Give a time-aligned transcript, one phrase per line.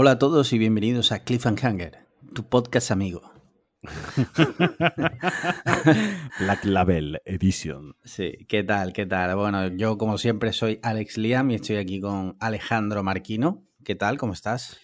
[0.00, 3.32] Hola a todos y bienvenidos a Cliffhanger, tu podcast amigo.
[6.38, 7.96] Black Label Edition.
[8.04, 8.92] Sí, ¿qué tal?
[8.92, 9.34] ¿Qué tal?
[9.34, 13.64] Bueno, yo como siempre soy Alex Liam y estoy aquí con Alejandro Marquino.
[13.82, 14.18] ¿Qué tal?
[14.18, 14.78] ¿Cómo estás?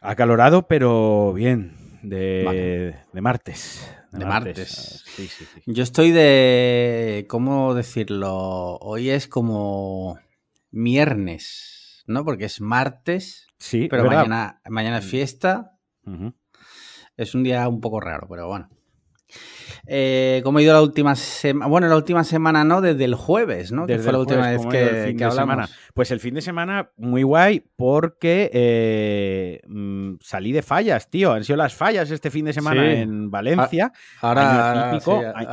[0.00, 1.74] Acalorado, pero bien.
[2.02, 3.94] De, de martes.
[4.12, 5.04] De, martes.
[5.14, 5.60] Sí, sí, sí.
[5.66, 7.26] Yo estoy de.
[7.28, 8.78] ¿Cómo decirlo?
[8.78, 10.18] Hoy es como.
[10.70, 12.24] Viernes, ¿no?
[12.24, 13.47] Porque es martes.
[13.58, 15.08] Sí, pero mañana, mañana es mm.
[15.08, 15.72] fiesta.
[17.16, 18.68] Es un día un poco raro, pero bueno.
[19.86, 21.66] Eh, ¿Cómo ha ido la última semana?
[21.66, 23.86] Bueno, la última semana no, desde el jueves, ¿no?
[23.86, 25.70] Desde que fue la última vez que, que hablamos.
[25.94, 31.32] Pues el fin de semana muy guay porque eh, mm, salí de fallas, tío.
[31.32, 33.92] Han sido las fallas este fin de semana en Valencia.
[34.20, 35.00] Ahora,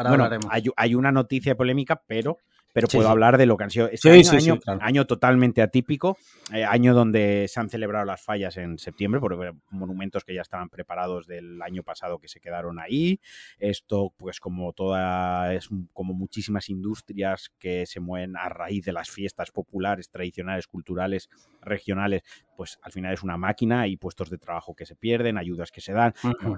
[0.08, 0.30] bueno,
[0.76, 2.38] hay, una noticia polémica, pero
[2.76, 3.88] pero puedo hablar de lo que han sido.
[3.90, 6.18] Este año, año, totalmente atípico,
[6.54, 10.68] eh, año donde se han celebrado las fallas en septiembre, por monumentos que ya estaban
[10.68, 13.22] preparados del año pasado que se quedaron ahí.
[13.60, 19.10] Esto, pues, como toda, es como muchísimas industrias que se mueven a raíz de las
[19.10, 21.30] fiestas populares, tradicionales, culturales,
[21.62, 22.24] regionales,
[22.56, 25.82] pues al final es una máquina y puestos de trabajo que se pierden, ayudas que
[25.82, 26.14] se dan.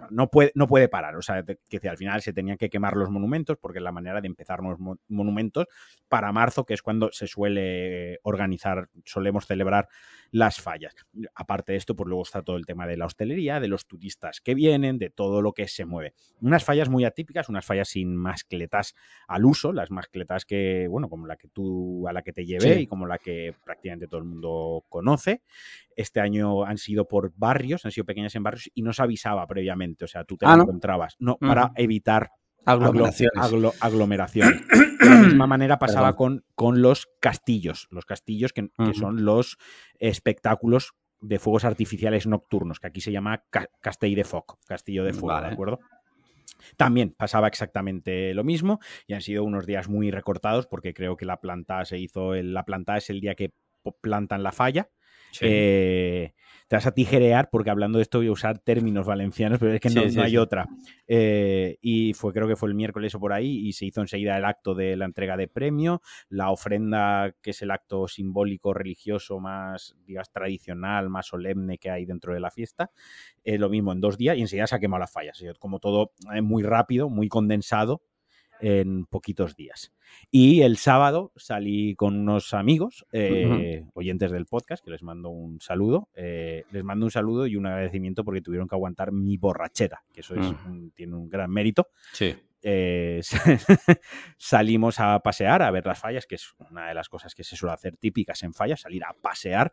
[0.09, 1.15] no, puede, no puede parar.
[1.15, 4.21] O sea, que al final se tenían que quemar los monumentos porque es la manera
[4.21, 5.65] de empezar los monumentos
[6.07, 9.87] para marzo, que es cuando se suele organizar, solemos celebrar
[10.31, 10.95] las fallas.
[11.35, 14.41] Aparte de esto, pues luego está todo el tema de la hostelería, de los turistas
[14.41, 16.13] que vienen, de todo lo que se mueve.
[16.41, 18.95] Unas fallas muy atípicas, unas fallas sin mascletas
[19.27, 22.81] al uso, las mascletas que, bueno, como la que tú, a la que te llevé
[22.81, 25.41] y como la que prácticamente todo el mundo conoce.
[25.95, 29.45] Este año han sido por barrios, han sido pequeñas en barrios y no se avisaba
[29.47, 32.31] previamente, o sea, tú te ah, encontrabas, no, para evitar
[33.79, 34.67] Aglomeraciones.
[34.67, 39.57] De la misma manera pasaba con, con, los castillos, los castillos que, son los
[39.99, 43.43] espectáculos de fuegos artificiales nocturnos, que aquí se llama
[43.81, 45.79] Castell de Foc, Castillo de Fuego, ¿de acuerdo?
[46.75, 51.25] También pasaba exactamente lo mismo y han sido unos días muy recortados porque creo que
[51.25, 53.53] la planta se hizo, la planta es el día que
[54.01, 54.89] plantan la falla.
[55.41, 56.33] Eh,
[56.67, 59.79] te vas a tijerear porque hablando de esto voy a usar términos valencianos, pero es
[59.79, 60.67] que no, hay otra.
[61.07, 64.37] Eh, y fue, creo que fue el miércoles o por ahí, y se hizo enseguida
[64.37, 69.39] el acto de la entrega de premio, la ofrenda, que es el acto simbólico religioso
[69.39, 72.91] más, digas, tradicional, más solemne que hay dentro de la fiesta.
[73.43, 75.41] Eh, lo mismo en dos días, y enseguida se ha quemado las fallas.
[75.59, 76.11] Como todo
[76.41, 78.01] muy rápido, muy condensado
[78.59, 79.93] en poquitos días.
[80.29, 85.61] Y el sábado salí con unos amigos, eh, oyentes del podcast, que les mando un
[85.61, 86.09] saludo.
[86.15, 90.21] Eh, les mando un saludo y un agradecimiento porque tuvieron que aguantar mi borrachera, que
[90.21, 90.91] eso mm.
[90.95, 91.87] tiene un gran mérito.
[92.11, 92.35] Sí.
[92.63, 93.21] Eh,
[94.37, 97.55] salimos a pasear, a ver las fallas, que es una de las cosas que se
[97.55, 99.71] suele hacer típicas en fallas, salir a pasear.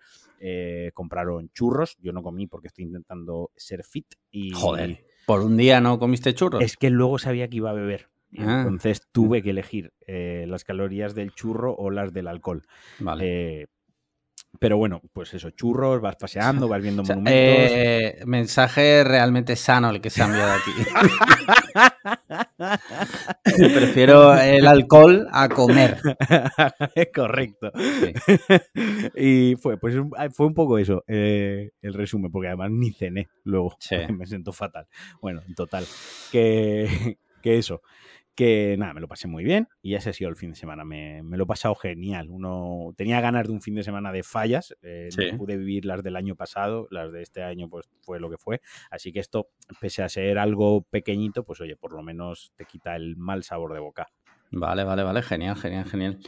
[0.93, 4.15] compraron churros, yo no comí porque estoy intentando ser fit.
[4.31, 6.63] Y, Joder, ¿por un día no comiste churros?
[6.63, 8.14] Es que luego sabía que iba a beber.
[8.39, 8.63] Ah.
[8.63, 12.63] Entonces tuve que elegir eh, las calorías del churro o las del alcohol.
[12.99, 13.61] Vale.
[13.61, 13.67] Eh,
[14.61, 17.33] pero bueno, pues eso, churros, vas paseando, vas viendo monumentos.
[17.35, 20.71] Eh, mensaje realmente sano el que se ha enviado aquí.
[23.75, 26.01] Prefiero el alcohol a comer.
[27.15, 27.73] Correcto.
[29.17, 29.97] Y fue, pues
[30.33, 33.77] fue un poco eso, el resumen, porque además ni cené luego.
[34.17, 34.87] Me siento fatal.
[35.21, 35.85] Bueno, en total.
[36.31, 37.83] Que, que eso
[38.35, 40.85] que nada, me lo pasé muy bien y ese ha sido el fin de semana.
[40.85, 42.29] Me, lo he pasado genial.
[42.31, 44.75] Uno tenía ganas de un fin de semana de fallas.
[44.83, 48.31] Eh, no pude vivir las del año pasado, las de este año pues fue lo
[48.31, 48.61] que fue.
[48.91, 49.49] Así que esto,
[49.81, 53.73] pese a ser algo pequeñito, pues oye, por lo menos te quita el mal sabor
[53.73, 54.09] de boca.
[54.51, 56.19] Vale, vale, vale, genial, genial, genial.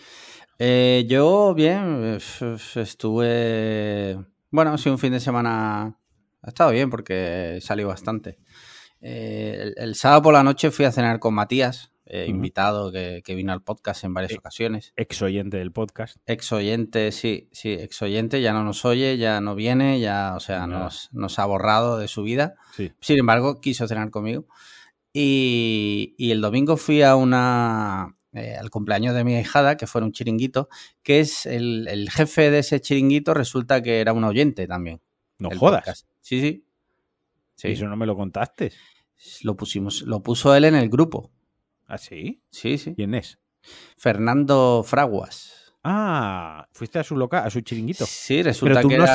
[0.59, 2.19] Eh, yo bien,
[2.77, 4.17] estuve,
[4.51, 5.99] bueno, sido un fin de semana,
[6.43, 8.39] ha estado bien porque salió bastante.
[9.01, 13.53] Eh, el, sábado por la noche fui a cenar con Matías, eh, invitado que, vino
[13.53, 14.93] al podcast en varias ocasiones.
[14.97, 16.19] Ex oyente del podcast.
[16.27, 20.41] Ex oyente, sí, sí, ex oyente, ya no nos oye, ya no viene, ya, o
[20.41, 22.55] sea, nos, nos, ha borrado de su vida.
[23.01, 24.47] Sin embargo, quiso cenar conmigo.
[25.13, 30.13] Y, el domingo fui a una, eh, al cumpleaños de mi hijada, que fue un
[30.13, 30.69] chiringuito,
[31.03, 35.01] que es el, jefe de ese chiringuito, resulta que era un oyente también.
[35.39, 36.07] No jodas.
[36.21, 36.67] Sí, sí.
[37.57, 37.69] sí.
[37.69, 38.73] Eso no me lo contaste.
[39.43, 41.33] Lo pusimos, lo puso él en el grupo.
[41.87, 42.43] ¿Ah, sí?
[42.51, 42.95] Sí, sí.
[42.95, 43.39] ¿Quién es?
[43.97, 45.57] Fernando Fraguas.
[45.89, 48.05] Ah, fuiste a su local, a su chiringuito.
[48.07, 49.07] Sí, resulta pero que no,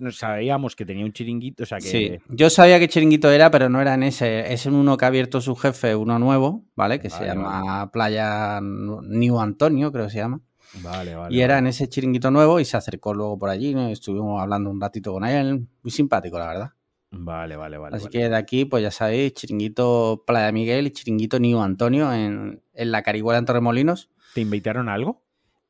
[0.00, 1.86] no, sabíamos que tenía un chiringuito, o sea que...
[1.86, 4.52] Sí, yo sabía qué chiringuito era, pero no era en ese.
[4.52, 7.00] Es en uno que ha abierto su jefe, uno nuevo, ¿vale?
[7.00, 10.42] Que se llama Playa New Antonio, creo que se llama.
[10.82, 11.34] Vale, vale.
[11.34, 14.78] Y era en ese chiringuito nuevo y se acercó luego por allí, estuvimos hablando un
[14.78, 16.70] ratito con él, muy simpático, la verdad.
[17.10, 17.96] Vale, vale, vale.
[17.96, 22.62] Así que de aquí, pues ya sabéis, chiringuito Playa Miguel y chiringuito Niu Antonio en,
[22.72, 24.10] la Carihuela en Torremolinos.
[24.34, 25.22] ¿Te invitaron a algo?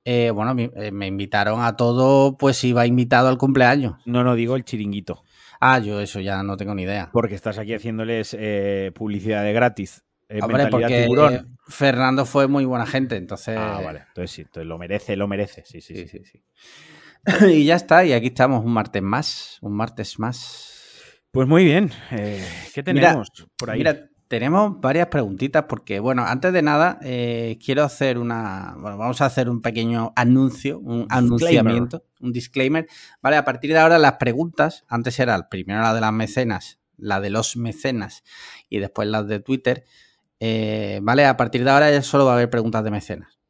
[0.05, 3.97] Eh, bueno, eh, me, invitaron a todo, pues iba invitado al cumpleaños.
[4.05, 5.25] No, no, digo el chiringuito.
[5.61, 7.11] Ah, yo eso ya no tengo ni idea.
[7.13, 10.05] Porque estás aquí haciéndoles eh, publicidad de gratis.
[10.43, 11.59] Hombre, porque tiburón.
[11.67, 13.57] Fernando fue muy buena gente, entonces.
[13.59, 14.05] Ah, vale.
[14.09, 15.65] Entonces sí, entonces lo merece, lo merece.
[15.65, 16.21] Sí, sí, sí.
[16.25, 16.43] sí,
[17.49, 20.70] y ya está, y aquí estamos, un martes más, un martes más.
[21.31, 21.91] Pues muy bien.
[22.75, 23.79] ¿Qué tenemos por ahí?
[23.79, 28.75] Mira, tenemos varias preguntitas porque, bueno, antes de nada, eh, quiero hacer una.
[28.79, 32.87] Bueno, vamos a hacer un pequeño anuncio, un anunciamiento, un disclaimer.
[33.21, 37.21] Vale, a partir de ahora las preguntas, antes era primero la de las mecenas, la
[37.21, 38.23] de los mecenas
[38.69, 39.85] y después las de Twitter.
[40.39, 43.41] Eh, vale, a partir de ahora ya solo va a haber preguntas de mecenas.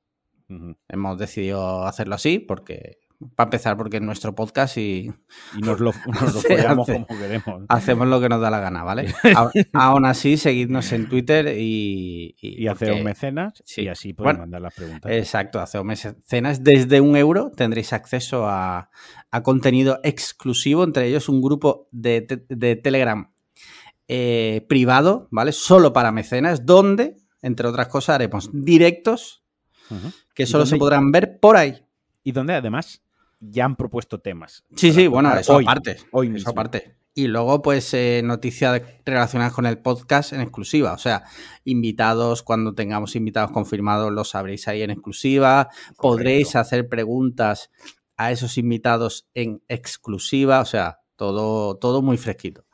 [0.88, 2.98] Hemos decidido hacerlo así porque
[3.34, 5.12] para empezar, porque es nuestro podcast y,
[5.60, 6.44] nos lo, nos
[6.76, 7.64] como queremos.
[7.68, 9.12] Hacemos lo que nos da la gana, ¿vale?
[9.74, 12.34] Aún así, seguidnos en Twitter y.
[12.40, 15.12] Y, y mecenas y así podemos mandar las preguntas.
[15.12, 16.64] Exacto, hacemos mecenas.
[16.64, 18.90] Desde un euro tendréis acceso a,
[19.42, 22.22] contenido exclusivo, entre ellos un grupo de,
[22.82, 23.30] Telegram
[24.08, 25.52] eh, privado, ¿vale?
[25.52, 29.44] Solo para mecenas, donde, entre otras cosas, haremos directos
[30.34, 31.84] que solo se podrán ver por ahí.
[32.22, 33.02] Y donde además
[33.40, 34.64] ya han propuesto temas.
[34.76, 35.96] Sí, sí, bueno, eso aparte.
[36.12, 36.94] Hoy eso aparte.
[37.12, 40.92] Y luego, pues, eh, noticias relacionadas con el podcast en exclusiva.
[40.92, 41.24] O sea,
[41.64, 45.68] invitados, cuando tengamos invitados confirmados, los sabréis ahí en exclusiva.
[45.96, 47.70] Podréis hacer preguntas
[48.16, 50.60] a esos invitados en exclusiva.
[50.60, 52.64] O sea, todo, todo muy fresquito.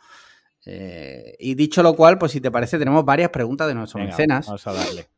[0.66, 4.46] Eh, y dicho lo cual, pues si te parece, tenemos varias preguntas de nuestros mecenas.
[4.46, 5.08] Vamos a darle.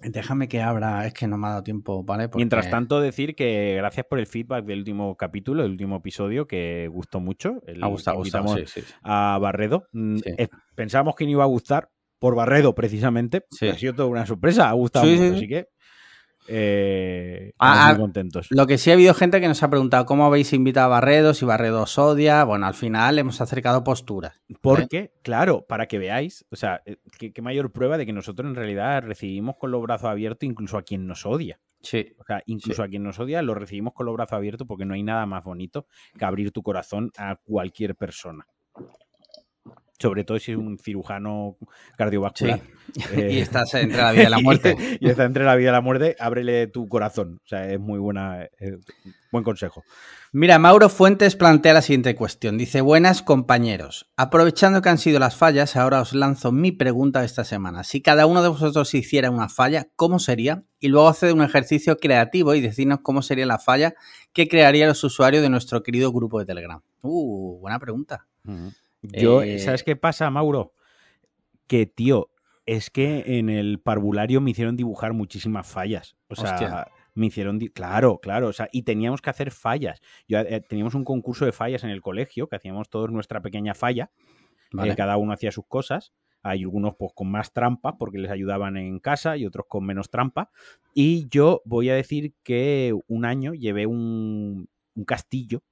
[0.00, 2.28] Déjame que abra, es que no me ha dado tiempo, ¿vale?
[2.34, 6.88] Mientras tanto, decir que gracias por el feedback del último capítulo, del último episodio, que
[6.92, 7.62] gustó mucho.
[7.80, 8.54] ha gustado, gustado
[9.02, 9.88] A Barredo.
[9.92, 10.18] Mm,
[10.74, 13.46] pensábamos que no iba a gustar por Barredo, precisamente.
[13.60, 15.68] Ha sido toda una sorpresa, ha gustado mucho, así que
[16.48, 18.48] eh, ah, muy contentos.
[18.50, 21.34] Lo que sí ha habido gente que nos ha preguntado cómo habéis invitado a Barredo,
[21.34, 22.44] si Barredo os odia.
[22.44, 24.40] Bueno, al final hemos acercado posturas.
[24.60, 28.54] Porque, claro, para que veáis, o sea, eh, qué, mayor prueba de que nosotros en
[28.54, 31.60] realidad recibimos con los brazos abiertos incluso a quien nos odia.
[31.82, 32.14] Sí.
[32.18, 34.94] O sea, incluso a quien nos odia lo recibimos con los brazos abiertos porque no
[34.94, 35.86] hay nada más bonito
[36.18, 38.46] que abrir tu corazón a cualquier persona
[39.98, 41.56] sobre todo si es un cirujano
[41.96, 42.60] cardiovascular.
[43.12, 44.76] Eh, y estás entre la vida y la muerte.
[45.00, 47.40] y, está entre la vida y la muerte, ábrele tu corazón.
[47.44, 48.78] O sea, es muy buena, eh,
[49.32, 49.82] buen consejo.
[50.32, 52.58] Mira, Mauro Fuentes plantea la siguiente cuestión.
[52.58, 54.08] Dice, buenas compañeros.
[54.16, 57.82] Aprovechando que han sido las fallas, ahora os lanzo mi pregunta esta semana.
[57.82, 60.62] Si cada uno de vosotros hiciera una falla, ¿cómo sería?
[60.78, 63.94] Y luego hace un ejercicio creativo y decirnos cómo sería la falla
[64.32, 66.80] que crearían los usuarios de nuestro querido grupo de Telegram.
[67.02, 68.26] Uh, buena pregunta.
[69.02, 70.74] Yo, eh, ¿sabes qué pasa, Mauro?
[71.66, 72.30] Que, tío,
[72.66, 76.16] es que en el parvulario me hicieron dibujar muchísimas fallas.
[76.28, 77.58] O sea, me hicieron.
[77.58, 78.48] Claro, claro.
[78.48, 80.00] O sea, y teníamos que hacer fallas.
[80.28, 83.74] Yo, eh, teníamos un concurso de fallas en el colegio, que hacíamos todos nuestra pequeña
[83.74, 84.10] falla.
[84.84, 86.12] Eh, cada uno hacía sus cosas.
[86.42, 90.10] Hay algunos pues con más trampa porque les ayudaban en casa y otros con menos
[90.10, 90.50] trampa.
[90.94, 95.62] Y yo voy a decir que un año llevé un, un castillo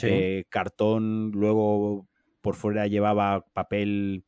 [0.00, 2.08] de cartón, luego
[2.44, 4.22] por fuera llevaba papel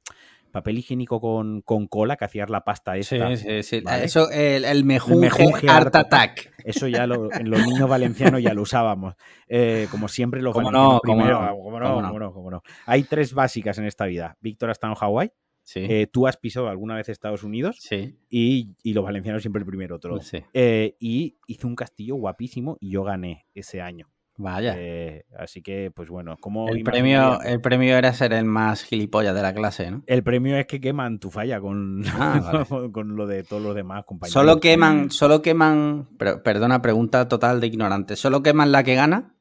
[0.50, 3.36] papel higiénico con, cola que hacías la pasta esta.
[3.36, 3.82] Sí, sí, sí.
[4.02, 6.54] Eso, el, el mejunje, Art Attack.
[6.64, 9.16] Eso ya en los niños valencianos ya lo usábamos.
[9.48, 11.38] Eh, como siempre los ¿Cómo no, primero.
[11.62, 12.32] ¿Cómo no, ¿Cómo no?
[12.32, 12.62] ¿Cómo no?
[12.86, 14.38] Hay tres básicas en esta vida.
[14.40, 15.32] Víctor ha estado en Hawái.
[15.62, 15.80] Sí.
[15.80, 18.16] Eh, tú has pisado alguna vez Estados Unidos sí.
[18.30, 20.22] y, los valencianos siempre el primero, otro.
[20.22, 20.42] Sí.
[20.54, 24.08] Eh, y hice un castillo guapísimo y yo gané ese año.
[24.38, 24.74] Vaya.
[24.76, 29.34] Eh, así que, pues bueno, como el premio, el premio era ser el más gilipollas
[29.34, 30.02] de la clase, ¿no?
[30.06, 34.04] El premio es que queman tu falla con, ah, con lo de todos los demás
[34.04, 34.32] compañeros.
[34.32, 36.08] Solo queman, solo queman,
[36.44, 39.34] perdona, pregunta total de ignorante, ¿solo queman la que gana?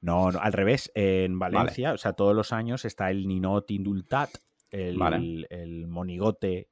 [0.00, 0.90] No, al revés.
[0.94, 4.30] En Valencia, o sea, todos los años está el Ninot Indultat,
[4.70, 6.68] el, el, monigote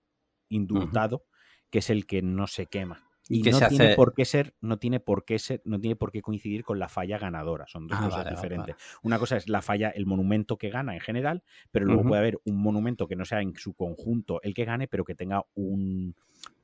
[0.48, 1.24] indultado,
[1.70, 3.09] que es el que no se quema.
[3.32, 6.20] Y, no tiene por qué ser, no tiene por qué ser, no tiene por qué
[6.20, 7.64] coincidir con la falla ganadora.
[7.68, 8.74] Son dos ah, cosas diferentes.
[9.04, 12.40] Una cosa es la falla, el monumento que gana en general, pero luego puede haber
[12.44, 16.16] un monumento que no sea en su conjunto el que gane, pero que tenga un,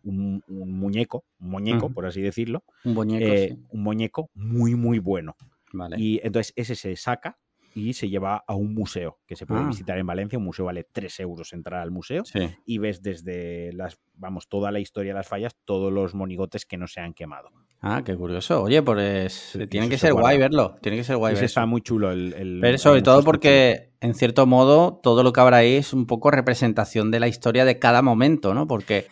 [0.02, 2.64] un, muñeco, un muñeco, por así decirlo.
[2.84, 3.24] Un muñeco.
[3.24, 5.36] Eh, un muñeco muy, muy bueno.
[5.96, 7.38] Y entonces ese se saca
[7.76, 9.66] y se lleva a un museo que se puede ah.
[9.68, 10.38] visitar en Valencia.
[10.38, 12.22] Un museo vale 3 euros entrar al museo
[12.64, 16.78] y ves desde las, vamos, toda la historia de las fallas, todos los monigotes que
[16.78, 17.50] no se han quemado.
[17.82, 18.62] Ah, qué curioso.
[18.62, 20.78] Oye, pues tiene que ser guay verlo.
[20.80, 21.44] Tiene que ser guay verlo.
[21.44, 22.58] está muy chulo el.
[22.62, 26.30] Pero sobre todo porque, en cierto modo, todo lo que habrá ahí es un poco
[26.30, 28.66] representación de la historia de cada momento, ¿no?
[28.66, 29.06] Porque.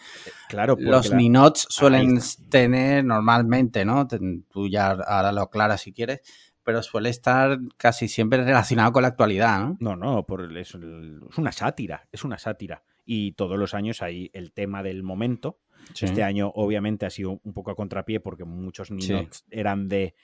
[0.49, 4.07] Claro, los Ninots suelen tener normalmente, ¿no?
[4.51, 6.21] Tú ya ahora lo aclaras si quieres,
[6.65, 9.77] pero suele estar casi siempre relacionado con la actualidad, ¿no?
[9.81, 12.83] No, no, por es, una sátira, es una sátira.
[13.05, 15.61] Y todos los años hay el tema del momento,
[16.01, 20.15] este año, obviamente, ha sido un poco a contrapié porque muchos niños eran de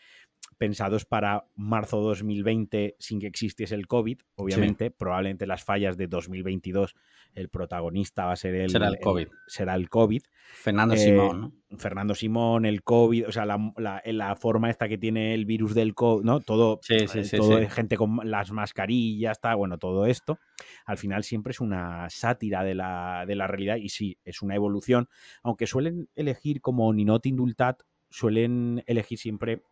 [0.61, 6.95] pensados para marzo 2020 sin que existiese el COVID, obviamente, probablemente las fallas de 2022
[7.35, 9.29] el protagonista va a ser el, será el COVID.
[9.47, 10.23] será el COVID.
[10.53, 11.79] Fernando eh, Simón, ¿no?
[11.79, 15.95] Fernando Simón, el COVID, o sea, la, la, forma esta que tiene el virus del
[15.95, 16.41] COVID, ¿no?
[16.41, 20.39] Todo, sí, sí, eh, todo gente con las mascarillas, está, bueno, todo esto.
[20.85, 24.57] Al final siempre es una sátira de la, de la realidad y sí, es una
[24.57, 25.09] evolución,
[25.43, 27.81] aunque suelen elegir como Ninot Indultat,
[28.11, 29.63] suelen elegir siempre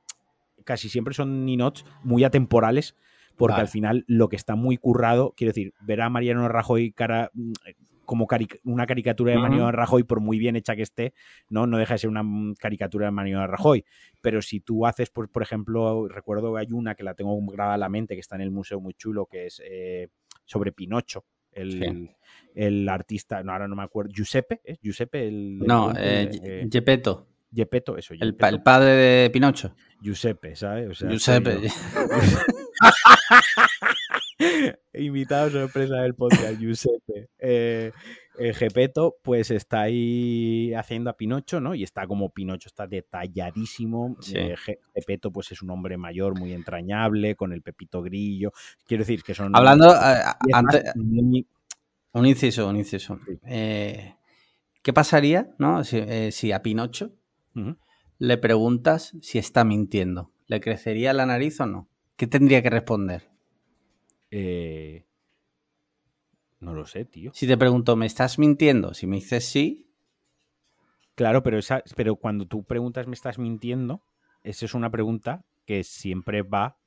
[0.65, 2.97] casi siempre son ninots muy atemporales,
[3.37, 7.31] porque al final lo que está muy currado, quiero decir, ver a Mariano Rajoy cara,
[8.09, 8.27] como
[8.65, 11.13] una caricatura de Mariano Rajoy, por muy bien hecha que esté,
[11.51, 11.67] ¿no?
[11.67, 12.25] No deja de ser una
[12.59, 13.85] caricatura de Mariano Rajoy.
[14.23, 17.75] Pero si tú haces, pues, por ejemplo, recuerdo que hay una que la tengo grabada
[17.75, 20.09] a la mente, que está en el museo muy chulo, que es eh,
[20.47, 21.27] sobre Pinocho.
[21.53, 25.29] El, artista, no, ahora no me acuerdo, Giuseppe, ¿es Giuseppe?
[25.29, 27.27] El, no, eh, eh Gepetto,
[27.97, 28.15] eso.
[28.15, 29.75] El, el, padre de Pinocho.
[30.01, 30.99] Giuseppe, ¿sabes?
[30.99, 31.59] Giuseppe.
[34.95, 37.29] Invitado sorpresa del podcast, Giuseppe.
[37.39, 37.93] Eh,
[38.39, 38.81] eh
[39.23, 41.75] pues está ahí haciendo a Pinocho, ¿no?
[41.75, 44.17] Y está como Pinocho, está detalladísimo.
[44.21, 44.37] Sí.
[44.37, 44.55] Eh,
[45.33, 48.53] pues es un hombre mayor, muy entrañable, con el pepito grillo.
[48.87, 49.55] Quiero decir que son.
[49.57, 49.93] Hablando.
[49.93, 53.19] Eh, antes, Un inciso, un inciso.
[53.45, 54.15] Eh,
[54.83, 55.83] ¿Qué pasaría, no?
[55.85, 57.18] si a Pinocho
[58.19, 60.33] le preguntas si está mintiendo.
[60.47, 61.89] ¿Le crecería la nariz o no?
[62.17, 63.31] ¿Qué tendría que responder?
[64.31, 65.07] Eh,
[66.61, 67.31] no lo sé, tío.
[67.35, 68.95] Si te pregunto, ¿me estás mintiendo?
[68.95, 69.87] Si me dices sí.
[71.15, 74.03] Claro, pero, esa, pero cuando tú preguntas, ¿me estás mintiendo?
[74.43, 76.79] Esa es una pregunta que siempre va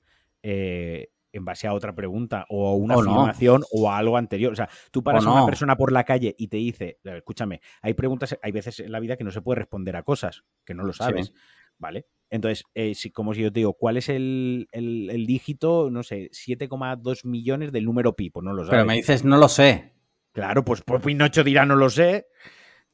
[0.43, 4.51] eh, en base a otra pregunta o a una afirmación o a algo anterior.
[4.51, 7.93] O sea, tú paras a una persona por la calle y te dice, escúchame, hay
[7.93, 10.83] preguntas, hay veces en la vida que no se puede responder a cosas, que no
[10.83, 11.33] lo sabes,
[11.77, 12.07] ¿vale?
[12.29, 17.25] Entonces, eh, si, como si yo te digo, ¿cuál es el, dígito, no sé, 7,2
[17.25, 18.29] millones del número pi?
[18.29, 18.71] Pues no lo sabes.
[18.71, 19.93] Pero me dices, no lo sé.
[20.31, 22.27] Claro, pues, pues Pinocho dirá, no lo sé.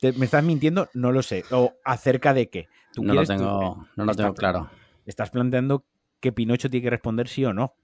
[0.02, 0.90] ¿Me estás mintiendo?
[0.94, 1.44] No lo sé.
[1.52, 2.68] ¿O acerca de qué?
[2.94, 4.70] ¿Tú no lo tengo, no lo tengo claro.
[5.06, 5.86] Estás planteando
[6.20, 7.76] que Pinocho tiene que responder sí o no.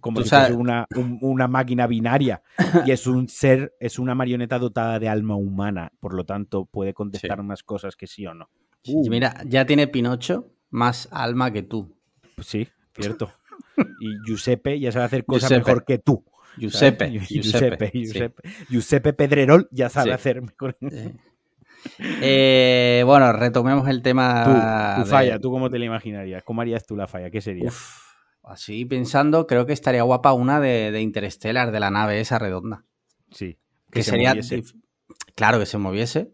[0.00, 0.86] Como si es una,
[1.20, 2.42] una, máquina binaria
[2.86, 6.92] y es un ser, es una marioneta dotada de alma humana, por lo tanto puede
[6.92, 8.50] contestar más cosas que sí o no.
[9.08, 11.96] Mira, ya tiene Pinocho más alma que tú.
[12.34, 13.32] Pues sí, cierto.
[14.00, 16.24] Y Giuseppe ya sabe hacer cosas mejor que tú.
[16.58, 17.10] Giuseppe.
[17.10, 20.76] Giuseppe, Giuseppe, Giuseppe, Pedrerol ya sabe hacer mejor.
[21.98, 24.98] Eh, bueno, retomemos el tema.
[24.98, 26.42] Tu, falla, ¿tú cómo te la imaginarías?
[26.42, 27.30] ¿Cómo harías tú la falla?
[27.30, 27.70] ¿Qué sería?
[28.50, 32.84] Así pensando, creo que estaría guapa una de, de Interstellar, de la nave esa redonda.
[33.30, 33.58] Sí.
[33.90, 34.34] Que, sería.
[35.34, 36.32] Claro, que se moviese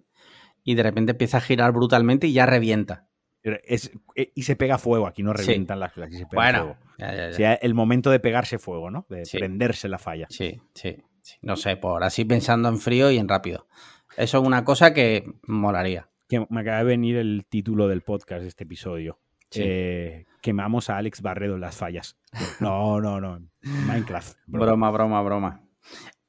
[0.65, 3.07] y de repente empieza a girar brutalmente y ya revienta.
[3.43, 7.59] Es, eh, y se pega fuego, aquí no revientan las aquí se pega bueno, fuego.
[7.63, 9.07] el momento de pegarse fuego, ¿no?
[9.09, 10.27] De prenderse la falla.
[10.29, 10.97] Sí, sí,
[11.43, 13.69] No sé, por así pensando en frío y en rápido.
[14.17, 16.09] Eso es una cosa que molaría.
[16.29, 19.21] Que me acaba de venir el título del podcast de este episodio.
[19.55, 22.17] Eh, quemamos a Alex Barredo en las fallas.
[22.61, 23.41] No, no, no.
[23.63, 24.37] Minecraft.
[24.47, 25.61] Broma, broma, broma.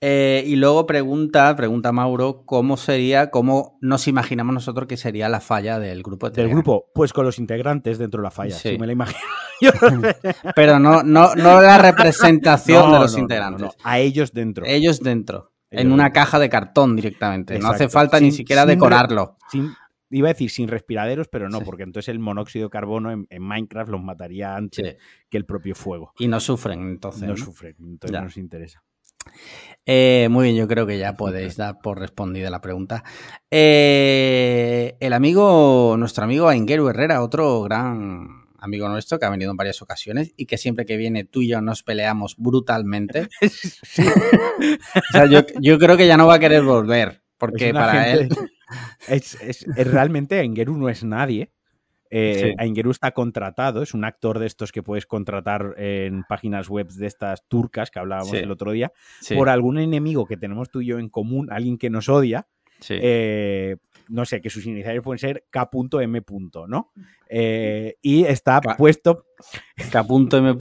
[0.02, 5.40] Eh, y luego pregunta, pregunta Mauro, ¿cómo sería, cómo nos imaginamos nosotros que sería la
[5.40, 6.32] falla del grupo?
[6.32, 8.76] del grupo, pues con los integrantes dentro de la falla, sí.
[8.80, 9.20] me la imagino.
[10.56, 13.70] Pero no, no, no la representación de los integrantes.
[13.84, 14.66] a ellos dentro.
[14.66, 15.52] Ellos dentro.
[15.70, 17.60] en una caja de cartón directamente.
[17.60, 19.38] No hace falta ni siquiera decorarlo.
[19.52, 19.76] Sin,
[20.10, 23.92] Iba a decir sin respiraderos, pero no, porque entonces el monóxido de carbono en, Minecraft
[23.92, 24.98] los mataría antes
[25.30, 26.14] que el propio fuego.
[26.18, 27.28] Y no sufren, entonces.
[27.28, 28.84] No, sufren, entonces no nos interesa.
[29.86, 33.04] Eh, muy bien, yo creo que ya podéis dar por respondida la pregunta.
[33.52, 39.58] Eh, el amigo, nuestro amigo Aingeru Herrera, otro gran amigo nuestro que ha venido en
[39.58, 43.28] varias ocasiones y que siempre que viene tú y yo nos peleamos brutalmente.
[43.42, 48.30] o sea, yo, creo que ya no va a querer volver, porque para él
[49.08, 51.52] es, realmente Engeru no es nadie.
[52.10, 52.56] Eh,
[52.90, 57.46] está contratado, es un actor de estos que puedes contratar en páginas web de estas
[57.48, 58.94] turcas que hablábamos el otro día,
[59.36, 62.48] por algún enemigo que tenemos tú y yo en común, alguien que nos odia.
[62.90, 63.78] Eh,
[64.10, 66.24] no sé, que sus iniciales pueden ser K.M.
[66.68, 66.92] ¿no?
[67.30, 69.26] Eh, y está puesto...
[69.92, 70.58] K.M.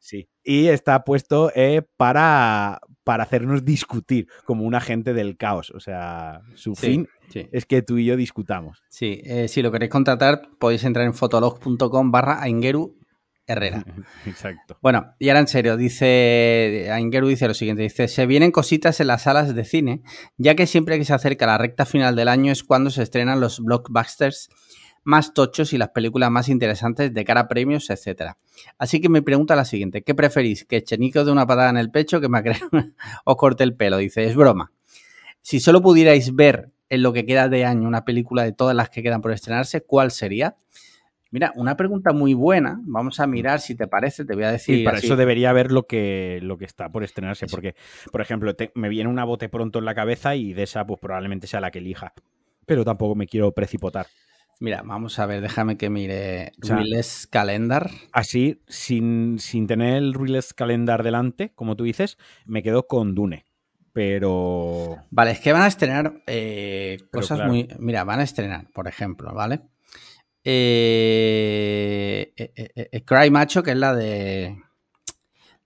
[0.00, 0.28] Sí.
[0.42, 5.70] Y está puesto eh, para, para hacernos discutir como un agente del caos.
[5.70, 7.08] O sea, su fin
[7.52, 8.82] es que tú y yo discutamos.
[8.88, 12.96] Sí, eh, si lo queréis contratar, podéis entrar en fotolog.com barra Aingeru
[13.46, 13.84] Herrera.
[14.26, 14.78] Exacto.
[14.80, 19.08] Bueno, y ahora en serio, dice Aingeru dice lo siguiente, dice, se vienen cositas en
[19.08, 20.02] las salas de cine,
[20.38, 23.40] ya que siempre que se acerca la recta final del año es cuando se estrenan
[23.40, 24.48] los blockbusters
[25.04, 28.38] más tochos y las películas más interesantes de cara a premios, etcétera.
[28.78, 30.64] Así que me pregunta la siguiente, ¿qué preferís?
[30.64, 32.42] ¿Que Chenico de una patada en el pecho que me
[33.24, 33.98] os corte el pelo?
[33.98, 34.72] Dice, es broma.
[35.42, 38.88] Si solo pudierais ver en lo que queda de año una película de todas las
[38.88, 40.56] que quedan por estrenarse, ¿cuál sería?
[41.34, 42.80] Mira, una pregunta muy buena.
[42.84, 44.78] Vamos a mirar si te parece, te voy a decir.
[44.78, 47.74] Y para eso debería ver lo que, lo que está por estrenarse, porque,
[48.12, 51.48] por ejemplo, me viene una bote pronto en la cabeza y de esa, pues probablemente
[51.48, 52.12] sea la que elija.
[52.66, 54.06] Pero tampoco me quiero precipitar.
[54.64, 57.90] Mira, vamos a ver, déjame que mire Release Calendar.
[58.12, 62.16] Así, sin, sin tener el Release Calendar delante, como tú dices,
[62.46, 63.44] me quedo con Dune.
[63.92, 64.96] Pero.
[65.10, 67.68] Vale, es que van a estrenar eh, cosas muy.
[67.78, 69.60] Mira, van a estrenar, por ejemplo, ¿vale?
[70.42, 74.56] Eh, eh, Cry Macho, que es la de.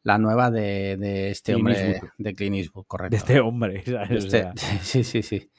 [0.02, 2.00] La nueva de, este hombre.
[2.18, 3.12] De Clint Eastwood, correcto.
[3.12, 3.84] De este hombre.
[4.10, 4.48] Este,
[4.82, 5.50] sí, sí, sí.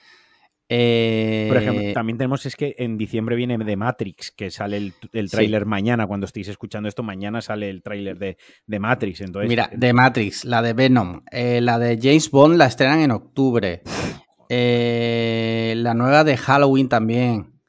[0.70, 5.32] Por ejemplo, también tenemos es que en diciembre viene de Matrix, que sale el, el
[5.32, 6.06] tráiler mañana.
[6.06, 9.22] Cuando estéis escuchando esto, mañana sale el tráiler de, Matrix.
[9.22, 13.82] Entonces, Mira, de Matrix, la de Venom, la de James Bond la estrenan en octubre.
[14.50, 17.60] la nueva de Halloween también.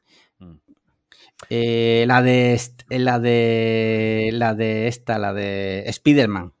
[1.49, 6.53] Eh, la de la de la de esta, la de Spider-Man.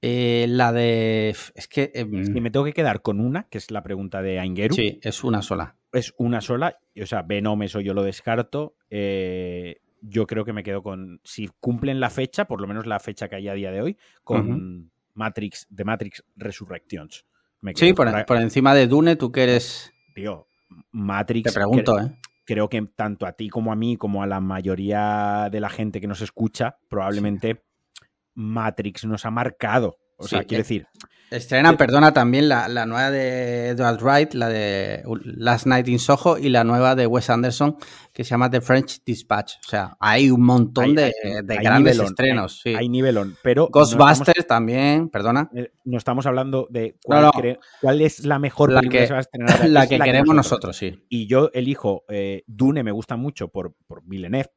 [0.00, 1.30] Eh, la de.
[1.54, 1.90] Es que.
[1.94, 4.74] Em, me tengo que quedar con una, que es la pregunta de Aingeru.
[4.74, 5.76] Sí, es una sola.
[5.92, 6.78] Es una sola.
[7.00, 8.76] O sea, Venom, eso yo lo descarto.
[8.90, 11.20] Eh, yo creo que me quedo con.
[11.24, 13.96] Si cumplen la fecha, por lo menos la fecha que hay a día de hoy,
[14.22, 17.24] con Matrix, de Matrix Resurrections.
[17.74, 18.08] sí, por,
[18.40, 19.92] encima de Dune, tú que eres.
[20.14, 20.46] Tío,
[20.92, 21.52] Matrix.
[21.52, 22.16] Te pregunto, ¿eh?
[22.48, 26.00] creo que tanto a ti como a mí, como a la mayoría de la gente
[26.00, 27.62] que nos escucha, probablemente
[28.38, 29.98] Matrix nos ha marcado.
[30.16, 30.86] O sea, quiero eh, decir,
[31.30, 36.48] Estrenan, perdona, también la, nueva de Edward Wright, la de Last Night in Soho y
[36.48, 37.76] la nueva de Wes Anderson
[38.12, 39.56] que se llama The French Dispatch.
[39.66, 41.12] O sea, hay un montón de,
[41.44, 42.62] grandes estrenos.
[42.64, 43.68] Hay, hay, nivelón, pero...
[43.70, 45.50] Ghostbusters también, perdona.
[45.54, 47.30] Eh, no estamos hablando de cuál,
[47.80, 49.68] cuál es la mejor la que, se va a estrenar.
[49.68, 51.04] La que queremos nosotros, sí.
[51.10, 54.50] Y yo elijo eh, Dune, me gusta mucho por, por Villeneuve,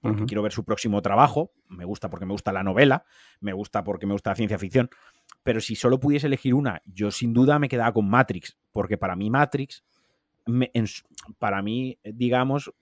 [0.00, 1.52] porque quiero ver su próximo trabajo.
[1.68, 3.04] Me gusta porque me gusta la novela,
[3.40, 4.88] me gusta porque me gusta la ciencia ficción.
[5.42, 9.16] Pero si solo pudiese elegir una, yo sin duda me quedaba con Matrix, porque para
[9.16, 9.84] mí Matrix,
[11.38, 12.72] para mí, digamos,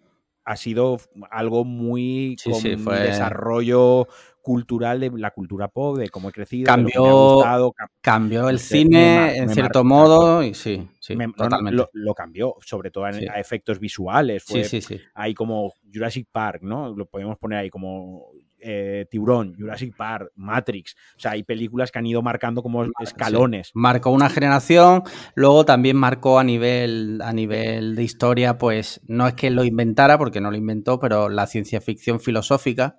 [0.45, 0.99] ha sido
[1.31, 4.07] algo muy con desarrollo
[4.47, 9.83] cultural de la cultura pop, de cómo he crecido, cambió, cambió el cine en cierto
[9.83, 11.85] modo y sí, sí totalmente.
[11.93, 14.45] lo, cambió, sobre todo en, a efectos visuales.
[14.45, 15.03] Fue, sí, sí, sí.
[15.15, 16.95] Hay como Jurassic Park, ¿no?
[16.95, 18.31] Lo podemos poner ahí como
[18.69, 20.97] eh, Tiburón, Jurassic Park, Matrix.
[21.17, 23.71] O sea, hay películas que han ido marcando como escalones.
[23.75, 25.05] Marcó una generación,
[25.37, 30.19] luego también marcó a nivel, a nivel de historia, pues no es que lo inventara,
[30.19, 32.99] porque no lo inventó, pero la ciencia ficción filosófica.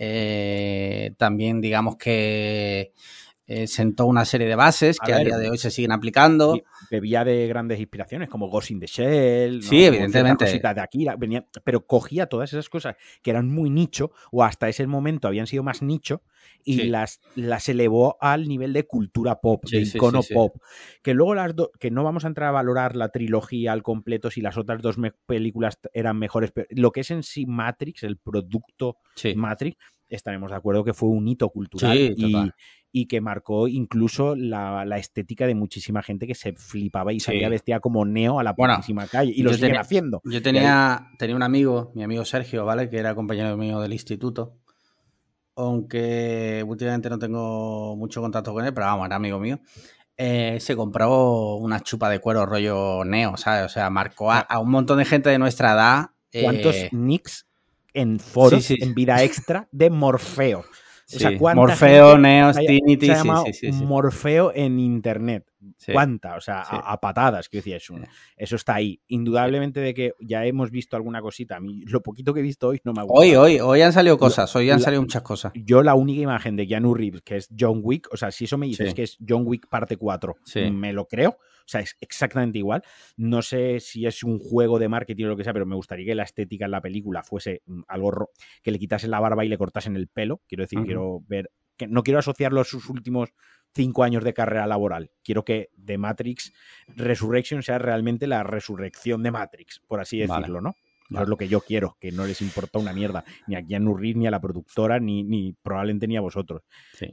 [0.00, 2.92] Eh, también digamos que
[3.48, 6.60] eh, sentó una serie de bases que a día de hoy se siguen aplicando.
[6.90, 9.62] Bebía de grandes inspiraciones como Ghost in the Shell.
[9.62, 10.46] Sí, evidentemente.
[10.46, 14.84] De aquí, venía, pero cogía todas esas cosas que eran muy nicho o hasta ese
[14.88, 16.22] momento habían sido más nicho
[16.64, 20.56] y las, las elevó al nivel de cultura pop, de icono pop.
[21.02, 24.40] Que luego las que no vamos a entrar a valorar la trilogía al completo si
[24.40, 26.50] las otras dos películas eran mejores.
[26.50, 28.96] Pero lo que es en sí Matrix, el producto
[29.36, 29.76] Matrix,
[30.08, 32.52] estaremos de acuerdo que fue un hito cultural y,
[32.98, 37.78] y que marcó incluso la, estética de muchísima gente que se flipaba y salía vestida
[37.78, 39.34] como Neo a la próxima calle.
[39.36, 40.22] Y lo siguen haciendo.
[40.24, 42.88] Yo tenía, tenía un amigo, mi amigo Sergio, ¿vale?
[42.88, 44.56] Que era compañero mío del instituto.
[45.56, 49.60] Aunque últimamente no tengo mucho contacto con él, pero vamos, era amigo mío.
[50.16, 53.66] Eh, se compró una chupa de cuero rollo Neo, ¿sabes?
[53.66, 56.06] O sea, marcó a, un montón de gente de nuestra edad.
[56.42, 57.46] ¿Cuántos eh, nicks
[57.92, 60.64] en foros, en vida extra, de Morfeo?
[61.54, 63.44] Morfeo, Neo, Trinity, se llama
[63.84, 65.46] Morfeo en internet.
[65.92, 67.94] Cuánta, o sea, a, patadas, que decía, eso,
[68.36, 69.00] eso está ahí.
[69.08, 71.56] Indudablemente de que ya hemos visto alguna cosita.
[71.56, 73.20] A mí, lo poquito que he visto hoy no me ha gustado.
[73.20, 75.52] Hoy, hoy, hoy han salido cosas, hoy han salido muchas cosas.
[75.54, 78.58] Yo la única imagen de Keanu Reeves, que es John Wick, o sea, si eso
[78.58, 80.36] me dices que es John Wick parte 4,
[80.72, 81.38] me lo creo.
[81.66, 82.82] O sea, es exactamente igual.
[83.16, 86.06] No sé si es un juego de marketing o lo que sea, pero me gustaría
[86.06, 88.30] que la estética en la película fuese mm, algo
[88.62, 90.42] que le quitasen la barba y le cortasen el pelo.
[90.46, 93.30] Quiero decir, quiero ver que no quiero asociarlo a sus últimos
[93.76, 95.10] cinco años de carrera laboral.
[95.22, 96.52] Quiero que The Matrix
[96.88, 100.74] Resurrection sea realmente la resurrección de Matrix, por así decirlo, ¿no?
[101.08, 104.16] es lo que yo quiero, que no les importa una mierda, ni a Keanu Reeves,
[104.16, 106.62] ni a la productora, ni, ni probablemente ni a vosotros.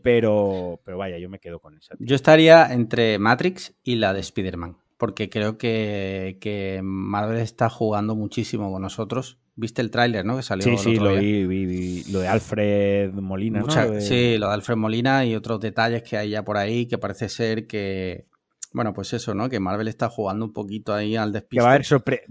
[0.01, 1.93] Pero, pero vaya, yo me quedo con esa.
[1.99, 8.15] Yo estaría entre Matrix y la de Spider-Man, porque creo que, que Marvel está jugando
[8.15, 10.35] muchísimo con nosotros Viste el tráiler, ¿no?
[10.35, 10.63] Que salió.
[10.63, 13.59] Sí, sí, lo vi, Lo de Alfred Molina.
[13.61, 14.01] ¿no?
[14.01, 17.29] Sí, lo de Alfred Molina y otros detalles que hay ya por ahí que parece
[17.29, 18.25] ser que.
[18.71, 19.49] Bueno, pues eso, ¿no?
[19.49, 21.63] Que Marvel está jugando un poquito ahí al despiste.
[21.63, 21.85] va a haber,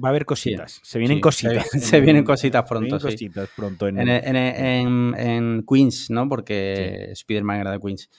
[0.04, 0.80] va a haber cositas.
[0.82, 1.68] se vienen cositas.
[1.70, 6.28] Se, vienen cositas pronto, se vienen cositas pronto en, en, en, Queens, ¿no?
[6.28, 8.10] Porque Spider-Man era de Queens.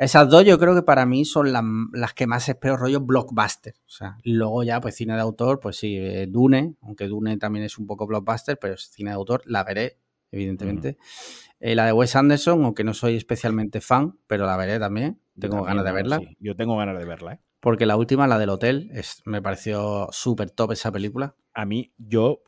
[0.00, 3.74] Esas dos yo creo que para mí son las, que más espero rollo blockbuster.
[3.84, 7.66] O sea, luego ya, pues cine de autor, pues sí, eh, Dune, aunque Dune también
[7.66, 9.98] es un poco blockbuster, pero es cine de autor, la veré,
[10.32, 10.96] evidentemente.
[11.60, 15.20] Eh, la de Wes Anderson, aunque no soy especialmente fan, pero la veré también.
[15.38, 16.20] Tengo ganas de verla.
[16.38, 17.40] Yo tengo ganas de verla, ¿eh?
[17.60, 21.36] Porque la última, la del hotel, es, me pareció súper top esa película.
[21.52, 22.40] A mí, yo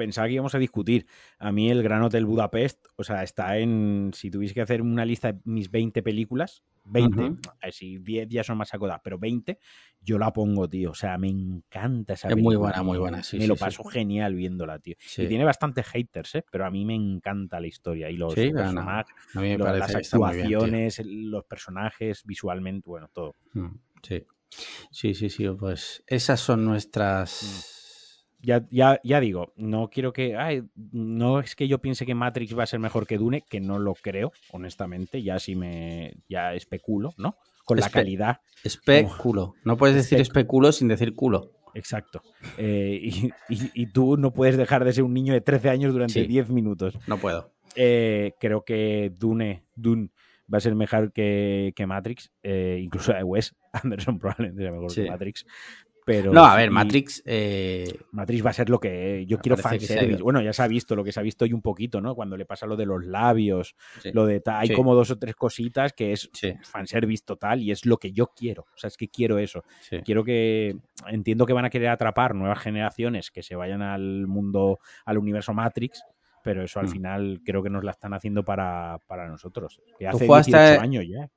[0.00, 1.06] pensaba que íbamos a discutir.
[1.38, 5.04] A mí el Gran Hotel Budapest, o sea, está en, si tuviese que hacer una
[5.04, 9.58] lista de mis 20 películas, 20, si 10 ya son más acodadas, pero 20,
[10.00, 10.92] yo la pongo, tío.
[10.92, 12.40] O sea, me encanta esa película.
[12.40, 13.38] Es muy buena, muy buena, sí.
[13.38, 14.96] Me lo paso genial viéndola, tío.
[15.18, 16.44] Y tiene bastantes haters, ¿eh?
[16.50, 22.88] Pero a mí me encanta la historia y los personajes, las actuaciones, los personajes, visualmente,
[22.88, 23.36] bueno, todo.
[23.52, 24.24] Mm, sí.
[24.90, 27.76] Sí, sí, sí, pues esas son nuestras...
[28.42, 30.36] Ya, ya, ya digo, no quiero que.
[30.36, 33.60] Ay, no es que yo piense que Matrix va a ser mejor que Dune, que
[33.60, 35.22] no lo creo, honestamente.
[35.22, 36.14] Ya sí me.
[36.28, 37.36] Ya especulo, ¿no?
[37.64, 38.40] Con la calidad.
[38.64, 39.54] Especulo.
[39.64, 41.52] No puedes decir especulo sin decir culo.
[41.74, 42.22] Exacto.
[42.56, 46.50] Eh, y, tú no puedes dejar de ser un niño de 13 años durante 10
[46.50, 46.98] minutos.
[47.06, 47.52] No puedo.
[47.76, 50.10] Eh, creo que Dune, Dune
[50.52, 52.32] va a ser mejor que, que Matrix.
[52.42, 55.46] Eh, incluso Wes Anderson probablemente sea mejor que Matrix
[56.32, 57.22] no, a ver, Matrix.
[57.24, 60.22] Eh, Matrix va a ser lo que yo quiero fanservice.
[60.22, 62.14] Bueno, ya se ha visto lo que se ha visto hoy un poquito, ¿no?
[62.14, 63.74] Cuando le pasa lo de los labios,
[64.12, 64.42] lo de.
[64.46, 66.30] Hay como dos o tres cositas que es
[66.62, 68.66] fanservice total y es lo que yo quiero.
[68.74, 69.64] O sea, es que quiero eso.
[70.04, 70.76] Quiero que.
[71.06, 75.54] Entiendo que van a querer atrapar nuevas generaciones que se vayan al mundo, al universo
[75.54, 76.02] Matrix
[76.42, 76.90] pero eso al mm.
[76.90, 79.80] final creo que nos la están haciendo para, nosotros.
[79.98, 81.30] Que hace 18 años ya.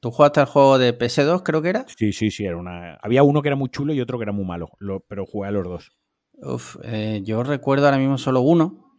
[0.00, 1.84] ¿Tú jugaste al juego de PS2, creo que era?
[1.88, 2.94] Sí, sí, sí, era una.
[3.02, 4.70] Había uno que era muy chulo y otro que era muy malo,
[5.08, 5.90] pero jugué a los dos.
[6.34, 8.92] Uf, eh, yo recuerdo ahora mismo solo uno,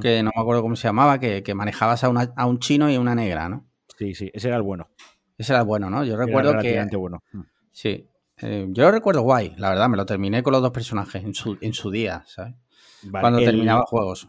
[0.00, 3.14] que no me acuerdo cómo se llamaba, que, manejabas a, un chino y a una
[3.14, 3.68] negra, ¿no?
[3.96, 4.88] Sí, sí, ese era el bueno.
[5.38, 6.04] Ese era el bueno, ¿no?
[6.04, 6.84] Yo recuerdo que.
[6.96, 7.22] bueno.
[7.32, 7.40] Mm.
[7.70, 8.06] Sí.
[8.42, 11.34] Eh, yo lo recuerdo guay, la verdad, me lo terminé con los dos personajes en
[11.34, 12.54] su, en su día, ¿sabes?
[13.10, 14.28] Cuando terminaba juegos.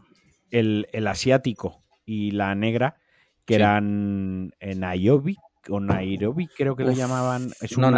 [0.50, 2.98] El, asiático y la negra,
[3.46, 5.38] que eran en Ayobi,
[5.70, 7.52] o Nairobi, creo que lo llamaban.
[7.62, 7.92] Es no,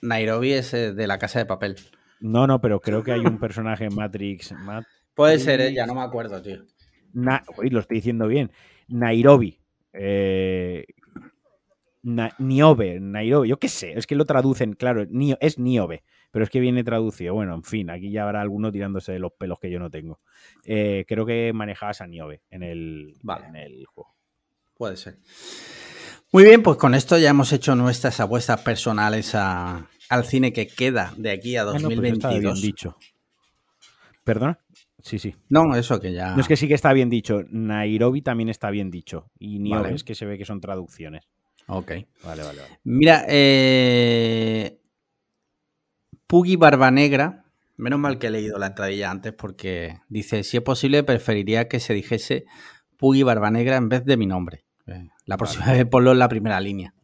[0.00, 1.76] Nairobi es eh, de la casa de papel.
[2.20, 4.54] No, no, pero creo que hay un personaje en Matrix.
[5.14, 6.62] Puede ser, eh, ya no me acuerdo, tío.
[7.56, 8.50] Uy, lo estoy diciendo bien.
[8.88, 9.60] Nairobi.
[9.92, 10.84] Eh...
[12.02, 15.06] Niobe, Nairobi, yo qué sé, es que lo traducen, claro,
[15.40, 17.34] es Niobe, pero es que viene traducido.
[17.34, 20.18] Bueno, en fin, aquí ya habrá alguno tirándose de los pelos que yo no tengo.
[20.64, 23.14] Eh, creo que manejabas a Niobe en el,
[23.46, 24.16] en el juego.
[24.74, 25.18] Puede ser.
[26.32, 31.12] Muy bien, pues con esto ya hemos hecho nuestras apuestas personales al cine que queda
[31.18, 32.24] de aquí a 2022.
[32.24, 32.96] Ah, bien dicho.
[34.24, 34.58] ¿Perdona?
[35.02, 35.36] Sí, sí.
[35.50, 36.34] No, eso que ya.
[36.34, 37.42] No es que sí que está bien dicho.
[37.50, 39.30] Nairobi también está bien dicho.
[39.38, 41.28] Y Niobe es que se ve que son traducciones.
[41.66, 41.92] Ok.
[42.24, 44.80] Vale, vale, Mira, eh.
[46.26, 47.44] Puggy Barba Negra.
[47.76, 51.78] Menos mal que he leído la entradilla antes porque dice: si es posible, preferiría que
[51.78, 52.46] se dijese
[52.96, 54.64] Puggy Barba Negra en vez de mi nombre.
[54.86, 56.94] Eh, la próxima vez ponlo en la primera línea.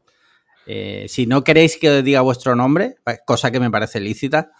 [0.66, 4.52] Eh, si no queréis que os diga vuestro nombre, pues, cosa que me parece lícita,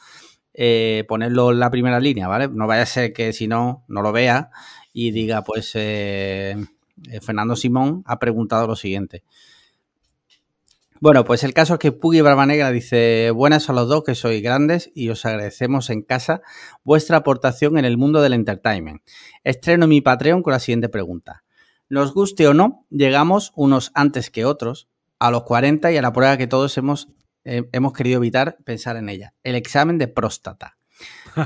[0.55, 2.49] eh, ponedlo en la primera línea, ¿vale?
[2.49, 4.51] No vaya a ser que si no, no lo vea
[4.93, 9.23] y diga, pues Fernando Simón ha preguntado lo siguiente.
[11.01, 14.17] Bueno, pues el caso es que Puggy Barba Negra dice, buenas a los dos que
[14.17, 16.43] sois grandes y os agradecemos en casa
[16.83, 19.01] vuestra aportación en el mundo del entertainment.
[19.45, 21.45] Estreno mi Patreon con la siguiente pregunta.
[21.89, 26.13] Nos guste o no, llegamos unos antes que otros, a los 40 y a la
[26.13, 27.09] prueba que todos hemos
[27.73, 29.35] hemos querido evitar pensar en ella.
[29.43, 30.77] El examen de próstata.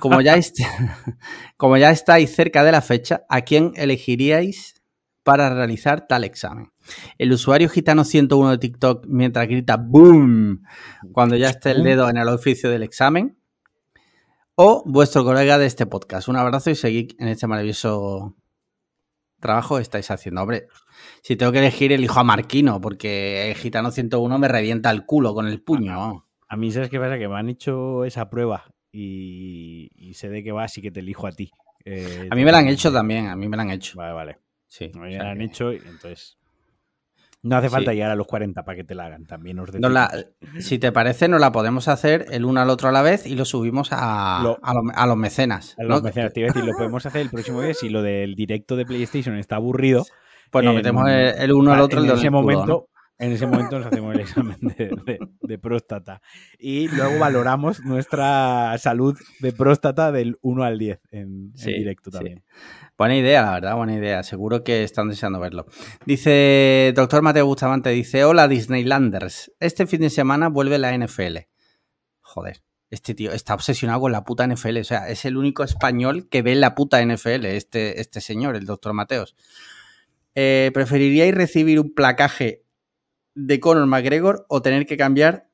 [0.00, 0.37] Como ya,
[1.57, 4.83] como ya estáis cerca de la fecha, ¿a quién elegiríais
[5.22, 6.72] para realizar tal examen?
[7.18, 10.62] El usuario gitano 101 de TikTok mientras grita ¡Boom!
[11.12, 13.38] cuando ya esté el dedo en el oficio del examen.
[14.55, 16.28] O vuestro colega de este podcast.
[16.28, 18.37] Un abrazo y seguid en este maravilloso
[19.42, 20.40] trabajo que estáis haciendo.
[20.40, 20.68] Hombre,
[21.20, 25.35] si tengo que elegir, elijo a Marquino, porque el gitano 101 me revienta el culo
[25.35, 26.24] con el puño.
[26.48, 27.18] A mí, ¿sabes qué pasa?
[27.18, 31.26] Que me han hecho esa prueba y, sé de qué va, así que te elijo
[31.26, 31.50] a ti.
[31.85, 33.98] Eh, a mí me la han hecho también, a mí me la han hecho.
[33.98, 34.38] Vale, vale.
[34.66, 34.90] Sí.
[34.94, 36.38] A mí me la han hecho y entonces...
[37.44, 39.70] No hace falta llegar a los 40 para que te la hagan, también os
[40.61, 43.35] Si te parece, nos la podemos hacer el uno al otro a la vez y
[43.35, 45.74] lo subimos a, a, los mecenas.
[45.76, 48.00] A los mecenas, te iba a decir, lo podemos hacer el próximo día si lo
[48.00, 50.07] del directo de PlayStation está aburrido.
[50.52, 52.05] Pues nos metemos el, uno al otro.
[52.05, 56.22] En ese momento, en ese momento nos hacemos el examen de, próstata.
[56.59, 62.42] Y luego valoramos nuestra salud de próstata del 1 al 10 en, directo también.
[62.98, 64.22] Buena idea, la verdad, buena idea.
[64.22, 65.66] Seguro que están deseando verlo.
[66.05, 69.53] Dice, doctor Mateo Bustamante, dice, hola Disneylanders.
[69.61, 71.38] Este fin de semana vuelve la NFL.
[72.20, 74.79] Joder, este tío está obsesionado con la puta NFL.
[74.79, 78.66] O sea, es el único español que ve la puta NFL, este, este señor, el
[78.66, 79.35] doctor Mateos.
[80.35, 82.62] Eh, ¿Preferiríais recibir un placaje
[83.35, 85.49] de Conor McGregor o tener que cambiar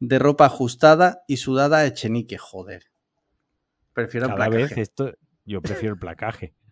[0.00, 2.84] de ropa ajustada y sudada a Echenique, joder.
[3.92, 4.56] Prefiero el placaje.
[4.56, 6.54] Vez esto, yo prefiero el placaje.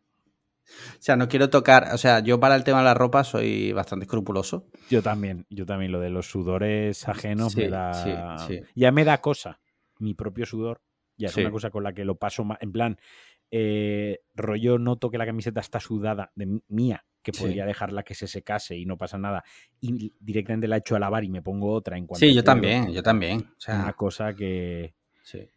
[0.65, 3.73] O sea, no quiero tocar, o sea, yo para el tema de la ropa soy
[3.73, 4.69] bastante escrupuloso.
[4.89, 8.49] Yo también, yo también, lo de los sudores ajenos me da...
[8.75, 9.61] Ya me da cosa,
[9.99, 10.81] mi propio sudor,
[11.17, 12.99] ya es una cosa con la que lo paso más, en plan,
[13.51, 18.27] eh, rollo noto que la camiseta está sudada de mía, que podría dejarla que se
[18.27, 19.45] secase y no pasa nada,
[19.81, 22.93] y directamente la echo a lavar y me pongo otra en cuanto Sí, yo también,
[22.93, 23.41] yo también.
[23.41, 24.95] O sea, una cosa que...
[25.23, 25.49] Sí.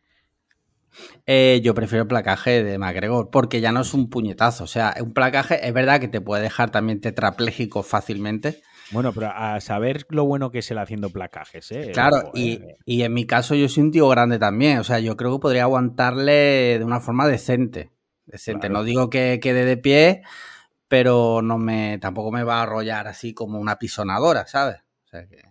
[1.26, 4.64] Eh, yo prefiero el placaje de McGregor porque ya no es un puñetazo.
[4.64, 8.62] O sea, un placaje es verdad que te puede dejar también tetrapléjico fácilmente.
[8.92, 11.90] Bueno, pero a saber lo bueno que es el haciendo placajes, ¿eh?
[11.92, 14.78] Claro, y, y, en mi caso yo soy un tío grande también.
[14.78, 17.92] O sea, yo creo que podría aguantarle de una forma decente.
[18.28, 18.70] Decente.
[18.70, 20.24] No digo que quede de pie,
[20.88, 24.82] pero no me, tampoco me va a arrollar así como una pisonadora, ¿sabes?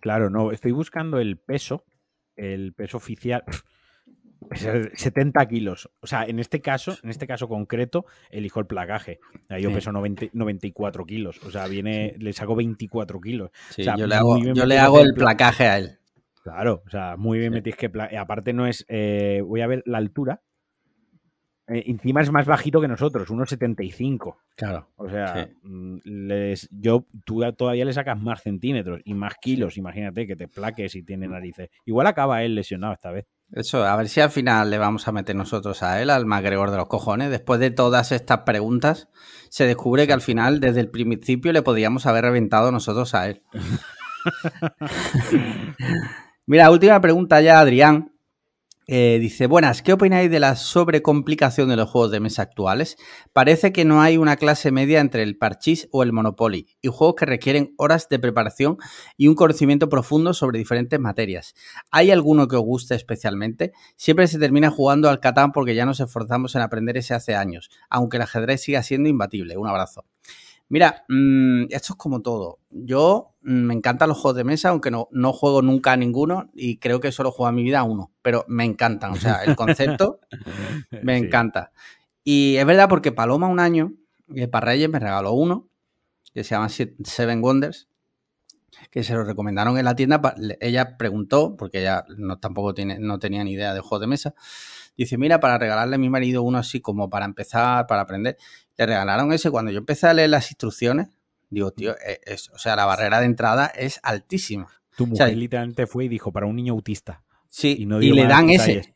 [0.00, 1.84] Claro, no, estoy buscando el peso,
[2.36, 3.44] el peso oficial.
[4.94, 5.90] 70 kilos.
[6.00, 9.20] O sea, en este caso, en este caso concreto, elijo el placaje.
[9.58, 11.40] Yo peso 94 kilos.
[11.44, 13.50] O sea, viene, le saco 24 kilos.
[13.78, 15.98] yo le hago, yo le hago el placaje a él.
[16.42, 17.90] Claro, o sea, muy bien metís que.
[18.18, 18.84] Aparte, no es.
[18.88, 20.42] Eh, voy a ver la altura.
[21.66, 24.36] Eh, encima es más bajito que nosotros, 1,75.
[24.54, 24.88] Claro.
[24.96, 29.78] O sea, mm, les, yo, tú todavía le sacas más centímetros y más kilos.
[29.78, 31.70] Imagínate que te plaques y tiene narices.
[31.86, 33.26] Igual acaba él lesionado esta vez.
[33.52, 36.70] Eso, a ver si al final le vamos a meter nosotros a él, al MacGregor
[36.70, 37.30] de los cojones.
[37.30, 39.08] Después de todas estas preguntas,
[39.48, 43.42] se descubre que al final, desde el principio, le podríamos haber reventado nosotros a él.
[46.46, 48.13] Mira, última pregunta ya, Adrián.
[48.86, 52.98] Eh, dice, buenas, ¿qué opináis de la sobrecomplicación de los juegos de mesa actuales?
[53.32, 57.14] Parece que no hay una clase media entre el parchís o el Monopoly, y juegos
[57.14, 58.76] que requieren horas de preparación
[59.16, 61.54] y un conocimiento profundo sobre diferentes materias.
[61.90, 63.72] ¿Hay alguno que os guste especialmente?
[63.96, 67.70] Siempre se termina jugando al Catán porque ya nos esforzamos en aprender ese hace años,
[67.88, 69.56] aunque el ajedrez siga siendo imbatible.
[69.56, 70.04] Un abrazo.
[70.74, 72.58] Mira, mm, esto es como todo.
[72.68, 76.50] Yo mm, me encantan los juegos de mesa, aunque no, no juego nunca a ninguno
[76.52, 79.12] y creo que solo juego a mi vida a uno, pero me encantan.
[79.12, 80.18] O sea, el concepto
[81.04, 81.70] me encanta.
[82.24, 83.92] Y es verdad porque Paloma un año,
[84.34, 85.68] eh, para Reyes me regaló uno,
[86.34, 87.88] que se llama Seven Wonders,
[88.90, 90.20] que se lo recomendaron en la tienda.
[90.58, 94.34] Ella preguntó, porque ella no, tampoco tiene, no tenía ni idea de juegos de mesa,
[94.96, 98.36] dice, mira, para regalarle a mi marido uno así como para empezar, para aprender.
[98.76, 99.50] Le regalaron ese.
[99.50, 101.08] Cuando yo empecé a leer las instrucciones,
[101.50, 104.68] digo, tío, e, es, o sea, la barrera de entrada es altísima.
[104.96, 107.22] Tu mujer literalmente fue y dijo, para un niño autista.
[107.48, 108.94] Sí, y, le dan ese.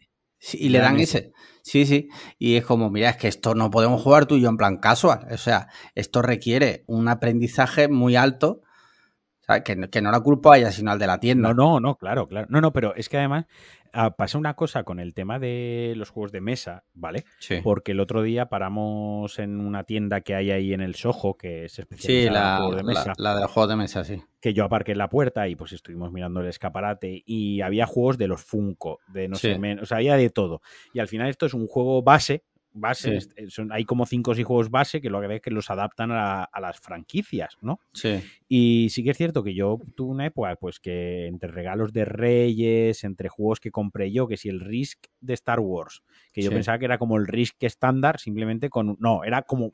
[0.53, 1.33] y le dan ese.
[1.63, 2.09] Sí, sí.
[2.39, 4.79] Y es como, mira, es que esto no podemos jugar tú y yo en plan
[4.79, 5.27] casual.
[5.31, 8.63] O sea, esto requiere un aprendizaje muy alto.
[9.65, 11.49] Que, que, no la culpo a ella, sino al de la tienda.
[11.49, 12.47] No, no, no, claro, claro.
[12.51, 13.47] No, no, pero es que además
[13.93, 17.25] Ah, pasa una cosa con el tema de los juegos de mesa, ¿vale?
[17.39, 17.61] Sí.
[17.63, 21.65] Porque el otro día paramos en una tienda que hay ahí en el Soho, que
[21.65, 23.13] es especializada sí, la, en juegos de mesa.
[23.17, 24.23] La, de los juegos de mesa, sí.
[24.41, 28.19] Que yo aparqué en la puerta y pues estuvimos mirando el escaparate y había juegos
[28.19, 30.61] de los Funko, de no sé menos, o sea, había de todo.
[30.93, 32.45] Y al final esto es un juego base,
[32.81, 35.71] base, son, hay como cinco o seis juegos base que lo que es que los
[35.71, 37.81] adaptan a, las franquicias, ¿no?
[37.93, 38.23] Sí.
[38.49, 42.05] Y sí que es cierto que yo tuve una época, pues que entre regalos de
[42.05, 46.51] Reyes, entre juegos que compré yo, que si el Risk de Star Wars, que yo
[46.51, 48.97] pensaba que era como el Risk estándar, simplemente con.
[48.99, 49.73] No, era como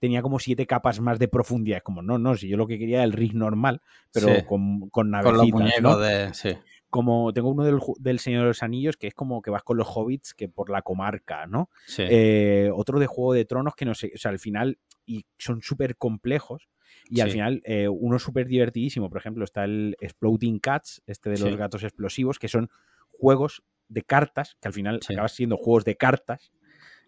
[0.00, 1.78] tenía como siete capas más de profundidad.
[1.78, 3.82] Es como, no, no, si yo lo que quería era el rig normal,
[4.12, 5.98] pero con, con navecitas, ¿no?
[5.98, 6.34] de...
[6.34, 6.56] Sí.
[6.90, 9.76] Como tengo uno del, del, Señor de los Anillos, que es como que vas con
[9.76, 11.70] los hobbits que por la comarca, ¿no?
[11.86, 12.02] Sí.
[12.08, 15.62] Eh, otro de Juego de Tronos que no sé, o sea, al final, y son
[15.62, 16.68] súper complejos.
[17.08, 21.38] Y al final, eh, uno súper divertidísimo, por ejemplo, está el Exploding Cats, este de
[21.38, 22.68] los gatos explosivos, que son
[23.10, 26.52] juegos de cartas, que al final acaban siendo juegos de cartas,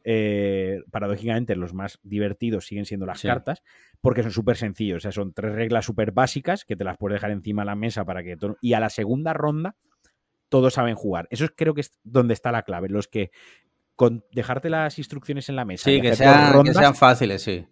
[0.05, 3.63] eh, paradójicamente los más divertidos siguen siendo las cartas,
[4.01, 4.99] porque son súper sencillos.
[4.99, 7.77] O sea, son tres reglas súper básicas que te las puedes dejar encima de la
[7.77, 8.37] mesa para que...
[8.61, 9.77] Y a la segunda ronda
[10.49, 11.29] todos saben jugar.
[11.31, 12.89] Eso es, creo que es donde está la clave.
[12.89, 13.31] Los que
[13.97, 15.85] con dejarte las instrucciones en la mesa.
[15.85, 17.67] Sí, que sean, que sean fáciles, sí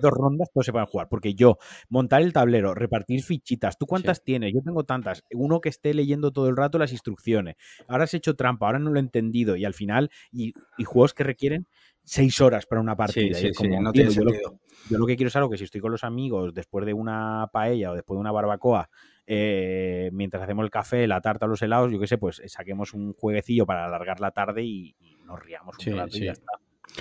[0.00, 1.08] dos rondas todos se pueden jugar.
[1.08, 4.52] Porque yo, montar el tablero, repartir fichitas, ¿tú cuántas tienes?
[4.52, 5.24] Yo tengo tantas.
[5.32, 7.56] Uno que esté leyendo todo el rato las instrucciones.
[7.86, 9.56] Ahora has hecho trampa, ahora no lo he entendido.
[9.56, 10.54] Y al final, y,
[10.84, 11.66] juegos que requieren
[12.04, 13.36] seis horas para una partida.
[13.36, 15.80] Sí, sí, no tiene yo, lo, yo, lo, que quiero es algo que si estoy
[15.80, 18.88] con los amigos después de una paella o después de una barbacoa,
[19.26, 23.12] eh, mientras hacemos el café, la tarta, los helados, yo qué sé, pues saquemos un
[23.12, 26.52] jueguecillo para alargar la tarde y, nos riamos un rato y ya está.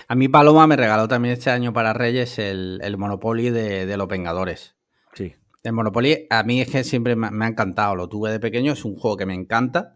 [0.07, 4.75] A mí Paloma me regaló también este año para Reyes el, Monopoly de, los Vengadores.
[5.13, 5.35] Sí.
[5.63, 8.85] El Monopoly a mí es que siempre me, ha encantado, lo tuve de pequeño, es
[8.85, 9.95] un juego que me encanta.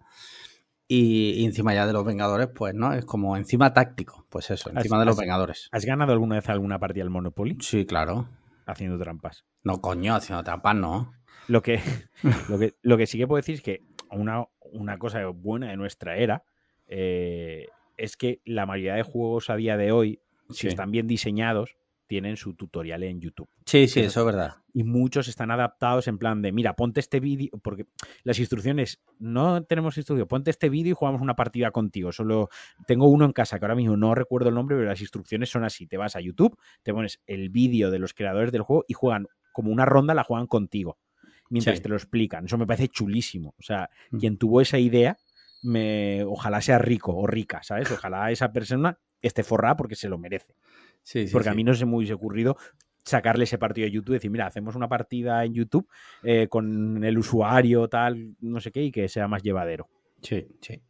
[0.87, 2.93] Y, encima ya de los Vengadores, pues, ¿no?
[2.93, 5.69] Es como encima táctico, pues eso, encima de los Vengadores.
[5.71, 7.57] ¿Has ganado alguna vez alguna partida del Monopoly?
[7.61, 8.27] Sí, claro.
[8.65, 9.45] Haciendo trampas.
[9.63, 11.13] No, coño, haciendo trampas no.
[11.47, 11.81] Lo que,
[12.49, 15.77] lo que, lo que sí que puedo decir es que una, una cosa buena de
[15.77, 16.43] nuestra era
[16.87, 17.67] eh,
[18.01, 22.35] es que la mayoría de juegos a día de hoy, si están bien diseñados, tienen
[22.35, 23.47] su tutorial en YouTube.
[23.65, 24.55] Sí, sí, eso es verdad.
[24.73, 27.85] Y muchos están adaptados en plan de, mira, ponte este vídeo, porque
[28.23, 32.11] las instrucciones, no tenemos instrucción, ponte este vídeo y jugamos una partida contigo.
[32.11, 32.49] Solo
[32.85, 35.63] tengo uno en casa que ahora mismo no recuerdo el nombre, pero las instrucciones son
[35.63, 35.87] así.
[35.87, 39.27] Te vas a YouTube, te pones el vídeo de los creadores del juego y juegan
[39.53, 40.97] como una ronda, la juegan contigo,
[41.49, 42.45] mientras te lo explican.
[42.45, 43.53] Eso me parece chulísimo.
[43.57, 44.17] O sea, mm.
[44.17, 45.17] quien tuvo esa idea
[45.61, 47.91] me, ojalá sea rico o rica, ¿sabes?
[47.91, 50.55] Ojalá esa persona esté forrada porque se lo merece.
[51.03, 52.57] Sí, porque a mí no se me hubiese ocurrido
[53.03, 55.87] sacarle ese partido de YouTube y decir, mira, hacemos una partida en YouTube
[56.23, 59.87] eh, con el usuario, tal, no sé qué, y que sea más llevadero.
[60.21, 60.81] Sí, sí.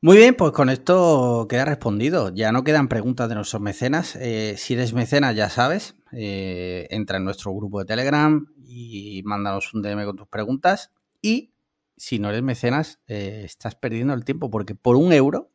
[0.00, 2.30] Muy bien, pues con esto queda respondido.
[2.34, 4.16] Ya no quedan preguntas de nuestros mecenas.
[4.16, 9.72] Eh, si eres mecenas, ya sabes, eh, entra en nuestro grupo de Telegram y mándanos
[9.74, 10.92] un DM con tus preguntas.
[11.22, 11.53] Y
[11.96, 15.50] si no eres mecenas, eh, estás perdiendo el tiempo porque por un euro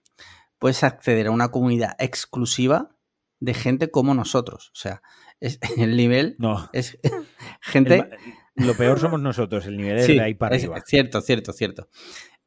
[0.58, 2.96] puedes acceder a una comunidad exclusiva
[3.40, 4.70] de gente como nosotros.
[4.74, 5.02] O sea,
[5.40, 6.70] es, el nivel no.
[6.74, 7.00] es
[7.62, 8.10] gente...
[8.56, 10.82] lo peor somos nosotros, el nivel es de ahí para arriba.
[10.86, 11.90] Cierto, cierto, cierto.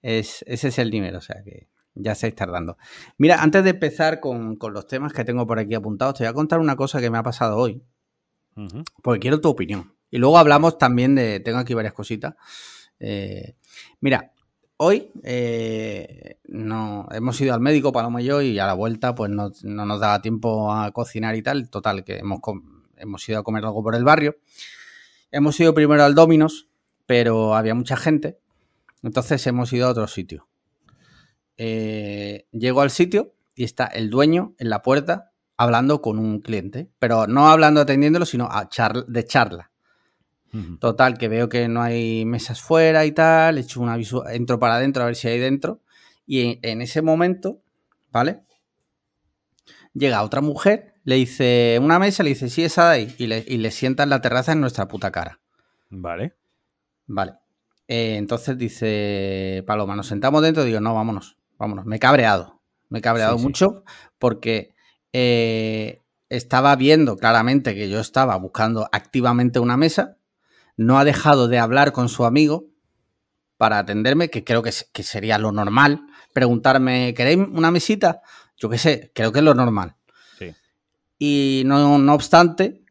[0.03, 2.77] Es, ese es el nivel, o sea que ya estáis tardando.
[3.19, 6.35] Mira, antes de empezar con, los temas que tengo por aquí apuntados, te voy a
[6.35, 7.83] contar una cosa que me ha pasado hoy.
[9.03, 9.97] Porque quiero tu opinión.
[10.11, 11.41] Y luego hablamos también de.
[11.41, 12.35] Tengo aquí varias cositas.
[13.01, 13.57] Eh,
[14.01, 14.33] mira,
[14.77, 19.31] hoy eh, no, hemos ido al médico, Paloma y yo, y a la vuelta pues
[19.31, 21.71] no, nos daba tiempo a cocinar y tal.
[21.71, 22.41] Total, que hemos,
[22.97, 24.37] hemos ido a comer algo por el barrio.
[25.31, 26.69] Hemos ido primero al Dominos,
[27.07, 28.39] pero había mucha gente.
[29.03, 30.49] Entonces hemos ido a otro sitio.
[31.57, 36.91] Eh, llego al sitio y está el dueño en la puerta hablando con un cliente,
[36.99, 38.69] pero no hablando atendiéndolo, sino a
[39.07, 39.72] de charla.
[40.81, 44.75] Total, que veo que no hay mesas fuera y tal, echo una aviso, entro para
[44.75, 45.81] adentro a ver si hay dentro.
[46.27, 47.63] Y en, ese momento,
[48.11, 48.43] ¿vale?
[49.95, 53.45] Llega otra mujer, le dice una mesa, le dice, sí, esa de ahí, y le,
[53.47, 55.41] y le sienta en la terraza en nuestra puta cara.
[55.89, 56.35] Vale.
[57.07, 57.35] Vale.
[57.89, 61.87] Eh, entonces dice Paloma, nos sentamos dentro, digo, no, vámonos, vámonos.
[61.87, 62.61] Me he cabreado,
[62.91, 63.85] me he cabreado mucho
[64.19, 64.75] porque
[65.13, 70.19] eh, estaba viendo claramente que yo estaba buscando activamente una mesa
[70.77, 72.67] no ha dejado de hablar con su amigo
[73.57, 76.07] para atenderme, que creo que, sería lo normal.
[76.33, 78.23] Preguntarme, ¿queréis una mesita?
[78.57, 79.97] Yo qué sé, creo que es lo normal.
[80.39, 80.53] Sí.
[81.19, 82.83] Y no, no obstante,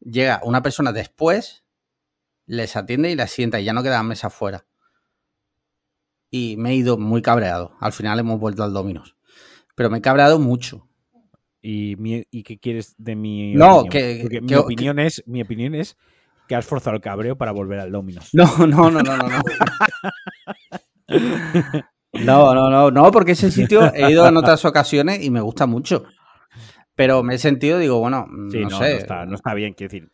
[0.00, 1.64] llega una persona después,
[2.46, 4.66] les atiende y la sienta y ya no queda mesa afuera.
[6.30, 7.76] Y me he ido muy cabreado.
[7.80, 9.16] Al final hemos vuelto al Dominos.
[9.74, 10.88] Pero me he cabreado mucho.
[11.62, 11.96] ¿Y,
[12.30, 15.96] y qué quieres de mi no, Que, mi, opinión es, mi opinión es
[16.48, 18.30] que has forzado el cabreo para volver al Dominos.
[18.34, 19.42] No, no, no, no, no.
[22.12, 25.66] No, no, no, no, porque ese sitio he ido en otras ocasiones y me gusta
[25.66, 26.04] mucho.
[26.94, 29.04] Pero me he sentido, digo, bueno, sí, no, sé.
[29.26, 30.10] No está, bien, quiero decir.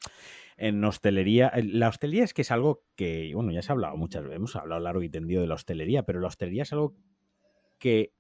[0.57, 4.23] En hostelería, la hostelería es que es algo que, bueno, ya se ha hablado muchas
[4.25, 6.95] veces, hemos hablado largo y tendido de la hostelería, pero la hostelería es algo
[7.79, 8.13] que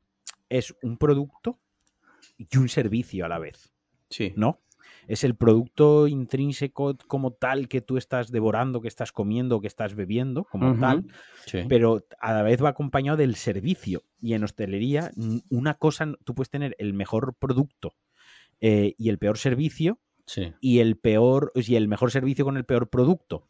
[0.48, 1.58] es un producto
[2.38, 3.74] y un servicio a la vez.
[4.08, 4.32] Sí.
[4.36, 4.60] ¿No?
[5.10, 9.96] Es el producto intrínseco como tal que tú estás devorando, que estás comiendo, que estás
[9.96, 11.04] bebiendo, como tal,
[11.68, 14.04] pero a la vez va acompañado del servicio.
[14.20, 15.10] Y en hostelería,
[15.48, 17.96] una cosa, tú puedes tener el mejor producto
[18.60, 19.98] eh, y el peor servicio,
[20.60, 23.48] y el peor y el mejor servicio con el peor producto.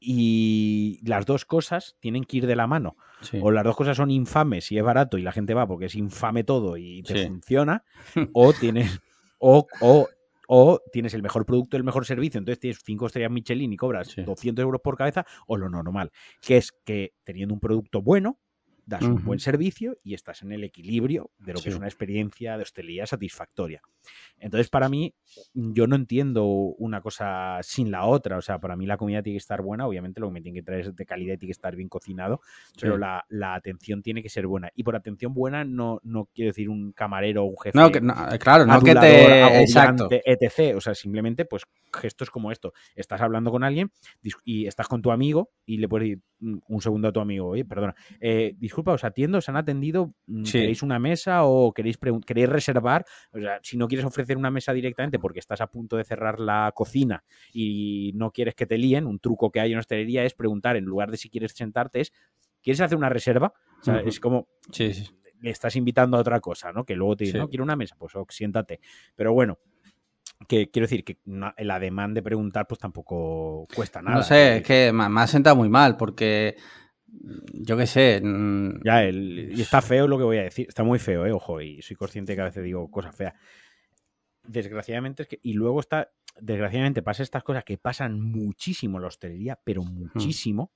[0.00, 2.96] Y las dos cosas tienen que ir de la mano.
[3.40, 5.94] O las dos cosas son infames y es barato y la gente va porque es
[5.94, 7.84] infame todo y te funciona.
[8.32, 9.00] o tienes.
[9.38, 10.08] O, o,
[10.46, 14.14] o, tienes el mejor producto, el mejor servicio, entonces tienes cinco estrellas Michelin y cobras
[14.16, 18.38] 200 euros por cabeza, o lo normal, que es que teniendo un producto bueno,
[18.86, 22.56] das un buen servicio y estás en el equilibrio de lo que es una experiencia
[22.56, 23.82] de hostelería satisfactoria.
[24.38, 25.14] Entonces, para mí,
[25.54, 28.38] yo no entiendo una cosa sin la otra.
[28.38, 29.86] O sea, para mí la comida tiene que estar buena.
[29.86, 31.88] Obviamente, lo que me tiene que traer es de calidad y tiene que estar bien
[31.88, 32.40] cocinado.
[32.80, 33.24] Pero la,
[33.54, 34.70] atención tiene que ser buena.
[34.76, 37.76] Y por atención buena no, no quiero decir un camarero o un jefe.
[37.76, 37.90] No,
[38.38, 39.62] claro, no que te.
[39.62, 40.08] Exacto.
[40.10, 40.76] etc.
[40.76, 42.72] O sea, simplemente, pues gestos como esto.
[42.94, 43.90] Estás hablando con alguien
[44.44, 47.64] y estás con tu amigo y le puedes decir un segundo a tu amigo, oye,
[47.64, 52.48] perdona, eh, disculpa, os atiendo, os han atendido, mm, ¿queréis una mesa o queréis, queréis
[52.48, 53.04] reservar?
[53.32, 56.38] O sea, si no quieres ofrecer una mesa directamente porque estás a punto de cerrar
[56.40, 60.34] la cocina y no quieres que te líen, un truco que hay en hostelería es
[60.34, 62.12] preguntar, en lugar de si quieres sentarte, es,
[62.62, 63.52] ¿quieres hacer una reserva?
[63.80, 64.48] O sea, es como...
[65.40, 66.84] Le estás invitando a otra cosa, ¿no?
[66.84, 68.80] Que luego te dice, no, quiero una mesa, pues siéntate.
[69.14, 69.58] Pero bueno,
[70.48, 71.18] que quiero decir que
[71.56, 74.18] el ademán de preguntar pues tampoco cuesta nada.
[74.18, 76.56] No sé, es que me, ha sentado muy mal porque
[77.52, 78.20] yo qué sé.
[78.22, 81.32] Mm, ya, el, y está feo lo que voy a decir, está muy feo, eh,
[81.32, 83.34] ojo, y soy consciente que a veces digo cosas feas.
[84.44, 89.08] Desgraciadamente es que, y luego está, desgraciadamente pasa estas cosas que pasan muchísimo en la
[89.08, 89.94] hostelería, pero hmm.
[89.94, 90.72] muchísimo.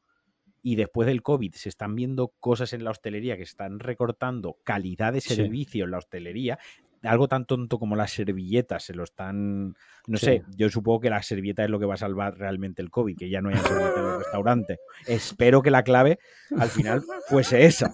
[0.63, 5.15] Y después del COVID se están viendo cosas en la hostelería que están recortando calidad
[5.15, 6.59] de servicio en la hostelería
[7.03, 9.75] algo tan tonto como las servilletas se lo están.
[10.07, 12.91] No sé, yo supongo que la servilleta es lo que va a salvar realmente el
[12.91, 14.79] COVID, que ya no haya servilleta en el restaurante.
[15.07, 16.19] Espero que la clave
[16.57, 17.93] al final fuese esa,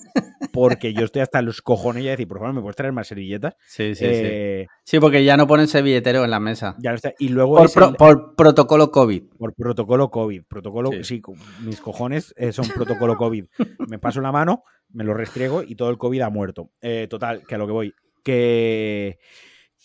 [0.53, 3.55] porque yo estoy hasta los cojones y decir, por favor, ¿me puedes traer más servilletas?
[3.67, 4.07] Sí, sí, sí.
[4.07, 6.75] Eh, sí, porque ya no ponen servilletero en la mesa.
[6.79, 7.13] Ya está.
[7.19, 7.65] Y luego.
[7.99, 9.23] Por, protocolo COVID.
[9.39, 10.43] Por protocolo COVID.
[10.49, 11.21] Protocolo, sí,
[11.65, 13.45] mis cojones eh, son protocolo COVID.
[13.89, 16.71] Me paso la mano, me lo restriego y todo el COVID ha muerto.
[16.81, 17.95] Eh, total, que a lo que voy
[18.27, 19.21] que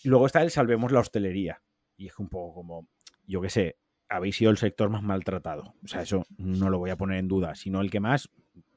[0.02, 1.62] luego está el salvemos la hostelería.
[1.96, 2.88] Y es un poco como,
[3.24, 3.78] yo qué sé,
[4.08, 5.76] habéis sido el sector más maltratado.
[5.84, 8.30] O sea, eso no lo voy a poner en duda, sino el que más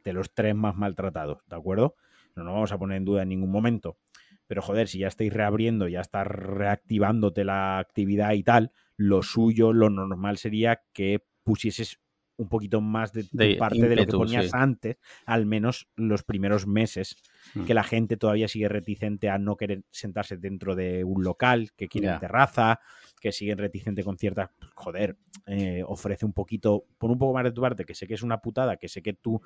[0.04, 1.96] de los tres más maltratados, ¿de acuerdo?
[2.36, 3.98] No lo vamos a poner en duda en ningún momento.
[4.46, 9.74] Pero joder, si ya estáis reabriendo, ya está reactivándote la actividad y tal, lo suyo,
[9.74, 12.00] lo normal sería que pusieses
[12.38, 17.18] un poquito más de, parte de lo que ponías antes, al menos los primeros meses,
[17.66, 21.88] que la gente todavía sigue reticente a no querer sentarse dentro de un local, que
[21.88, 22.80] quiere terraza,
[23.22, 25.18] que sigue reticente con ciertas, joder,
[25.48, 28.24] eh, ofrece un poquito, pon un poco más de tu parte, que sé que es
[28.24, 29.42] una putada, que sé que tú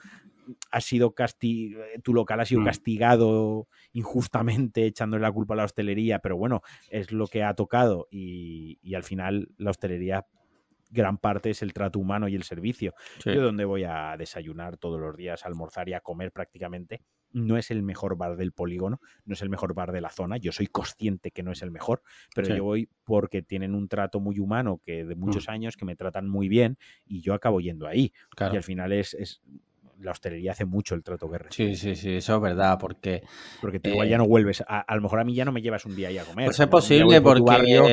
[0.72, 2.66] has sido castigado, tu local ha sido hmm.
[2.66, 8.08] castigado injustamente echándole la culpa a la hostelería, pero bueno, es lo que ha tocado
[8.10, 10.26] y, y al final la hostelería
[10.90, 12.94] gran parte es el trato humano y el servicio.
[13.24, 17.70] Yo donde voy a desayunar todos los días, almorzar y a comer prácticamente, no es
[17.70, 20.38] el mejor bar del polígono, no es el mejor bar de la zona.
[20.38, 22.02] Yo soy consciente que no es el mejor,
[22.34, 25.52] pero yo voy porque tienen un trato muy humano que de muchos mm.
[25.52, 28.14] años que me tratan muy bien y yo acabo yendo ahí.
[28.40, 29.42] Y al final es, es
[30.00, 31.76] la hostelería hace mucho el trato que recibe.
[31.76, 33.24] Sí, sí, sí, eso es verdad, porque...
[33.62, 35.86] Porque tú igual ya no vuelves, a, lo mejor a mí ya no me llevas
[35.86, 36.46] un día ahí a comer.
[36.46, 37.44] Pues es posible porque...
[37.44, 37.84] Barrio,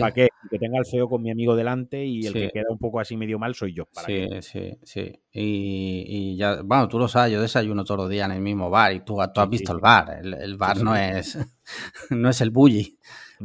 [0.00, 0.28] ¿Para qué?
[0.50, 3.16] Que tenga el feo con mi amigo delante y el que queda un poco así
[3.16, 3.88] medio mal soy yo.
[4.06, 5.20] sí, sí, sí.
[5.32, 8.92] Y, ya, bueno, tú lo sabes, yo desayuno todos los días en el mismo bar
[8.92, 10.20] y tú, tú has visto el bar.
[10.22, 11.38] El, bar no es
[12.10, 12.98] no es el bully.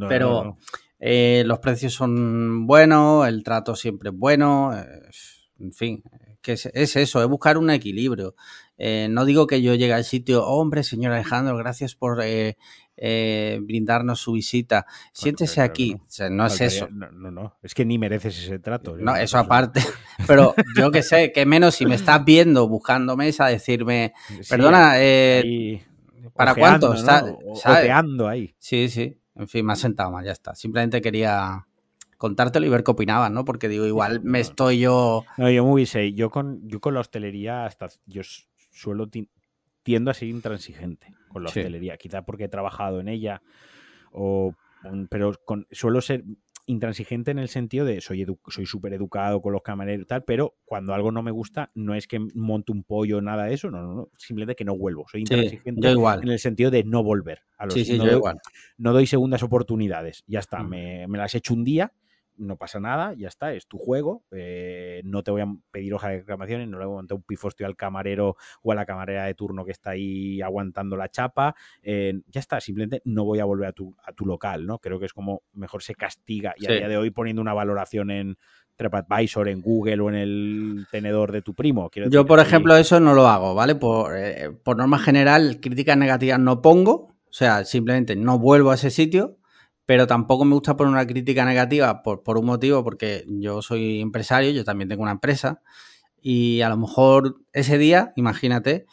[0.07, 0.57] pero
[0.99, 4.85] eh, los precios son buenos, el trato siempre es bueno, eh,
[5.59, 6.03] en fin,
[6.41, 8.35] que es, eso, es buscar un equilibrio.
[8.77, 12.57] Eh, no digo que yo llegue al sitio, hombre, señor Alejandro, gracias por eh,
[12.97, 14.85] eh, brindarnos su visita.
[15.13, 16.01] Siéntese aquí.
[16.31, 16.87] No, es eso.
[16.89, 18.97] No, no, es que ni mereces ese trato.
[18.97, 19.81] No, eso aparte.
[20.27, 24.13] Pero yo que sé, que menos si me estás viendo buscando mesa, decirme,
[24.49, 24.95] perdona,
[26.33, 26.93] ¿para cuánto?
[26.93, 27.23] Está,
[28.29, 28.55] ahí.
[28.57, 29.17] Sí, sí.
[29.35, 30.55] En fin, me ha sentado mal, ya está.
[30.55, 31.65] Simplemente quería
[32.21, 33.45] contártelo y ver qué opinaban, ¿no?
[33.45, 35.25] Porque digo, igual me estoy yo.
[35.37, 36.13] No, yo muy sé.
[36.13, 37.87] Yo con, yo con la hostelería hasta.
[38.05, 38.21] Yo
[38.69, 39.09] suelo
[39.81, 41.97] tiendo a ser intransigente con la hostelería.
[41.97, 43.41] Quizá porque he trabajado en ella
[44.11, 44.53] o
[45.09, 46.23] pero con, suelo ser
[46.67, 50.57] intransigente en el sentido de soy soy súper educado con los camareros y tal, pero
[50.63, 53.71] cuando algo no me gusta, no es que monte un pollo o nada de eso,
[53.71, 55.05] no, no, no, simplemente que no vuelvo.
[55.09, 57.41] Soy intransigente en el sentido de no volver.
[57.57, 58.37] A los, sí, no, doy, igual.
[58.77, 60.23] no doy segundas oportunidades.
[60.27, 60.69] Ya está, mm.
[60.69, 61.91] me, me, las he hecho un día
[62.41, 66.09] no pasa nada, ya está, es tu juego, eh, no te voy a pedir hoja
[66.09, 69.25] de reclamaciones, no le voy a montar un pifostio al camarero o a la camarera
[69.25, 73.45] de turno que está ahí aguantando la chapa, eh, ya está, simplemente no voy a
[73.45, 74.79] volver a tu, a tu local, ¿no?
[74.79, 78.09] Creo que es como mejor se castiga y a día de hoy poniendo una valoración
[78.09, 78.37] en
[78.75, 81.89] TripAdvisor, en Google o en el tenedor de tu primo.
[82.09, 83.75] Yo, por ejemplo, eso no lo hago, ¿vale?
[83.75, 88.75] Por, eh, por norma general, críticas negativas no pongo, o sea, simplemente no vuelvo a
[88.75, 89.37] ese sitio
[89.91, 93.99] pero tampoco me gusta poner una crítica negativa por, por, un motivo, porque yo soy
[93.99, 95.61] empresario, yo también tengo una empresa,
[96.21, 98.85] y a lo mejor ese día, imagínate,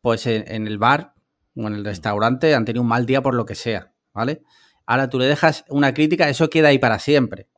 [0.00, 1.12] pues en, el bar
[1.56, 4.42] o en el restaurante han tenido un mal día por lo que sea, ¿vale?
[4.86, 7.48] Ahora tú le dejas una crítica, eso queda ahí para siempre.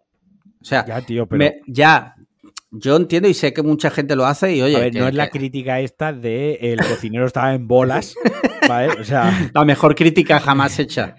[0.62, 1.52] O sea, ya, tío, pero...
[1.66, 2.14] ya,
[2.70, 4.76] yo entiendo y sé que mucha gente lo hace y oye.
[4.76, 8.14] A ver, no es la crítica esta de el cocinero estaba en bolas,
[8.68, 9.00] ¿vale?
[9.00, 9.30] O sea.
[9.54, 11.16] La mejor crítica jamás hecha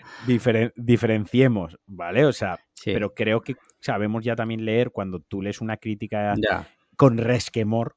[0.76, 2.26] diferenciemos, ¿vale?
[2.26, 6.36] O sea, pero creo que sabemos ya también leer cuando tú lees una crítica
[6.96, 7.96] con resquemor,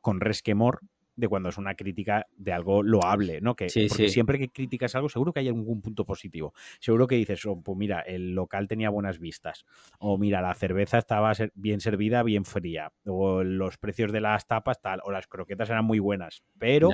[0.00, 0.80] con resquemor,
[1.16, 3.56] de cuando es una crítica de algo loable, ¿no?
[3.56, 6.52] Que porque siempre que criticas algo, seguro que hay algún punto positivo.
[6.78, 9.64] Seguro que dices, oh, pues mira, el local tenía buenas vistas.
[9.98, 12.92] O mira, la cerveza estaba bien servida, bien fría.
[13.06, 15.00] O los precios de las tapas, tal.
[15.04, 16.44] O las croquetas eran muy buenas.
[16.58, 16.90] Pero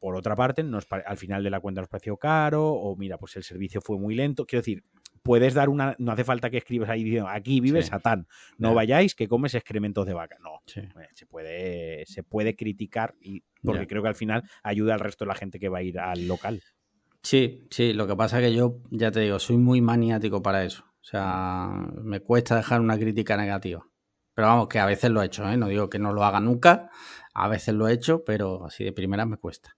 [0.00, 3.36] por otra parte, nos, al final de la cuenta nos pareció caro, o mira, pues
[3.36, 4.46] el servicio fue muy lento.
[4.46, 4.82] Quiero decir,
[5.22, 5.94] puedes dar una.
[5.98, 8.26] No hace falta que escribas ahí diciendo aquí vive Satán.
[8.58, 10.36] No vayáis que comes excrementos de vaca.
[10.42, 10.62] No.
[10.66, 15.28] Se, puede, se puede criticar y porque creo que al final ayuda al resto de
[15.28, 16.62] la gente que va a ir al local.
[17.22, 17.92] Sí, sí.
[17.92, 20.84] Lo que pasa es que yo, ya te digo, soy muy maniático para eso.
[21.02, 21.68] O sea,
[22.02, 23.86] me cuesta dejar una crítica negativa.
[24.34, 25.56] Pero vamos, que a veces lo he hecho, ¿eh?
[25.56, 26.88] No digo que no lo haga nunca.
[27.34, 29.76] A veces lo he hecho, pero así de primera me cuesta.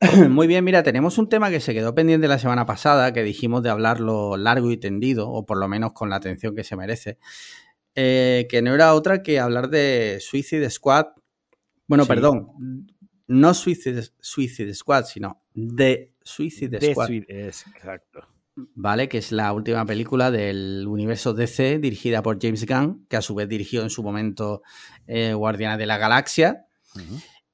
[0.28, 3.62] Muy bien, mira, tenemos un tema que se quedó pendiente la semana pasada, que dijimos
[3.62, 7.18] de hablarlo largo y tendido, o por lo menos con la atención que se merece,
[7.94, 11.06] eh, que no era otra que hablar de Suicide Squad.
[11.86, 12.86] Bueno, perdón,
[13.26, 17.10] no Suicide, Suicide, Squad, sino de Suicide Squad.
[17.28, 18.28] exacto.
[18.56, 23.22] Vale, que es la última película del universo DC dirigida por James Gunn, que a
[23.22, 24.62] su vez dirigió en su momento
[25.08, 26.66] eh, Guardianes de la Galaxia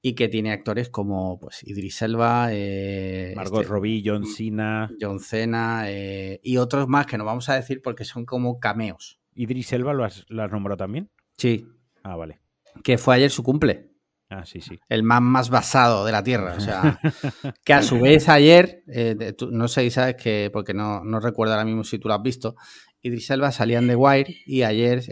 [0.02, 5.20] y que tiene actores como pues, Idris Elba, eh, Margot este, Robbie, John Cena, John
[5.20, 9.20] Cena eh, y otros más que no vamos a decir porque son como cameos.
[9.34, 11.10] ¿Idris Elba lo has, nombrado también?
[11.36, 11.66] Sí.
[12.02, 12.40] Ah, vale.
[12.82, 13.90] Que fue ayer su cumple.
[14.30, 14.78] Ah, sí, sí.
[14.88, 16.54] El más, más basado de la Tierra.
[16.56, 17.00] O sea,
[17.64, 21.64] que a su vez ayer, eh, no sé, sabes que, porque no, no recuerdo ahora
[21.64, 22.54] mismo si tú lo has visto,
[23.02, 25.04] Idris Elba salían de Wire y ayer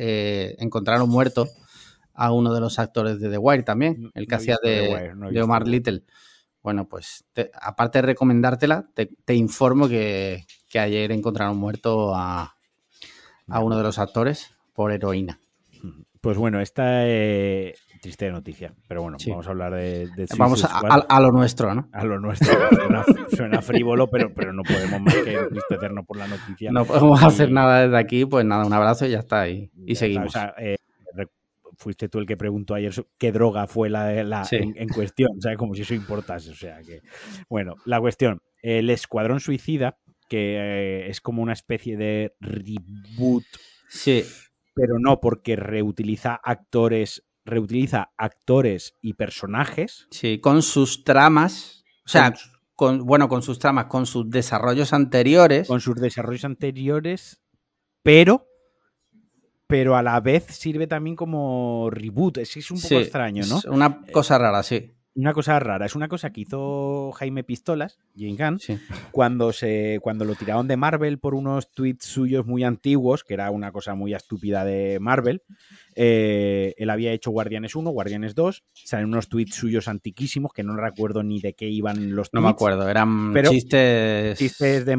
[0.58, 1.48] encontraron muerto
[2.18, 6.02] a uno de los actores de The Wire también, el que hacía de, Omar Little.
[6.64, 7.24] Bueno, pues
[7.62, 10.44] aparte de recomendártela, te, informo que,
[10.74, 12.56] ayer encontraron muerto a,
[13.46, 15.38] uno de los actores por heroína.
[16.20, 20.26] Pues bueno, esta es eh, triste noticia, pero bueno, vamos a hablar de...
[20.36, 21.88] vamos a, lo nuestro, ¿no?
[21.92, 22.52] A lo nuestro.
[23.30, 26.72] Suena, frívolo, pero, pero no podemos más que tristecernos por la noticia.
[26.72, 29.70] No podemos hacer nada desde aquí, pues nada, un abrazo y ya está ahí.
[29.86, 30.34] Y, seguimos.
[30.58, 30.78] Eh,
[31.78, 34.12] fuiste tú el que preguntó ayer qué droga fue la,
[34.50, 36.50] en, cuestión, o sea, como si eso importase.
[36.50, 37.02] O sea, que.
[37.48, 38.42] Bueno, la cuestión.
[38.60, 39.98] El Escuadrón Suicida,
[40.28, 43.44] que eh, es como una especie de reboot.
[43.88, 44.24] Sí.
[44.74, 47.24] Pero no, porque reutiliza actores.
[47.44, 50.06] Reutiliza actores y personajes.
[50.10, 51.84] Sí, con sus tramas.
[52.04, 52.34] O sea,
[52.74, 55.68] con, bueno, con sus tramas, con sus desarrollos anteriores.
[55.68, 57.40] Con sus desarrollos anteriores,
[58.02, 58.47] pero
[59.68, 62.38] pero a la vez sirve también como reboot.
[62.38, 63.58] Es, es un poco extraño, ¿no?
[63.58, 64.90] Es una cosa rara, sí.
[65.18, 65.84] Una cosa rara.
[65.84, 68.78] Es una cosa que hizo Jaime Pistolas, Jane Gunn,
[69.10, 73.50] cuando, se, cuando lo tiraron de Marvel por unos tweets suyos muy antiguos, que era
[73.50, 75.42] una cosa muy estúpida de Marvel.
[75.96, 78.62] Eh, él había hecho Guardianes 1, Guardianes 2.
[78.72, 82.34] Salen unos tweets suyos antiquísimos que no recuerdo ni de qué iban los tweets.
[82.34, 84.38] No me acuerdo, eran chistes.
[84.38, 84.98] Chistes de.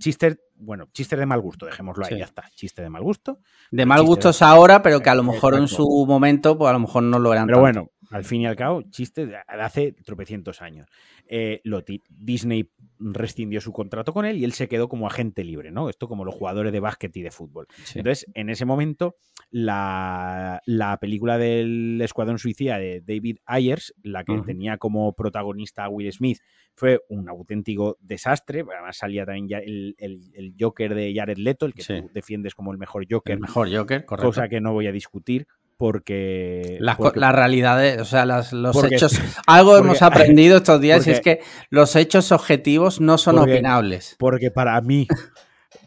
[0.00, 3.38] Chistes bueno, chiste de mal gusto, dejémoslo ahí, ya está, chiste de mal gusto.
[3.70, 6.72] De mal gusto es ahora, pero que a lo mejor en su momento, pues a
[6.72, 7.46] lo mejor no lo eran.
[7.46, 10.88] Pero bueno, Al fin y al cabo, chiste de hace tropecientos años.
[11.26, 11.60] Eh,
[12.08, 15.88] Disney rescindió su contrato con él y él se quedó como agente libre, ¿no?
[15.88, 17.66] Esto como los jugadores de básquet y de fútbol.
[17.92, 19.16] Entonces, en ese momento,
[19.50, 20.60] la,
[21.00, 26.38] película del Escuadrón Suicida de David Ayers, la que tenía como protagonista a Will Smith,
[26.76, 28.60] fue un auténtico desastre.
[28.60, 32.70] Además, salía también ya el, el, Joker de Jared Leto, el que tú defiendes como
[32.70, 33.34] el mejor Joker.
[33.34, 34.28] El mejor Joker, correcto.
[34.28, 36.78] Cosa que no voy a discutir porque...
[36.80, 38.52] La, realidad, o sea, los
[38.84, 39.20] hechos...
[39.46, 44.16] Algo hemos aprendido estos días y es que los hechos objetivos no son opinables.
[44.18, 45.06] Porque para mí,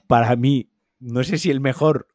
[0.07, 0.69] para mí,
[0.99, 2.07] no sé si el mejor,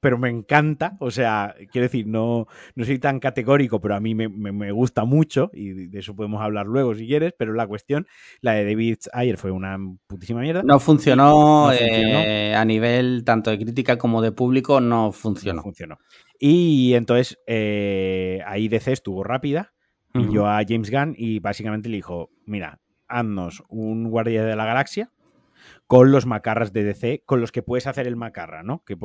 [0.00, 4.14] pero me encanta, o sea, quiero decir, no, no soy tan categórico, pero a mí
[4.14, 8.06] me, gusta mucho y de eso podemos hablar luego si quieres, pero la cuestión,
[8.40, 10.62] la de David Ayer fue una putísima mierda.
[10.62, 15.56] No funcionó, eh, a nivel tanto de crítica como de público, no funcionó.
[15.56, 15.98] No funcionó.
[16.38, 19.74] Y entonces eh, ahí DC estuvo rápida,
[20.14, 24.64] y yo a James Gunn y básicamente le dijo, mira, haznos un Guardia de la
[24.64, 25.12] Galaxia
[25.86, 28.82] con los macarras de DC, con los que puedes hacer el macarra, ¿no?
[28.84, 28.96] Que,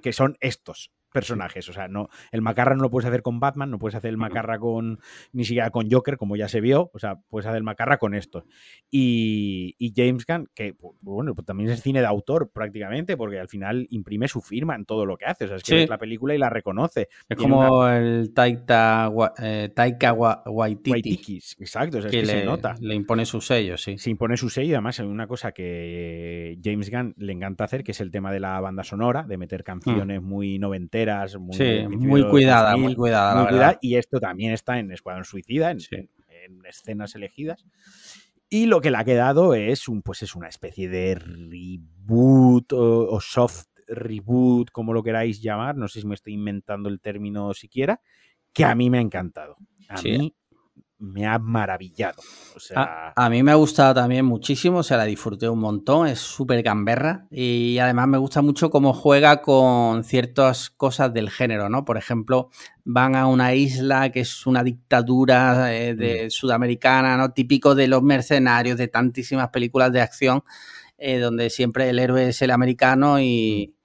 [0.00, 1.68] que son estos personajes.
[1.68, 4.16] O sea, no, el macarra no lo puedes hacer con Batman, no puedes hacer el
[4.16, 5.00] macarra con
[5.32, 6.90] ni siquiera con Joker, como ya se vio.
[6.94, 8.44] O sea, puedes hacer el macarra con esto.
[8.90, 13.86] Y, James Gunn, que bueno, pues también es cine de autor prácticamente, porque al final
[13.90, 15.44] imprime su firma en todo lo que hace.
[15.44, 17.08] O sea, es que ves la película y la reconoce.
[17.28, 19.10] Es como el Taika,
[19.42, 21.40] eh, Taika Waititi.
[21.58, 22.76] Exacto, es que, se nota.
[22.80, 23.98] Le impone su sello, sí.
[23.98, 27.82] Se impone su sello y además hay una cosa que James Gunn le encanta hacer,
[27.82, 30.24] que es el tema de la banda sonora, de meter canciones mm.
[30.24, 30.99] muy noventeras
[31.38, 33.78] muy, sí, muy cuidada, muy cuidada.
[33.80, 35.78] y esto también está en Escuadrón Suicida, en,
[36.64, 37.64] escenas elegidas.
[38.48, 43.20] Y lo que le ha quedado es un, pues es una especie de reboot o,
[43.20, 45.76] soft reboot, como lo queráis llamar.
[45.76, 48.00] No sé si me estoy inventando el término siquiera,
[48.52, 49.56] que a mí me ha encantado.
[49.88, 50.34] A mí
[51.00, 52.22] me ha maravillado.
[52.76, 56.62] a, mí me ha gustado también muchísimo, o sea, la disfruté un montón, es súper
[56.62, 61.84] gamberra y además me gusta mucho cómo juega con ciertas cosas del género, ¿no?
[61.86, 62.50] Por ejemplo,
[62.84, 66.30] van a una isla que es una dictadura eh, de, mm.
[66.30, 67.32] sudamericana, ¿no?
[67.32, 70.44] Típico de los mercenarios, de tantísimas películas de acción,
[70.98, 73.72] eh, donde siempre el héroe es el americano y...
[73.74, 73.79] Mm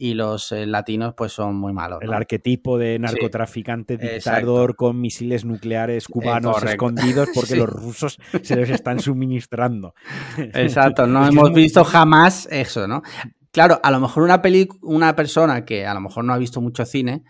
[0.00, 1.98] y los eh, latinos pues son muy malos.
[2.00, 8.56] El arquetipo de narcotraficante dictador con misiles nucleares eh, cubanos escondidos porque los rusos se
[8.56, 9.94] les están suministrando.
[10.38, 13.02] Exacto, no hemos visto jamás eso, ¿no?
[13.50, 16.60] Claro, a lo mejor una peli una persona que a lo mejor no ha visto
[16.60, 17.24] mucho cine,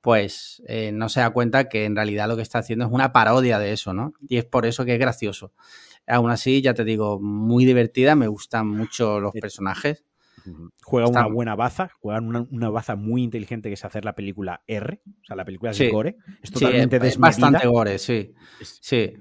[0.00, 3.12] pues eh, no se da cuenta que en realidad lo que está haciendo es una
[3.12, 4.14] parodia de eso, ¿no?
[4.26, 5.52] Y es por eso que es gracioso.
[6.06, 10.04] Aún así, ya te digo, muy divertida, me gustan mucho los personajes.
[10.82, 15.00] Juega una buena baza, juega una, baza muy inteligente que es hacer la película R,
[15.06, 16.16] o sea, la película de gore.
[16.42, 17.28] Es totalmente desmedida.
[17.28, 18.32] bastante gore, sí.
[18.62, 19.12] sí.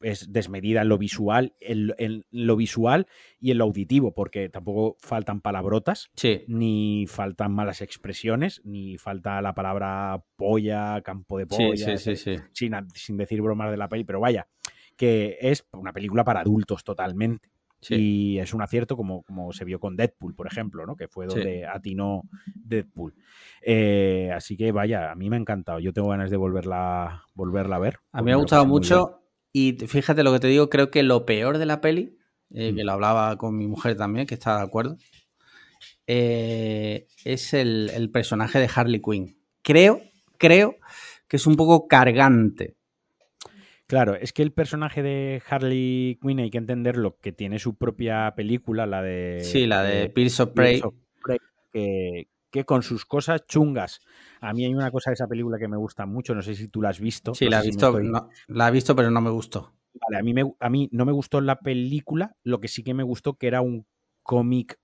[0.00, 3.06] Es desmedida en lo visual, en, lo visual
[3.38, 6.10] y en lo auditivo, porque tampoco faltan palabrotas,
[6.48, 13.40] ni faltan malas expresiones, ni falta la palabra polla, campo de polla, sin, sin decir
[13.42, 14.48] bromas de la peli, pero vaya,
[14.96, 17.48] que es una película para adultos totalmente.
[17.88, 20.96] Y es un acierto como, como se vio con Deadpool, por ejemplo, ¿no?
[20.96, 22.22] que fue donde atinó
[22.54, 23.14] Deadpool.
[23.62, 25.78] Eh, así que vaya, a mí me ha encantado.
[25.78, 27.98] Yo tengo ganas de volverla, volverla a ver.
[28.12, 29.22] A mí me ha gustado mucho
[29.52, 32.18] y fíjate lo que te digo, creo que lo peor de la peli,
[32.50, 32.76] eh, mm.
[32.76, 34.96] que lo hablaba con mi mujer también, que está de acuerdo,
[36.06, 39.38] eh, es el, el personaje de Harley Quinn.
[39.62, 40.02] Creo,
[40.38, 40.76] creo
[41.28, 42.76] que es un poco cargante
[43.90, 48.32] Claro, es que el personaje de Harley Quinn hay que entenderlo, que tiene su propia
[48.36, 49.40] película, la de...
[49.42, 50.80] Sí, la de Pierce of Prey.
[51.72, 53.98] que, que, con sus cosas chungas.
[54.40, 56.68] A mí hay una cosa de esa película que me gusta mucho, no sé si
[56.68, 57.34] tú la has visto.
[57.34, 57.98] Sí, la, he visto,
[58.46, 59.72] la he visto, pero no me gustó.
[59.94, 62.94] Vale, a mí, me, a mí no me gustó la película, lo que sí que
[62.94, 63.86] me gustó que era un
[64.22, 64.78] cómic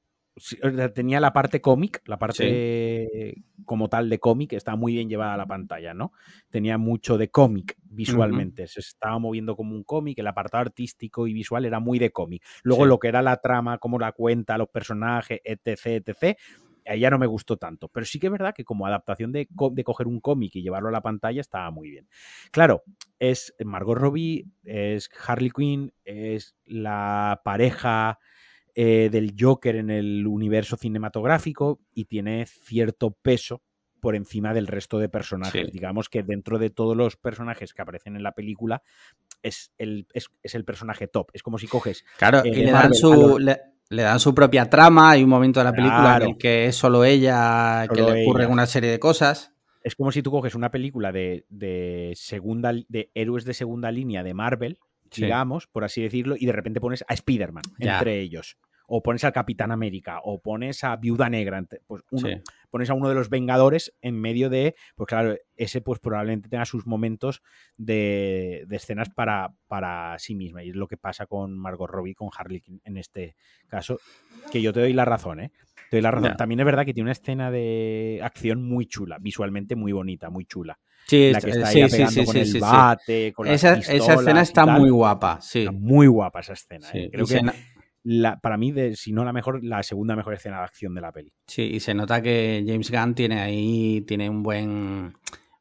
[0.94, 5.36] tenía la parte cómic, la parte como tal de cómic, estaba muy bien llevada a
[5.36, 6.12] la pantalla, ¿no?
[6.50, 11.32] Tenía mucho de cómic visualmente, se estaba moviendo como un cómic, el apartado artístico y
[11.32, 12.42] visual era muy de cómic.
[12.62, 16.36] Luego lo que era la trama, cómo la cuenta, los personajes, etc., etc.,
[16.88, 17.88] ahí ya no me gustó tanto.
[17.88, 20.88] Pero sí que es verdad que como adaptación de, de coger un cómic y llevarlo
[20.88, 22.08] a la pantalla estaba muy bien.
[22.52, 22.84] Claro,
[23.18, 28.18] es Margot Robbie, es Harley Quinn, es la pareja
[28.78, 33.62] eh, del Joker en el universo cinematográfico y tiene cierto peso
[34.02, 35.72] por encima del resto de personajes.
[35.72, 38.82] Digamos que dentro de todos los personajes que aparecen en la película
[39.42, 41.30] es el, es, el personaje top.
[41.32, 42.04] Es como si coges...
[42.18, 45.12] Claro, eh, le, dan su, le, dan su propia trama.
[45.12, 48.50] Hay un momento de la película en el que es solo ella, que le ocurren
[48.50, 49.54] una serie de cosas.
[49.82, 54.34] Es como si tú coges una película de, segunda, de héroes de segunda línea de
[54.34, 54.78] Marvel,
[55.16, 59.32] digamos, por así decirlo, y de repente pones a Spider-Man entre ellos o pones al
[59.32, 62.28] Capitán América, o pones a Viuda Negra, pues uno,
[62.70, 66.64] pones a uno de los Vengadores en medio de, pues claro, ese pues probablemente tenga
[66.64, 67.42] sus momentos
[67.76, 72.28] de, escenas para, para sí misma, y es lo que pasa con Margot Robbie, con
[72.36, 73.98] Harley Quinn en este caso,
[74.50, 75.52] que yo te doy la razón, ¿eh?
[75.90, 76.36] Te doy la razón.
[76.36, 80.44] También es verdad que tiene una escena de acción muy chula, visualmente muy bonita, muy
[80.44, 80.78] chula.
[81.06, 84.90] Sí, la que está sí, sí, con el bate, con esa, esa escena está muy
[84.90, 85.66] guapa, sí.
[85.72, 86.88] muy guapa esa escena.
[86.92, 87.08] ¿eh?
[87.12, 87.40] Creo que
[88.40, 91.12] para mí, de, si no la mejor, la segunda mejor escena de acción de la
[91.12, 91.32] peli.
[91.46, 95.14] Sí, y se nota que James Gunn tiene ahí tiene un buen,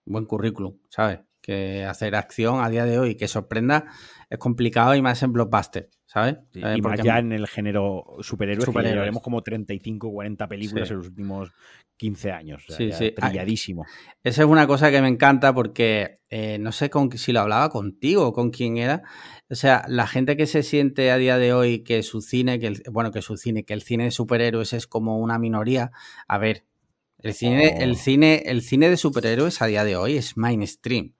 [0.05, 1.21] buen currículum, ¿sabes?
[1.41, 3.85] Que hacer acción a día de hoy que sorprenda
[4.29, 6.38] es complicado y más en blockbuster, ¿sabes?
[6.53, 11.07] y más ya en el género superhéroes, que llevaremos como 35 40 películas en los
[11.07, 11.51] últimos
[11.97, 12.63] 15 años.
[12.70, 13.13] sí, sí.
[13.22, 13.86] Brilladísimo.
[14.24, 17.68] Esa es una cosa que me encanta porque eh, no sé con, si lo hablaba
[17.68, 19.03] contigo o con quién era.
[19.49, 22.68] O sea, la gente que se siente a día de hoy que su cine, que
[22.68, 25.91] el, bueno, que su cine, que el cine de superhéroes es como una minoría.
[26.30, 26.63] A ver,
[27.20, 27.95] el cine, el oh.
[27.95, 31.13] cine, el cine de superhéroes a día de hoy es mainstream.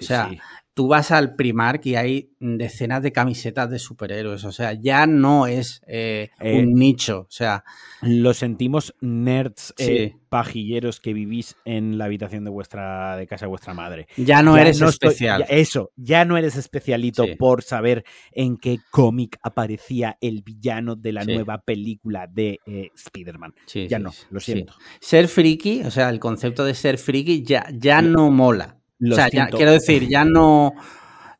[0.00, 0.30] o sea,
[0.78, 4.44] tú vas al Primark y hay decenas de camisetas de superhéroes.
[4.44, 7.22] O sea, ya no es eh, eh, un nicho.
[7.22, 7.64] O sea.
[8.00, 13.48] Lo sentimos nerds eh, pajilleros que vivís en la habitación de vuestra de casa de
[13.48, 14.06] vuestra madre.
[14.16, 15.46] Ya no eres especial.
[15.48, 21.24] eso, ya no eres especialito por saber en qué cómic aparecía el villano de la
[21.24, 22.60] nueva película de
[22.94, 23.52] Spider-Man.
[23.88, 24.74] ya no, lo siento.
[25.00, 29.28] Ser friki, o sea, el concepto de ser friki ya, ya no mola o sea,
[29.28, 30.72] quiero decir, ya no,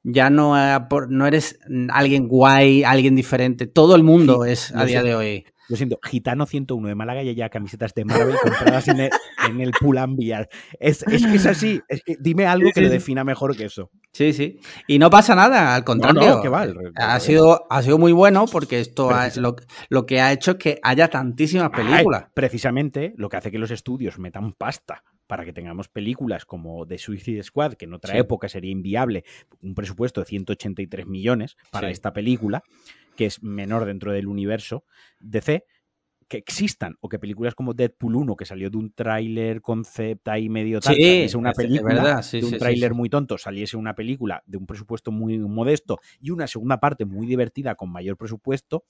[0.02, 0.78] ya no, eh,
[1.08, 1.58] no eres
[1.90, 3.66] alguien guay, alguien diferente.
[3.66, 5.44] Todo el mundo es a día de hoy.
[5.68, 9.10] Lo siento, Gitano 101 de Málaga y ya camisetas de Marvel compradas en el,
[9.50, 9.72] en el
[10.80, 11.82] Es, es, que es así.
[11.88, 13.90] Es que dime algo que lo defina mejor que eso.
[14.14, 14.60] Sí, sí.
[14.86, 16.40] Y no pasa nada, al contrario.
[16.96, 19.56] ha, sido, ha sido muy bueno porque esto lo,
[19.90, 22.28] lo, que ha hecho es que haya tantísimas películas.
[22.32, 26.98] precisamente lo que hace que los estudios metan pasta para que tengamos películas como The
[26.98, 29.24] Suicide Squad, que en otra época sería inviable,
[29.62, 32.64] un presupuesto de 183 millones para esta película,
[33.14, 34.84] que es menor dentro del universo
[35.20, 35.64] DC,
[36.28, 40.48] que existan, o que películas como Deadpool 1, que salió de un tráiler concept ahí
[40.48, 44.66] medio tal, saliese una película de un tráiler muy tonto, saliese una película de un
[44.66, 48.84] presupuesto muy modesto y una segunda parte muy divertida con mayor presupuesto,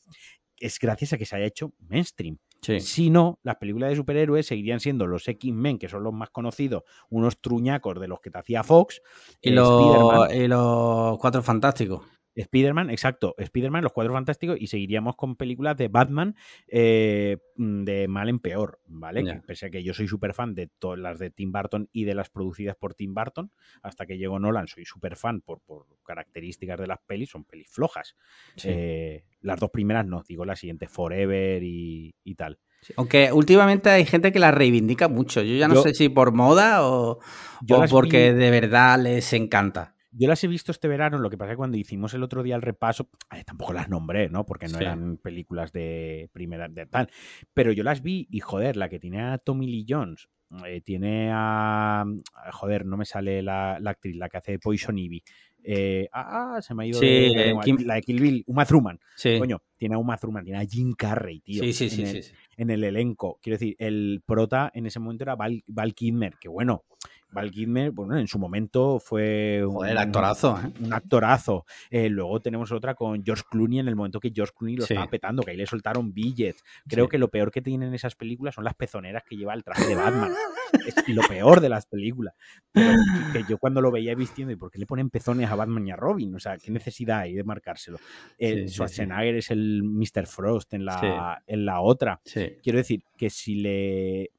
[0.58, 2.38] es gracias a que se haya hecho mainstream.
[2.60, 6.82] Si no, las películas de superhéroes seguirían siendo los X-Men, que son los más conocidos,
[7.08, 9.00] unos truñacos de los que te hacía Fox.
[9.40, 12.02] Y, los, y los Cuatro Fantásticos.
[12.42, 16.36] Spider-Man, exacto, Spider-Man, los cuatro fantásticos, y seguiríamos con películas de Batman
[16.68, 19.42] eh, mm, de mal en peor, ¿vale?
[19.46, 22.14] pese a que yo soy súper fan de todas las de Tim Burton y de
[22.14, 23.50] las producidas por Tim Burton,
[23.82, 27.68] hasta que llegó Nolan, soy súper fan por, por, características de las pelis, son pelis
[27.68, 28.16] flojas.
[28.64, 32.58] Eh, las dos primeras no, digo la siguiente, Forever y, tal.
[32.96, 35.42] Aunque últimamente hay gente que las reivindica mucho.
[35.42, 37.18] Yo ya no sé si por moda o,
[37.90, 39.96] porque de verdad les encanta.
[40.10, 42.42] Yo las he visto este verano, lo que pasa es que cuando hicimos el otro
[42.42, 43.10] día el repaso,
[43.44, 44.46] tampoco las nombré, ¿no?
[44.46, 47.10] Porque no eran películas de primera de tal.
[47.52, 50.28] Pero yo las vi y, joder, la que tiene a Tommy Lee Jones,
[50.66, 52.04] eh, tiene a,
[52.52, 55.22] Joder, no me sale la, actriz, la que hace Poison Ivy.
[55.62, 58.98] Eh, ah, se me ha ido la de Kill Bill, Uma Thurman.
[59.38, 61.62] Coño, tiene a Uma Thurman, tiene a Jim Carrey, tío.
[61.62, 62.24] Sí, sí, en, el,
[62.56, 63.38] en el elenco.
[63.42, 66.84] Quiero decir, el prota en ese momento era Val, Val Kilmer, que bueno,
[67.30, 70.72] Val Kilmer, bueno, en su momento fue un, actorazo, ¿eh?
[70.80, 71.66] un actorazo.
[71.90, 75.06] Eh, luego tenemos otra con George Clooney en el momento que George Clooney lo estaba
[75.06, 76.64] petando, que ahí le soltaron billets.
[76.88, 79.86] Creo que lo peor que tienen esas películas son las pezoneras que lleva el traje
[79.86, 80.32] de Batman.
[80.86, 82.34] es lo peor de las películas.
[82.72, 85.90] que yo cuando lo veía vistiendo, ¿y por qué le ponen pezones a Batman y
[85.90, 86.34] a Robin?
[86.34, 87.98] O sea, ¿qué necesidad hay de marcárselo?
[88.38, 90.26] Eh, Schwarzenegger es el Mr.
[90.26, 92.20] Frost en la, en la otra.
[92.62, 94.30] Quiero decir que si le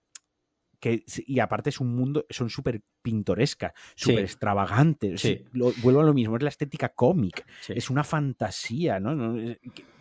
[0.80, 5.22] que, y aparte es un mundo, son súper pintorescas, súper extravagantes.
[5.54, 9.56] vuelvo a lo mismo, es la estética cómic, es una fantasía, ¿no?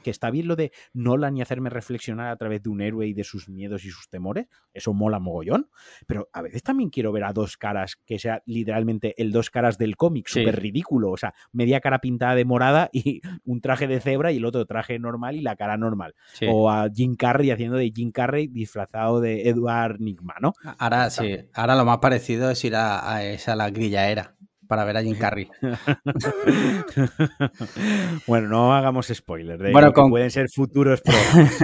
[0.08, 3.14] Que, está bien lo de Nolan y hacerme reflexionar a través de un héroe y
[3.14, 5.68] de sus miedos y sus temores, eso mola mogollón,
[6.06, 9.78] pero a veces también quiero ver a dos caras, que sea literalmente el dos caras
[9.78, 14.00] del cómic, súper ridículo, o sea, media cara pintada de morada y un traje de
[14.00, 16.14] cebra y el otro traje normal y la cara normal.
[16.48, 20.52] O a Jim Carrey haciendo de Jim Carrey disfrazado de Edward Nigma, ¿no?
[20.78, 24.34] Ahora sí, ahora lo más parecido es ir a, esa la grilla era.
[24.68, 25.50] Para ver a Jim Carrey.
[28.26, 31.02] bueno, no hagamos spoilers de bueno, pueden ser futuros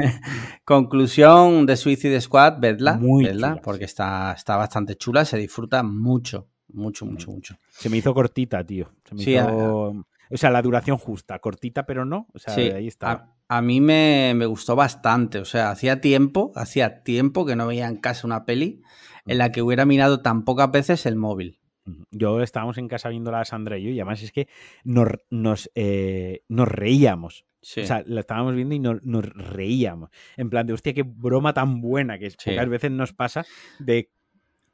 [0.65, 6.49] Conclusión de Suicide Squad, vedla, Muy vedla porque está, está bastante chula, se disfruta mucho,
[6.69, 7.57] mucho, mucho, mucho.
[7.71, 8.91] Se me hizo cortita, tío.
[9.17, 12.27] sí, O sea, la duración justa, cortita, pero no.
[12.33, 13.31] O sea, ahí está.
[13.47, 15.39] A, mí me, me, gustó bastante.
[15.39, 18.83] O sea, hacía tiempo, hacía tiempo que no veía en casa una peli
[19.27, 21.61] en la que hubiera mirado tan pocas veces el móvil.
[22.11, 24.49] Yo estábamos en casa viendo la Sandra y yo, y además es que
[24.85, 27.45] nos, nos, eh, nos reíamos.
[27.61, 30.11] O sea, la estábamos viendo y nos, reíamos.
[30.37, 33.45] En plan de, hostia, qué broma tan buena que pocas veces nos pasa
[33.79, 34.11] de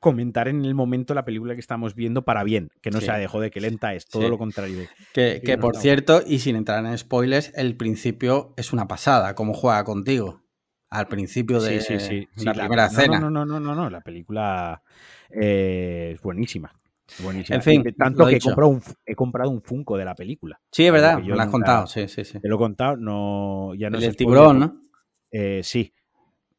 [0.00, 3.28] comentar en el momento la película que estamos viendo para bien, que no sea de
[3.28, 4.88] joder, que lenta es, todo lo contrario.
[5.12, 9.54] que, que por cierto, y sin entrar en spoilers, el principio es una pasada, cómo
[9.54, 10.42] juega contigo.
[10.88, 13.20] Al principio de la primera escena.
[13.20, 14.82] No, no, no, no, no, la película
[15.30, 16.74] eh, es buenísima.
[17.18, 17.56] Buenísima.
[17.56, 20.60] En fin, tanto que he comprado, un, he comprado, un, Funko de la película.
[20.70, 22.40] Sí, es verdad, me lo has contado, sí, sí, sí.
[22.40, 24.82] Te lo he contado, no, ya no el tiburón, ¿no?
[25.30, 25.92] Eh, sí,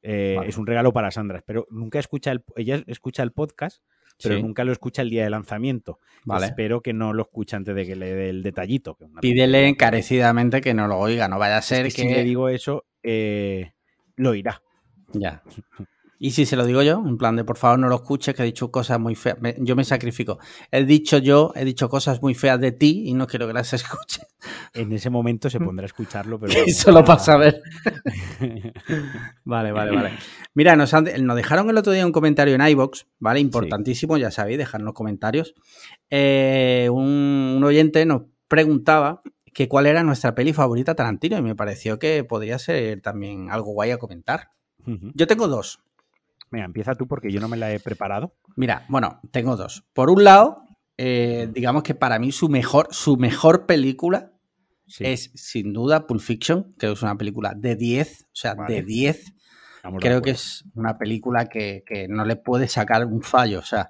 [0.01, 1.43] eh, es un regalo para Sandra.
[1.45, 3.83] Pero nunca escucha el, ella escucha el podcast,
[4.21, 5.99] pero nunca lo escucha el día de lanzamiento.
[6.25, 6.47] Vale.
[6.47, 8.97] Espero que no lo escuche antes de que le dé el detallito.
[9.19, 12.85] Pídele encarecidamente que no lo oiga, no vaya a ser que, Si le digo eso,
[13.03, 13.73] eh,
[14.15, 14.61] lo irá.
[15.13, 15.43] Ya.
[16.23, 18.43] Y si se lo digo yo, en plan de por favor no lo escuches, que
[18.43, 20.37] he dicho cosas muy feas, yo me sacrifico.
[20.69, 23.73] He dicho yo, he dicho cosas muy feas de ti y no quiero que las
[23.73, 24.27] escuches.
[24.75, 26.53] En ese momento se pondrá a escucharlo, pero.
[26.71, 27.63] Solo para saber.
[29.45, 30.11] vale, vale, vale.
[30.53, 33.39] Mira, nos, nos, dejaron el otro día un comentario en iBox, ¿vale?
[33.39, 35.55] Importantísimo, ya sabéis, dejarnos comentarios.
[36.11, 39.23] Eh, un, un oyente nos preguntaba
[39.55, 43.71] que cuál era nuestra peli favorita Tarantino y me pareció que podría ser también algo
[43.71, 44.51] guay a comentar.
[44.85, 45.79] Yo tengo dos.
[46.51, 48.35] Venga, empieza tú porque yo no me la he preparado.
[48.55, 49.85] Mira, bueno, tengo dos.
[49.93, 50.63] Por un lado,
[50.97, 54.33] eh, digamos que para mí su mejor, su mejor película
[54.99, 59.33] es sin duda Pulp Fiction, que es una película de 10, o sea, de 10.
[59.99, 63.59] Creo que es una película que, no le puede sacar un fallo.
[63.59, 63.89] O sea,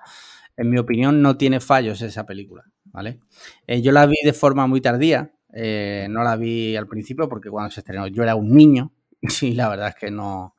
[0.55, 3.20] en mi opinión no tiene fallos esa película, ¿vale?
[3.68, 7.49] Eh, yo la vi de forma muy tardía, eh, no la vi al principio porque
[7.49, 8.93] cuando se estrenó yo era un niño
[9.41, 10.55] y la verdad es que no,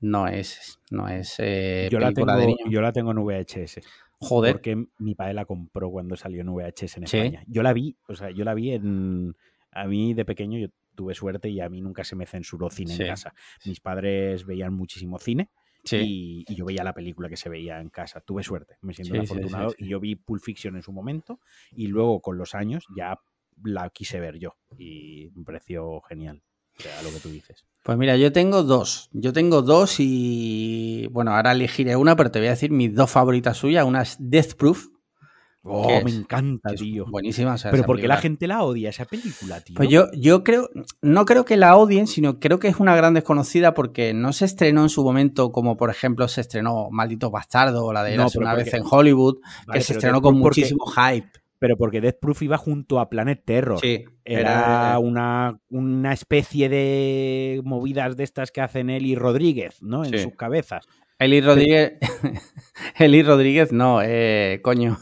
[0.00, 3.80] no es, no es eh, yo, la tengo, yo la tengo en VHS.
[4.18, 4.54] Joder.
[4.54, 7.44] Porque mi padre la compró cuando salió en VHS en España.
[7.46, 9.36] Yo la vi, o sea, yo la vi en...
[9.72, 12.94] A mí de pequeño yo tuve suerte y a mí nunca se me censuró cine
[12.94, 13.34] en casa.
[13.64, 15.50] Mis padres veían muchísimo cine.
[15.90, 18.20] Y, yo veía la película que se veía en casa.
[18.20, 19.74] Tuve suerte, me siento afortunado.
[19.76, 21.40] y yo vi Pulp Fiction en su momento
[21.72, 23.18] y luego con los años ya
[23.62, 26.42] la quise ver yo y me pareció genial.
[26.78, 27.64] O sea, lo que tú dices.
[27.82, 29.10] Pues mira, yo tengo dos.
[29.12, 31.06] Yo tengo dos y.
[31.12, 33.84] Bueno, ahora elegiré una, pero te voy a decir mis dos favoritas suyas.
[33.84, 34.86] Una es Death Proof.
[35.66, 37.06] Oh, me encanta, tío.
[37.10, 37.56] Buenísima.
[37.70, 39.76] pero ¿por qué la gente la odia esa película, tío?
[39.76, 40.68] Pues yo, yo creo,
[41.00, 44.44] no creo que la odien, sino creo que es una gran desconocida porque no se
[44.44, 48.54] estrenó en su momento como, por ejemplo, se estrenó Maldito Bastardo o la de una
[48.54, 49.38] vez en Hollywood,
[49.72, 53.80] que se estrenó con muchísimo hype pero porque Death Proof iba junto a Planet Terror.
[53.80, 54.04] Sí.
[54.22, 60.04] Era, Una, una, especie de movidas de estas que hacen él y Rodríguez, ¿no?
[60.04, 60.84] En sus cabezas.
[61.18, 61.94] Eli Rodríguez.
[62.98, 64.98] Eli Rodríguez, no, eh, coño.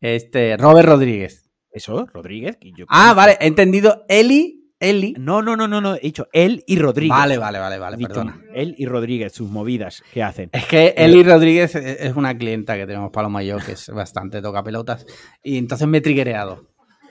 [0.00, 1.50] Este, Robert Rodríguez.
[1.72, 2.06] ¿Eso?
[2.06, 2.56] ¿Rodríguez?
[2.86, 4.04] ah, vale, he entendido.
[4.08, 5.14] Eli Eli.
[5.18, 5.94] No, no, no, no, no.
[5.96, 7.16] He dicho él y Rodríguez.
[7.16, 7.98] Vale, vale, vale, vale.
[7.98, 8.40] Perdona.
[8.54, 10.50] Él y Rodríguez, sus movidas que hacen.
[10.52, 14.40] Es que Eli Rodríguez es una clienta que tenemos Paloma y yo, que es bastante
[14.40, 15.06] toca pelotas.
[15.42, 16.68] Y entonces me he triguereado.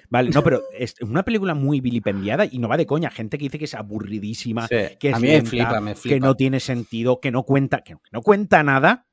[0.09, 3.09] Vale, no, pero es una película muy vilipendiada y no va de coña.
[3.09, 6.15] Gente que dice que es aburridísima, que es a mí me flipa, me flipa.
[6.15, 9.06] que no tiene sentido, que no cuenta, que no cuenta nada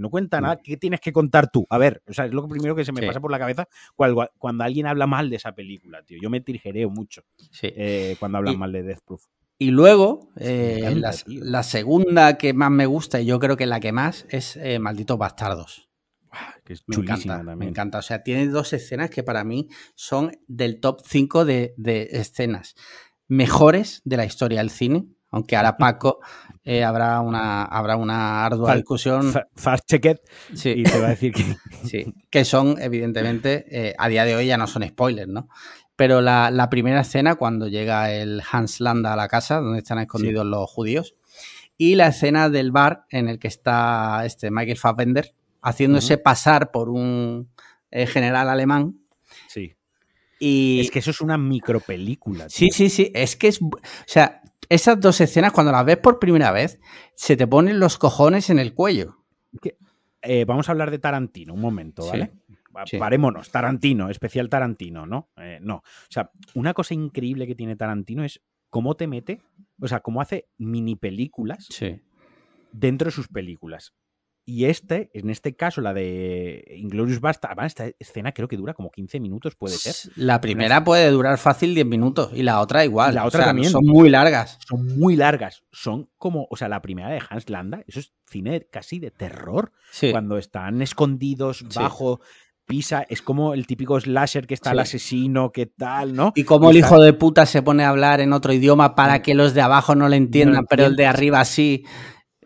[0.00, 0.60] no cuenta nada.
[0.62, 1.66] ¿Qué tienes que contar tú?
[1.70, 4.28] A ver, o sea, es lo primero que se me pasa por la cabeza cuando,
[4.38, 6.18] cuando, alguien habla mal de esa película, tío.
[6.20, 7.22] Yo me trigereo mucho
[7.62, 9.24] eh, cuando hablan mal de Death Proof.
[9.58, 13.92] Y luego, eh, la, segunda que más me gusta, y yo creo que la que
[13.92, 15.90] más, es eh, Malditos Bastardos.
[16.64, 17.98] que es me encanta, me encanta.
[17.98, 22.74] O sea, tiene dos escenas que para mí son del top 5 de, de escenas
[23.30, 26.20] mejores de la historia del cine aunque ahora Paco
[26.64, 29.32] eh, habrá, una, habrá una ardua discusión.
[29.86, 30.20] Checked.
[30.54, 30.74] Sí.
[30.76, 31.44] Y te va a decir que.
[31.84, 35.48] sí, que son, evidentemente, eh, a día de hoy ya no son spoilers, ¿no?
[35.96, 40.46] Pero la, primera escena, cuando llega el Hans Landa a la casa, donde están escondidos
[40.46, 41.14] los judíos,
[41.76, 46.88] y la escena del bar en el que está este Michael Fassbender haciéndose pasar por
[46.88, 47.50] un
[47.90, 48.98] eh, general alemán.
[49.48, 49.74] Sí.
[50.38, 50.80] Y...
[50.80, 52.48] Es que eso es una micropelícula.
[52.48, 53.10] Sí, sí, sí.
[53.14, 53.60] Es que es.
[53.60, 53.70] O
[54.06, 54.40] sea,
[54.70, 56.80] esas dos escenas, cuando las ves por primera vez,
[57.14, 59.18] se te ponen los cojones en el cuello.
[60.22, 62.30] Eh, vamos a hablar de Tarantino un momento, ¿vale?
[62.98, 65.28] parémonos, Tarantino, especial Tarantino, ¿no?
[65.36, 65.76] Eh, no.
[65.76, 69.42] O sea, una cosa increíble que tiene Tarantino es cómo te mete,
[69.80, 71.68] o sea, cómo hace mini películas
[72.70, 73.92] dentro de sus películas.
[74.50, 78.90] Y este, en este caso, la de Inglorious Basta, esta escena creo que dura como
[78.90, 79.94] 15 minutos, puede ser.
[80.16, 83.14] La primera puede durar fácil 10 minutos y la otra igual.
[83.14, 83.70] la otra también.
[83.70, 84.58] Son muy largas.
[84.68, 85.62] Son muy largas.
[85.70, 89.70] Son como, o sea, la primera de Hans Landa, eso es cine casi de terror.
[90.10, 92.18] Cuando están escondidos bajo
[92.66, 96.32] pisa, es como el típico slasher que está el asesino, que tal, ¿no?
[96.34, 99.34] Y como el hijo de puta se pone a hablar en otro idioma para que
[99.34, 101.84] los de abajo no le entiendan, pero el de arriba sí.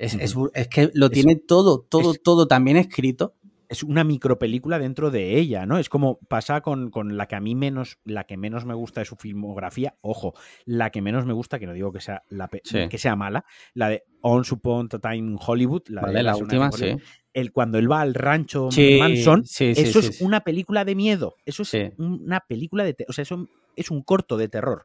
[0.05, 3.34] Es, que lo tiene todo, todo, todo también escrito.
[3.68, 5.78] Es una micropelícula dentro de ella, ¿no?
[5.78, 9.07] Es como pasa con, la que a mí menos, la que menos me gusta de
[9.07, 9.96] su filmografía.
[10.02, 10.34] Ojo,
[10.66, 13.88] la que menos me gusta, que no digo que sea, la, que sea mala, la
[13.88, 16.96] de On Upon a Time Hollywood, la, de la última, sí.
[17.32, 21.34] El, cuando él va al rancho Manson, eso es una película de miedo.
[21.44, 22.94] Eso es una película de.
[23.09, 24.84] O sea, eso es un corto de terror.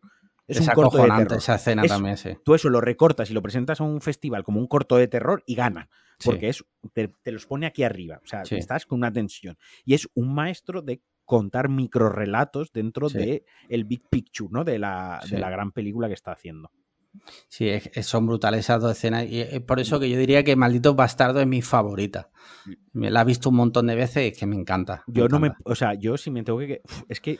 [0.50, 1.38] Es, un corto de terror.
[1.38, 2.32] esa escena también, sí.
[2.43, 5.43] Tú eso lo recortas y lo presentas a un festival como un corto de terror
[5.45, 5.89] y gana.
[6.24, 8.20] Porque es, te, los pone aquí arriba.
[8.24, 9.58] O sea, estás con una tensión.
[9.86, 14.64] Y es un maestro de contar microrelatos dentro de el big picture, ¿no?
[14.64, 16.72] De la, de la gran película que está haciendo.
[17.47, 17.72] Sí,
[18.04, 19.26] son brutales esas dos escenas.
[19.28, 22.30] Y es por eso que yo diría que Maldito Bastardo es mi favorita.
[22.93, 25.04] Me la he visto un montón de veces y es que me encanta.
[25.08, 25.52] Yo no me.
[25.64, 26.82] O sea, yo si me tengo que.
[27.08, 27.39] Es que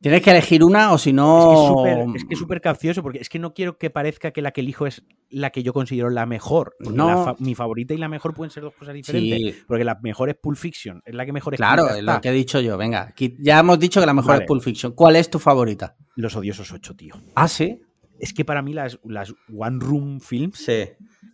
[0.00, 1.84] Tienes que elegir una o si no.
[2.14, 4.62] Es que es súper capcioso porque es que no quiero que parezca que la que
[4.62, 6.74] elijo es la que yo considero la mejor.
[6.80, 7.36] No.
[7.38, 9.64] mi favorita y la mejor pueden ser dos cosas diferentes.
[9.66, 12.32] Porque la mejor es Pulp Fiction, es la que mejor Claro, es lo que he
[12.32, 12.78] dicho yo.
[12.78, 14.92] Venga, ya hemos dicho que la mejor es Pulp Fiction.
[14.92, 15.96] ¿Cuál es tu favorita?
[16.16, 17.14] Los Odiosos 8, tío.
[17.34, 17.82] Ah, sí.
[18.18, 20.58] Es que para mí las, las One Room Films.
[20.58, 20.84] Sí.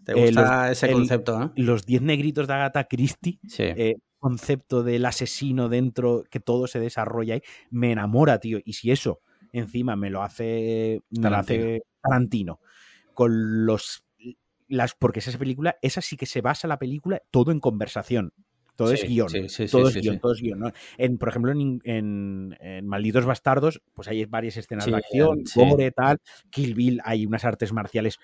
[0.05, 1.53] Te gusta eh, ese concepto, ¿no?
[1.57, 3.41] Los 10 negritos de Agatha Christie.
[3.49, 3.65] Sí.
[3.65, 3.97] Eh,
[4.27, 8.59] concepto del asesino dentro, que todo se desarrolla ahí, me enamora, tío.
[8.65, 9.21] Y si eso
[9.53, 12.59] encima me lo hace, me lo hace Tarantino,
[13.15, 14.05] con los
[14.67, 18.33] las, porque esa película, esa sí que se basa la película todo en conversación.
[18.77, 19.29] Todo es guion.
[19.71, 20.73] todo, es guion todo es guion.
[20.99, 26.19] En, por ejemplo, en, Malditos Bastardos, pues hay varias escenas de acción, gore, tal.
[26.51, 28.19] Kill Bill, hay unas artes marciales.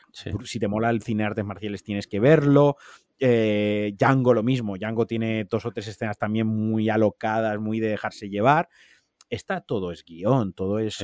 [0.44, 2.76] Si te mola el cine de artes marciales, tienes que verlo.
[3.18, 4.76] Eh, Django lo mismo.
[4.76, 8.68] Django tiene dos o tres escenas también muy alocadas, muy de dejarse llevar.
[9.30, 11.03] Está todo es guion, todo es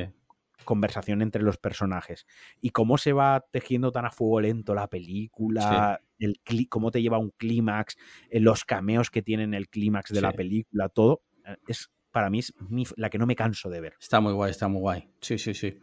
[0.69, 2.27] conversación entre los personajes.
[2.61, 6.39] Y cómo se va tejiendo tan a fuego lento la película, el
[6.69, 7.97] cómo te lleva un clímax,
[8.29, 12.41] eh, los cameos que tienen el clímax de la película, todo, eh, es para mí
[12.41, 12.53] es
[12.97, 13.95] la que no me canso de ver.
[13.99, 15.09] Está muy guay, está muy guay.
[15.23, 15.79] Sí, sí, sí.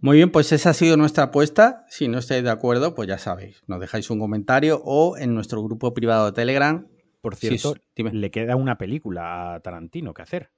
[0.00, 1.84] Muy bien, pues esa ha sido nuestra apuesta.
[1.88, 5.62] Si no estáis de acuerdo, pues ya sabéis, nos dejáis un comentario o en nuestro
[5.62, 6.88] grupo privado de Telegram.
[7.20, 10.50] Por cierto, le queda una película a Tarantino que hacer.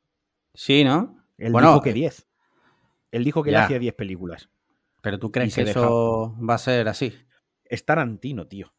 [0.55, 1.23] Sí, ¿no?
[1.37, 2.27] Él dijo que 10.
[3.17, 4.51] Él dijo que le hacía 10 películas.
[5.01, 7.15] ¿Pero tú crees que eso va a ser así?
[7.65, 8.75] Es Tarantino, tío.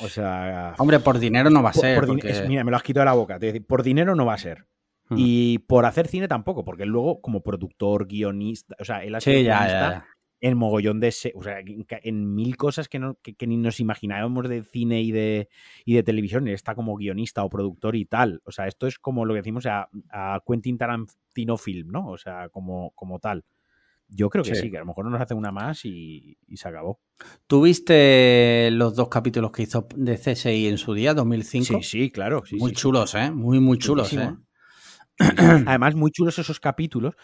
[0.00, 0.74] O sea.
[0.78, 2.04] Hombre, por dinero no va a ser.
[2.48, 3.38] mira, me lo has quitado de la boca.
[3.66, 4.66] por dinero no va a ser.
[5.08, 5.16] Hmm.
[5.16, 9.40] Y por hacer cine tampoco, porque luego, como productor, guionista, o sea, él ha sido
[9.40, 10.06] guionista
[10.40, 11.14] en mogollón de.
[11.34, 15.48] O sea, en, mil cosas que, no, que, ni nos imaginábamos de cine y de,
[15.84, 16.48] y de televisión.
[16.48, 18.40] Él está como guionista o productor y tal.
[18.44, 22.08] O sea, esto es como lo que decimos a, a Quentin Tarantino Film, ¿no?
[22.08, 23.44] O sea, como, como tal.
[24.08, 24.70] Yo creo que sí.
[24.70, 27.00] que a lo mejor nos hace una más y, se acabó.
[27.46, 31.82] ¿Tuviste los dos capítulos que hizo de CSI en su día, 2005?
[31.82, 32.42] Sí, sí, claro.
[32.52, 33.30] muy chulos, ¿eh?
[33.30, 34.34] Muy, muy chulos, ¿eh?
[35.66, 37.14] Además, muy chulos esos capítulos.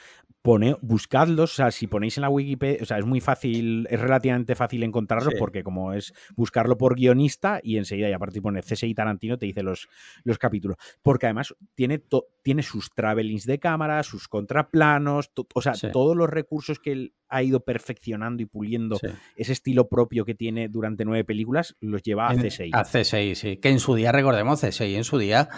[0.42, 3.98] Pone, buscadlos, o sea, si ponéis en la Wikipedia, o sea, es muy fácil, es
[3.98, 8.94] relativamente fácil encontrarlos porque como es buscarlo por guionista y enseguida, y aparte pone CSI
[8.94, 9.88] Tarantino, te dice los,
[10.22, 10.76] los capítulos.
[11.02, 12.02] Porque además tiene,
[12.42, 17.42] tiene sus travelings de cámara, sus contraplanos, o sea, todos los recursos que él ha
[17.42, 18.98] ido perfeccionando y puliendo
[19.36, 22.70] ese estilo propio que tiene durante nueve películas, los lleva a CSI.
[22.72, 23.56] A CSI, sí.
[23.56, 25.48] Que en su día, recordemos, CSI en su día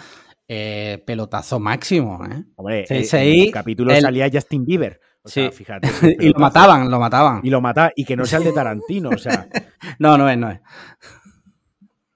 [0.47, 2.23] eh, pelotazo máximo.
[2.25, 2.43] ¿eh?
[2.55, 4.99] Hombre, el capítulo salía Justin Bieber.
[5.25, 5.87] sí, fíjate.
[6.19, 7.41] y lo mataban, lo mataban.
[7.43, 7.91] Y lo mataban.
[7.95, 9.47] Y que no sea el de Tarantino, o sea.
[9.99, 10.59] no, no es, no es.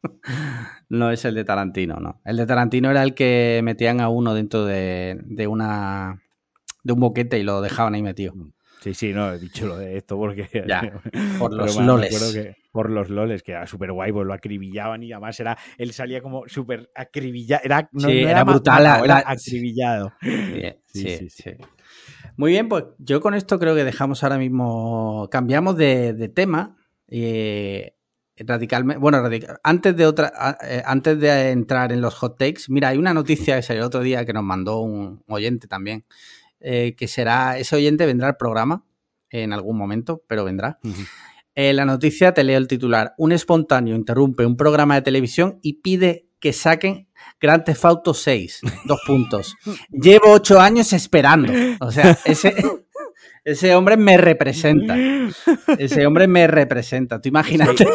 [0.90, 2.20] No es el de Tarantino, no.
[2.26, 6.22] El de Tarantino era el que metían a uno dentro de, de una
[6.84, 8.34] de un boquete y lo dejaban ahí metido.
[8.82, 10.50] Sí, sí, no, he dicho lo de esto porque.
[10.68, 11.00] Ya,
[11.40, 12.34] por los loles.
[12.34, 15.56] Que, por los loles, que era súper guay, pues lo acribillaban y además era.
[15.78, 17.62] Él salía como súper acribillado.
[17.64, 19.04] Era, no, sí, era, brutal.
[19.04, 20.14] era acribillado.
[20.20, 21.52] Sí, sí, sí,
[22.38, 25.28] Muy bien, pues yo con esto creo que dejamos ahora mismo.
[25.32, 26.76] Cambiamos de, tema.
[27.08, 27.96] Eh,
[28.38, 29.00] radicalmente.
[29.00, 29.22] Bueno,
[29.64, 33.58] antes de otra, eh, antes de entrar en los hot takes, mira, hay una noticia
[33.58, 36.04] que salió el otro día que nos mandó un oyente también.
[36.62, 38.86] Eh, que será, ese oyente vendrá al programa
[39.30, 40.80] en algún momento, pero vendrá.
[41.56, 43.14] En la noticia te leo el titular.
[43.18, 47.08] Un espontáneo interrumpe un programa de televisión y pide que saquen
[47.40, 48.62] Grand Theft Auto 6.
[48.86, 49.56] Dos puntos.
[49.90, 51.54] Llevo ocho años esperando.
[51.80, 52.56] O sea, ese,
[53.44, 54.98] ese hombre me representa.
[55.78, 57.22] Ese hombre me representa.
[57.22, 57.88] Tú imagínate.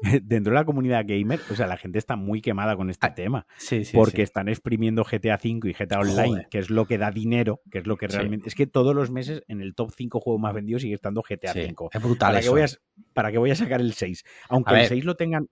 [0.22, 3.14] dentro de la comunidad gamer, o sea, la gente está muy quemada con este ah,
[3.14, 3.46] tema.
[3.56, 7.10] Sí, sí, porque están exprimiendo GTA V y GTA Online, que es lo que da
[7.10, 8.48] dinero, que es lo que realmente.
[8.48, 11.52] Es que todos los meses en el top 5 juegos más vendidos sigue estando GTA
[11.52, 11.74] V.
[11.92, 12.32] Es brutal.
[12.32, 12.66] ¿Para, Qué voy a,
[13.12, 14.24] ¿Para qué voy a sacar el 6?
[14.48, 15.48] Aunque el 6 lo tengan.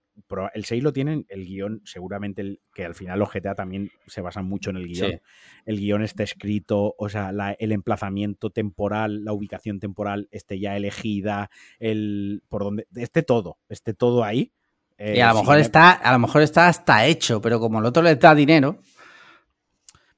[0.53, 4.21] El 6 lo tienen, el guion, seguramente el, que al final los GTA también se
[4.21, 5.21] basan mucho en el guion.
[5.65, 11.49] El guion está escrito, o sea, el emplazamiento temporal, la ubicación temporal esté ya elegida,
[11.79, 12.87] el por donde.
[12.95, 14.51] Esté todo, esté todo ahí
[14.99, 18.01] y a lo, mejor está, a lo mejor está hasta hecho, pero como el otro
[18.01, 18.79] le da dinero.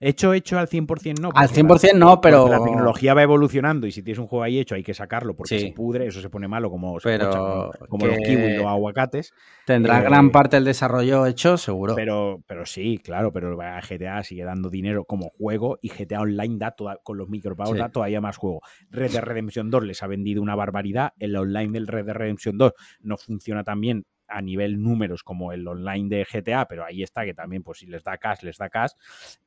[0.02, 1.30] Hecho, hecho al 100% no.
[1.36, 2.48] Al 100% no, pero.
[2.48, 5.60] La tecnología va evolucionando y si tienes un juego ahí hecho hay que sacarlo porque
[5.60, 9.34] se pudre, eso se pone malo como, pero como los kiwis, los aguacates.
[9.66, 11.96] Tendrá eh, gran parte del desarrollo hecho, seguro.
[11.96, 16.76] Pero, pero sí, claro, pero GTA sigue dando dinero como juego y GTA Online da
[17.04, 18.62] con los micropagos da todavía más juego.
[18.90, 21.14] Red Dead Redemption 2 les ha vendido una barbaridad.
[21.20, 25.52] El online del Red Dead Redemption 2 no funciona tan bien a nivel números como
[25.52, 28.58] el online de GTA, pero ahí está que también, pues si les da cash, les
[28.58, 28.92] da cash.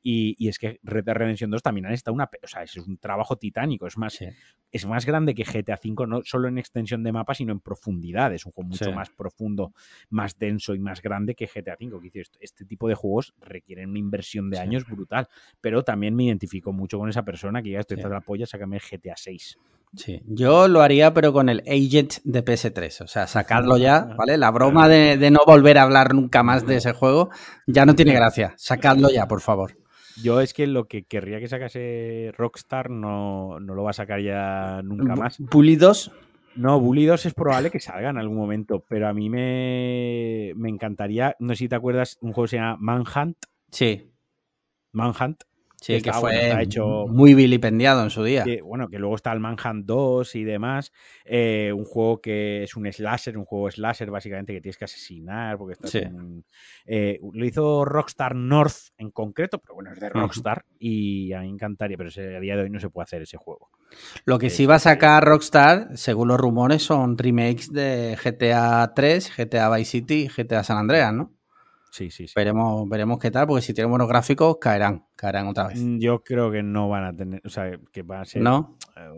[0.01, 2.29] Y, y es que Red Dead Redemption 2 también estado una.
[2.41, 3.87] O sea, es un trabajo titánico.
[3.87, 4.19] Es más,
[4.71, 8.33] es más grande que GTA 5, no solo en extensión de mapa, sino en profundidad.
[8.33, 9.73] Es un juego mucho más profundo,
[10.09, 12.01] más denso y más grande que GTA 5.
[12.13, 15.27] Este, este tipo de juegos requieren una inversión de años brutal.
[15.61, 18.03] Pero también me identifico mucho con esa persona que ya estoy sí.
[18.03, 19.57] la polla, sácame GTA 6.
[19.95, 23.01] Sí, yo lo haría, pero con el agent de PS3.
[23.01, 24.37] O sea, sacarlo ya, ¿vale?
[24.37, 27.29] La broma de, no volver a hablar nunca más de ese juego
[27.67, 28.53] ya no tiene gracia.
[28.57, 29.77] Sacadlo ya, por favor.
[30.21, 34.21] Yo es que lo que querría que sacase Rockstar no, no lo va a sacar
[34.21, 35.37] ya nunca más.
[35.39, 36.11] ¿Bully 2?
[36.55, 40.69] No, Bully 2 es probable que salga en algún momento, pero a mí me, me
[40.69, 43.37] encantaría, no sé si te acuerdas, un juego que se llama Manhunt.
[43.71, 44.11] Sí.
[44.91, 45.43] Manhunt,
[45.83, 48.45] Sí, que, fue hecho, muy vilipendiado en su día.
[48.63, 50.93] bueno, que luego está el Manhunt 2 y demás.
[51.25, 55.57] Eh, un juego que es un slasher, un juego slasher básicamente que tienes que asesinar
[55.57, 55.75] porque
[56.85, 61.49] eh, lo hizo Rockstar North en concreto, pero bueno, es de Rockstar y a mí
[61.49, 63.69] encantaría, pero a día de hoy no se puede hacer ese juego.
[64.23, 69.33] Lo que sí va a sacar Rockstar, según los rumores, son remakes de GTA 3,
[69.35, 71.33] GTA Vice City y GTA San Andreas, ¿no?
[71.93, 72.33] Sí, sí, sí.
[72.35, 75.79] Veremos, veremos qué tal, porque si tienen buenos gráficos, caerán, caerán otra vez.
[75.79, 78.79] Mm, yo creo que no van a tener, o sea, que va a ser ¿No?
[78.97, 79.11] Eh,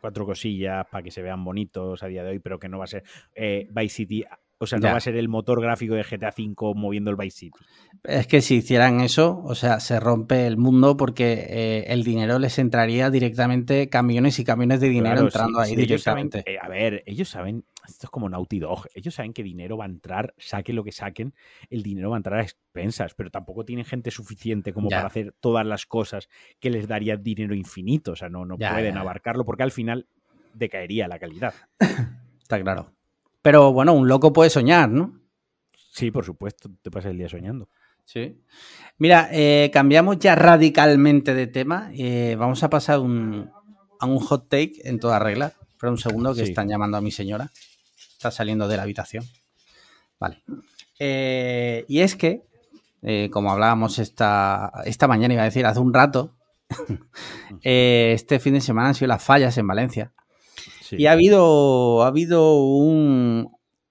[0.00, 2.84] cuatro cosillas para que se vean bonitos a día de hoy, pero que no va
[2.84, 3.04] a ser
[3.36, 4.24] eh, Vice City
[4.62, 7.36] o sea, no va a ser el motor gráfico de GTA V moviendo el Vice
[7.36, 7.58] City.
[8.04, 12.38] Es que si hicieran eso, o sea, se rompe el mundo porque eh, el dinero
[12.38, 16.44] les entraría directamente, camiones y camiones de dinero entrando ahí directamente.
[16.46, 19.84] Eh, a ver, ellos saben, esto es como Naughty Dog, ellos saben que dinero va
[19.84, 21.34] a entrar, saquen lo que saquen,
[21.68, 25.34] el dinero va a entrar a expensas, pero tampoco tienen gente suficiente como para hacer
[25.40, 26.28] todas las cosas
[26.60, 30.06] que les daría dinero infinito, o sea, no, no pueden abarcarlo porque al final
[30.54, 31.54] decaería la calidad.
[32.42, 32.92] Está claro.
[33.42, 35.20] Pero bueno, un loco puede soñar, ¿no?
[35.92, 37.68] Sí, por supuesto, te pasas el día soñando.
[38.04, 38.40] Sí.
[38.98, 41.90] Mira, eh, cambiamos ya radicalmente de tema.
[41.94, 43.50] Eh, vamos a pasar a un
[44.00, 45.52] hot take en toda regla.
[45.70, 47.50] Espera un segundo que están llamando a mi señora.
[48.12, 49.24] Está saliendo de la habitación.
[50.20, 50.42] Vale.
[50.98, 52.42] Eh, y es que,
[53.30, 56.36] como hablábamos esta, esta mañana, iba a decir, hace un rato,
[57.62, 60.12] este fin de semana han sido las fallas en Valencia.
[60.98, 63.50] Y ha habido, ha habido un,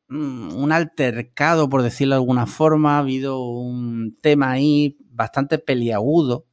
[0.10, 6.46] un altercado, por decirlo de alguna forma, ha habido un tema ahí bastante peliagudo.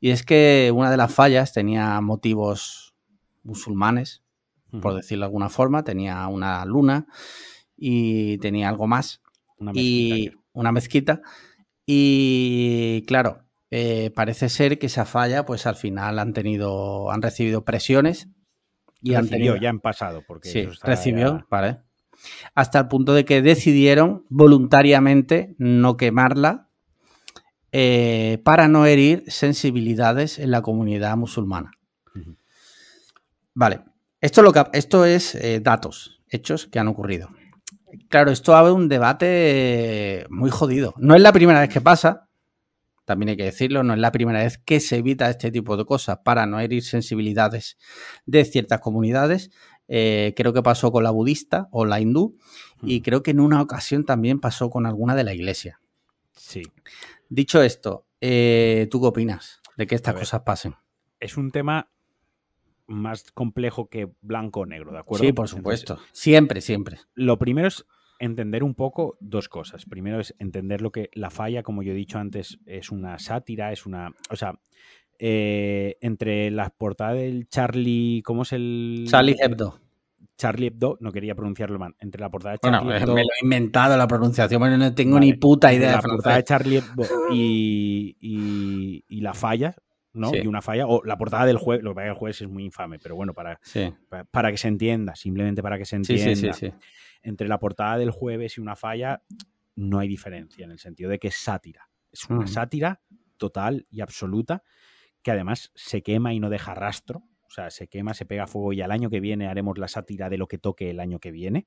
[0.00, 2.94] Y es que una de las fallas tenía motivos
[3.42, 4.22] musulmanes,
[4.82, 7.06] por decirlo de alguna forma, tenía una luna
[7.76, 9.22] y tenía algo más.
[9.56, 10.16] Una mezquita.
[10.16, 11.22] Y una mezquita.
[11.86, 17.64] Y claro, eh, parece ser que esa falla, pues al final han tenido, han recibido
[17.64, 18.28] presiones
[19.04, 21.80] y recibió ya en pasado, porque sí, recibió, vale.
[22.54, 26.68] Hasta el punto de que decidieron voluntariamente no quemarla
[27.70, 31.72] eh, para no herir sensibilidades en la comunidad musulmana.
[33.52, 33.80] Vale,
[34.20, 37.28] esto, lo esto es eh, datos, hechos que han ocurrido.
[38.08, 40.94] Claro, esto abre un debate muy jodido.
[40.96, 42.23] No es la primera vez que pasa,
[43.04, 45.84] también hay que decirlo, no es la primera vez que se evita este tipo de
[45.84, 47.78] cosas para no herir sensibilidades
[48.26, 49.50] de ciertas comunidades.
[49.88, 52.38] Eh, creo que pasó con la budista o la hindú.
[52.82, 55.80] Y creo que en una ocasión también pasó con alguna de la iglesia.
[56.32, 56.62] Sí.
[57.28, 60.74] Dicho esto, eh, ¿tú qué opinas de que estas cosas pasen?
[61.20, 61.90] Es un tema
[62.86, 65.24] más complejo que blanco o negro, ¿de acuerdo?
[65.24, 65.98] Sí, por supuesto.
[66.12, 67.00] siempre, siempre.
[67.14, 67.86] Lo primero es
[68.24, 69.84] entender un poco dos cosas.
[69.84, 73.72] Primero es entender lo que la falla, como yo he dicho antes, es una sátira,
[73.72, 74.12] es una.
[74.30, 74.58] O sea,
[75.18, 78.22] eh, entre la portada del Charlie.
[78.24, 79.06] ¿Cómo es el.
[79.08, 79.80] Charlie Hebdo.
[80.36, 81.94] Charlie Hebdo, no quería pronunciarlo mal.
[82.00, 83.14] Entre la portada de Charlie bueno, Hebdo.
[83.14, 85.92] Me lo he inventado la pronunciación, pero no tengo ni puta idea.
[85.92, 88.16] La portada de Charlie Hebdo y,
[89.08, 89.76] y, la falla,
[90.12, 90.34] ¿no?
[90.34, 92.64] Y una falla, o la portada del jueves, lo que pasa el jueves es muy
[92.64, 93.60] infame, pero bueno, para,
[94.30, 96.52] para, que se entienda, simplemente para que se entienda.
[97.24, 99.24] Entre la portada del jueves y una falla
[99.74, 101.90] no hay diferencia, en el sentido de que es sátira.
[102.12, 103.00] Es una sátira
[103.36, 104.62] total y absoluta
[105.22, 107.24] que además se quema y no deja rastro.
[107.48, 110.30] O sea, se quema, se pega fuego y al año que viene haremos la sátira
[110.30, 111.66] de lo que toque el año que viene.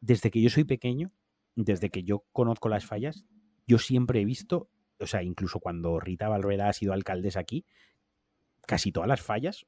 [0.00, 1.10] Desde que yo soy pequeño,
[1.56, 3.24] desde que yo conozco las fallas,
[3.66, 7.66] yo siempre he visto o sea, incluso cuando Rita Valverde ha sido alcaldesa aquí,
[8.66, 9.66] casi todas las fallas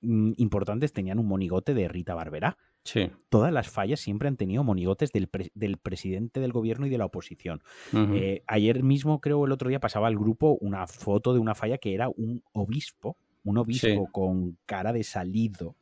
[0.00, 2.56] mm, importantes tenían un monigote de Rita Barberá.
[2.84, 3.10] Sí.
[3.28, 7.62] Todas las fallas siempre han tenido monigotes del, presidente del gobierno y de la oposición.
[7.92, 11.78] Eh, ayer mismo, creo, el otro día pasaba al grupo una foto de una falla
[11.78, 15.76] que era un obispo, un obispo con cara de salido.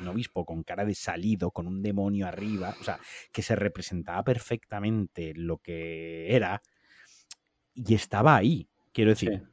[0.00, 2.98] Un obispo con cara de salido, con un demonio arriba, o sea,
[3.30, 6.60] que se representaba perfectamente lo que era,
[7.74, 8.68] y estaba ahí.
[8.92, 9.44] Quiero decir,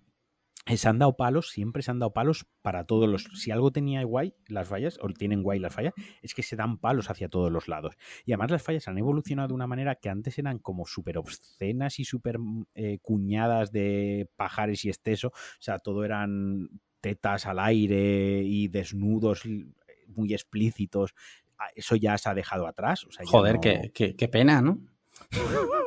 [0.65, 3.25] se han dado palos, siempre se han dado palos para todos los.
[3.35, 6.77] Si algo tenía guay las fallas, o tienen guay las fallas, es que se dan
[6.77, 7.95] palos hacia todos los lados.
[8.25, 11.99] Y además las fallas han evolucionado de una manera que antes eran como súper obscenas
[11.99, 12.37] y súper
[12.73, 15.27] eh, cuñadas de pajares y esteso.
[15.27, 16.69] O sea, todo eran
[16.99, 19.43] tetas al aire y desnudos
[20.07, 21.13] muy explícitos.
[21.59, 23.05] Ah, eso ya se ha dejado atrás.
[23.25, 24.79] Joder, qué, qué pena, ¿no?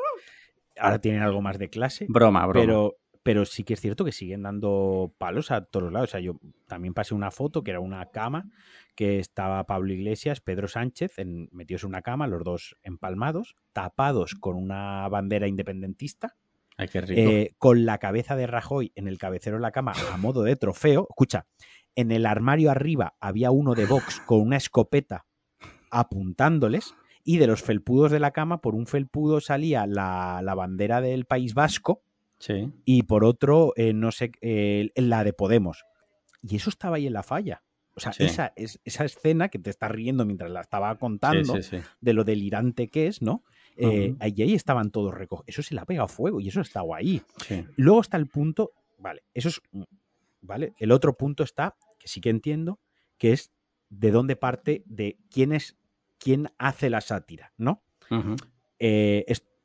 [0.79, 2.07] ahora tienen algo más de clase.
[2.09, 2.61] Broma, broma.
[2.61, 2.97] Pero,
[3.29, 6.09] pero sí que es cierto que siguen dando palos a todos lados.
[6.09, 8.49] O sea, yo también pasé una foto que era una cama
[8.95, 14.35] que estaba Pablo Iglesias, Pedro Sánchez, en, metidos en una cama, los dos empalmados, tapados
[14.35, 16.37] con una bandera independentista.
[16.79, 17.21] Ay, qué rico.
[17.21, 20.57] Eh, con la cabeza de Rajoy en el cabecero de la cama a modo de
[20.57, 21.07] trofeo.
[21.11, 21.45] Escucha,
[21.97, 25.27] en el armario arriba había uno de Vox con una escopeta
[25.91, 26.95] apuntándoles
[27.25, 31.53] y de los felpudos de la cama, por un felpudo salía la, bandera del País
[31.53, 32.01] Vasco
[32.85, 35.85] y por otro, eh, no sé, eh, la de Podemos.
[36.43, 37.63] Y eso estaba ahí en la falla.
[37.95, 41.55] O sea, esa, esa escena que te está riendo mientras la estaba contando,
[42.01, 43.43] de lo delirante que es, ¿no?
[43.77, 45.49] Eh, ahí, estaban todos recogidos.
[45.49, 47.23] Eso se le ha pegado fuego y eso estaba ahí.
[47.77, 49.83] Luego está el punto, vale, eso es, mm,
[50.43, 50.75] ¿vale?
[50.79, 52.79] El otro punto está, que sí que entiendo,
[53.19, 53.51] que es
[53.89, 55.77] de dónde parte, de quién es
[56.19, 57.83] quién hace la sátira, ¿no?
[58.79, 59.25] Eh,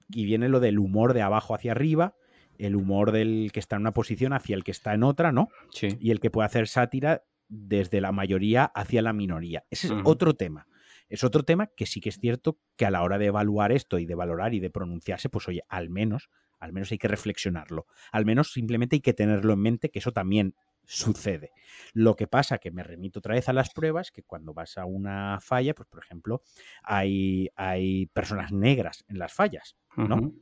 [0.10, 2.16] y viene lo del humor de abajo hacia arriba,
[2.58, 5.50] el humor del que está en una posición hacia el que está en otra, ¿no?
[5.72, 5.90] Sí.
[6.00, 9.66] Y el que puede hacer sátira desde la mayoría hacia la minoría.
[9.70, 10.68] Ese es otro tema.
[11.10, 14.00] Es otro tema que sí que es cierto que a la hora de evaluar esto
[14.00, 17.86] y de valorar y de pronunciarse, pues oye, al menos, al menos hay que reflexionarlo.
[18.12, 20.56] Al menos simplemente hay que tenerlo en mente que eso también
[20.86, 21.52] sucede.
[21.94, 24.86] Lo que pasa, que me remito otra vez a las pruebas, que cuando vas a
[24.86, 26.42] una falla, pues por ejemplo,
[26.82, 30.34] hay, hay personas negras en las fallas, ¿no?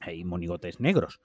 [0.00, 1.20] Hay monigotes negros.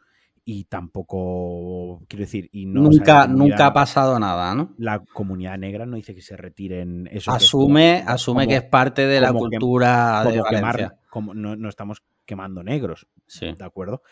[0.50, 4.74] Y tampoco, quiero decir, y no, nunca, nunca ha pasado nada, ¿no?
[4.78, 7.34] La comunidad negra no dice que se retiren eso.
[7.34, 10.96] Asume, que asume que es parte de la cultura de Valencia.
[11.10, 13.54] como no, no, estamos quemando negros, sí.
[13.58, 14.04] ¿de acuerdo?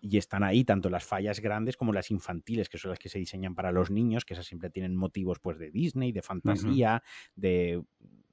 [0.00, 3.18] Y están ahí tanto las fallas grandes como las infantiles, que son las que se
[3.18, 7.02] diseñan para los niños, que esas siempre tienen motivos pues de Disney, de fantasía,
[7.34, 7.82] de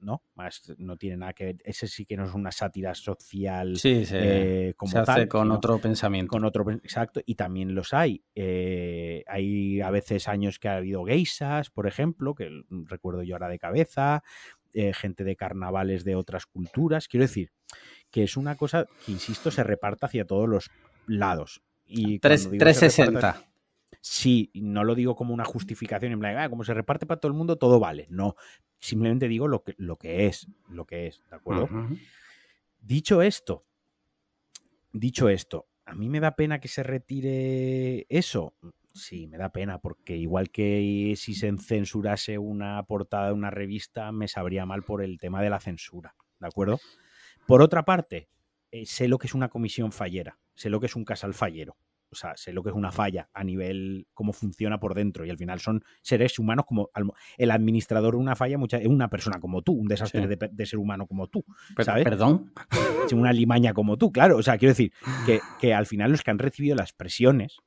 [0.00, 0.22] ¿no?
[0.34, 1.56] Más no tiene nada que ver.
[1.64, 5.78] Ese sí que no es una sátira social sí, se, eh, como hace con otro
[5.78, 6.30] pensamiento.
[6.30, 8.22] Con otro, exacto, y también los hay.
[8.34, 13.48] Eh, hay a veces años que ha habido geisas, por ejemplo, que recuerdo yo ahora
[13.48, 14.22] de cabeza,
[14.74, 17.08] eh, gente de carnavales de otras culturas.
[17.08, 17.50] Quiero decir
[18.10, 20.70] que es una cosa que, insisto, se reparta hacia todos los
[21.06, 21.62] lados.
[21.86, 23.42] Y 360.
[24.00, 27.30] sí, no lo digo como una justificación en plan, ah, como se reparte para todo
[27.30, 28.06] el mundo, todo vale.
[28.10, 28.34] No,
[28.78, 31.68] simplemente digo lo que, lo que es, lo que es, ¿de acuerdo?
[32.80, 33.64] Dicho esto,
[34.92, 38.54] dicho esto, ¿a mí me da pena que se retire eso?
[38.92, 44.10] Sí, me da pena, porque igual que si se censurase una portada de una revista,
[44.10, 46.80] me sabría mal por el tema de la censura, ¿de acuerdo?
[47.46, 48.28] Por otra parte,
[48.70, 51.76] eh, sé lo que es una comisión fallera sé lo que es un casal fallero.
[52.10, 55.30] o sea, sé lo que es una falla a nivel cómo funciona por dentro y
[55.30, 56.90] al final son seres humanos como
[57.36, 60.78] el administrador de una falla mucha, es una persona como tú, un desastre de, ser
[60.78, 61.44] humano como tú,
[61.84, 62.04] ¿sabes?
[62.04, 62.52] Perdón.
[63.12, 64.36] Una limaña como tú, claro.
[64.36, 64.92] O sea, quiero decir
[65.26, 67.58] que, que al final los que han recibido las presiones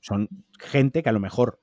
[0.00, 0.28] son
[0.58, 1.60] gente que a lo mejor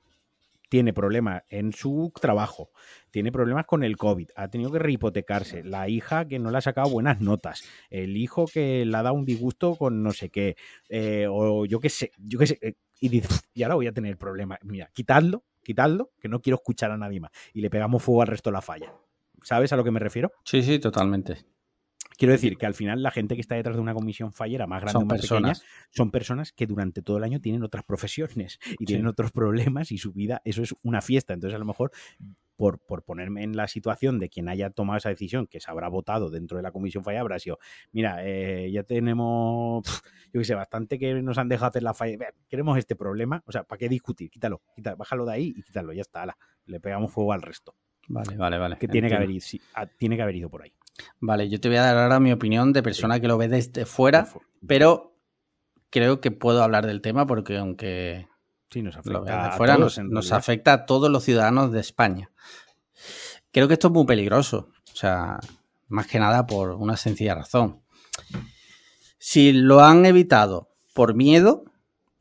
[0.72, 2.70] tiene problemas en su trabajo,
[3.10, 6.60] tiene problemas con el COVID, ha tenido que rehipotecarse, la hija que no le ha
[6.62, 10.56] sacado buenas notas, el hijo que le ha dado un disgusto con no sé qué,
[10.88, 13.92] eh, o yo qué sé, yo qué sé, eh, y dice, y ahora voy a
[13.92, 14.60] tener problemas.
[14.62, 17.32] Mira, quitadlo, quitadlo, que no quiero escuchar a nadie más.
[17.52, 18.94] Y le pegamos fuego al resto de la falla.
[19.42, 20.32] ¿Sabes a lo que me refiero?
[20.44, 21.44] Sí, sí, totalmente.
[22.22, 24.80] Quiero decir que al final la gente que está detrás de una comisión fallera más
[24.80, 25.54] grande o más pequeña
[25.90, 29.98] son personas que durante todo el año tienen otras profesiones y tienen otros problemas y
[29.98, 31.34] su vida, eso es una fiesta.
[31.34, 31.90] Entonces a lo mejor
[32.54, 35.88] por, por, ponerme en la situación de quien haya tomado esa decisión, que se habrá
[35.88, 37.58] votado dentro de la comisión falla, habrá sido,
[37.90, 39.84] mira, eh, ya tenemos,
[40.32, 42.18] yo qué sé, bastante que nos han dejado hacer la falla,
[42.48, 44.30] queremos este problema, o sea, ¿para qué discutir?
[44.30, 46.36] Quítalo, quítalo bájalo de ahí y quítalo, ya está,
[46.66, 47.74] le pegamos fuego al resto.
[48.06, 48.76] Vale, vale, vale.
[48.78, 49.60] Que tiene que, haber, sí,
[49.98, 50.72] tiene que haber ido por ahí.
[51.20, 53.86] Vale, yo te voy a dar ahora mi opinión de persona que lo ve desde
[53.86, 54.28] fuera,
[54.66, 55.16] pero
[55.90, 58.28] creo que puedo hablar del tema porque aunque
[58.70, 62.30] sí, nos afecta de fuera, nos, afecta a todos los ciudadanos de España.
[63.52, 65.38] Creo que esto es muy peligroso, o sea,
[65.88, 67.82] más que nada por una sencilla razón.
[69.18, 71.64] Si lo han evitado por miedo,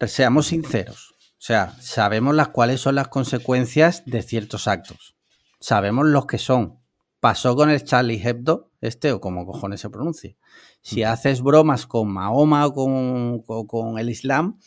[0.07, 1.15] seamos sinceros.
[1.19, 5.15] O sea, sabemos las cuáles son las consecuencias de ciertos actos.
[5.59, 6.80] Sabemos los que son
[7.21, 10.35] pasó con el Charlie Hebdo, este o como cojones se pronuncie.
[10.81, 14.59] Si haces bromas con Mahoma o con, el Islam,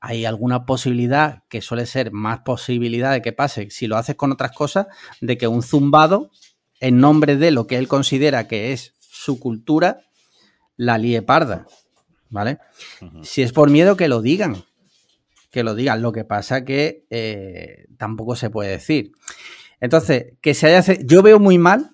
[0.00, 4.32] hay alguna posibilidad, que suele ser más posibilidad de que pase, si lo haces con
[4.32, 4.86] otras cosas,
[5.20, 6.30] de que un zumbado,
[6.80, 10.00] en nombre de lo que él considera que es su cultura,
[10.76, 11.66] la lie parda.
[12.30, 12.58] ¿Vale?
[13.22, 14.64] Si es por miedo, que lo digan.
[15.50, 16.00] Que lo digan.
[16.00, 19.12] Lo que pasa que eh, tampoco se puede decir.
[19.80, 20.94] Entonces, que se haya.
[21.04, 21.90] Yo veo muy mal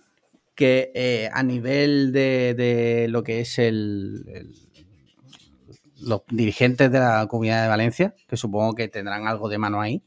[0.55, 4.25] que eh, a nivel de, lo que es el,
[6.01, 10.03] los dirigentes de la comunidad de Valencia, que supongo que tendrán algo de mano ahí,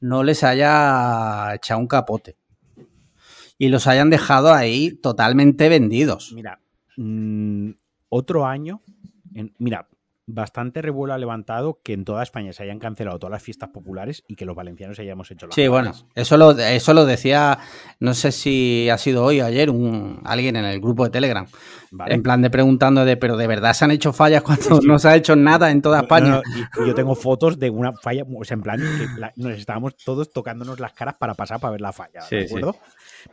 [0.00, 2.36] no les haya echado un capote
[3.58, 6.32] y los hayan dejado ahí totalmente vendidos.
[6.34, 6.60] Mira,
[6.96, 7.72] mm,
[8.08, 8.80] otro año,
[9.58, 9.86] mira,
[10.26, 14.22] bastante revuelo ha levantado que en toda España se hayan cancelado todas las fiestas populares
[14.28, 17.58] y que los valencianos hayamos hecho las Sí, bueno, eso lo, eso lo decía,
[17.98, 21.46] no sé si ha sido hoy o ayer, un, alguien en el grupo de Telegram.
[22.06, 25.08] En plan de preguntando de, pero de verdad se han hecho fallas cuando no se
[25.08, 26.40] ha hecho nada en toda España.
[26.54, 30.32] y, yo tengo fotos de una falla, o sea, en plan, que nos estábamos todos
[30.32, 32.76] tocándonos las caras para pasar para ver la falla, ¿de acuerdo?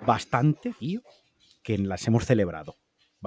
[0.05, 1.01] Bastante, tío,
[1.63, 2.75] que las hemos celebrado.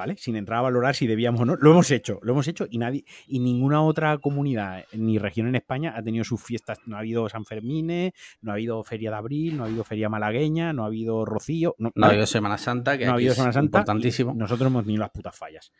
[0.00, 0.16] ¿Vale?
[0.16, 1.56] Sin entrar a valorar si debíamos o no.
[1.56, 5.56] Lo hemos hecho, lo hemos hecho y nadie, y ninguna otra comunidad ni región en
[5.56, 6.78] España ha tenido sus fiestas.
[6.86, 10.08] No ha habido San Fermín, no ha habido Feria de Abril, no ha habido Feria
[10.08, 11.74] Malagueña, no ha habido Rocío.
[11.78, 13.80] No, ha habido Semana Santa, que no ha habido Semana Santa.
[13.80, 14.32] Importantísimo.
[14.34, 15.70] Nosotros hemos tenido las putas fallas.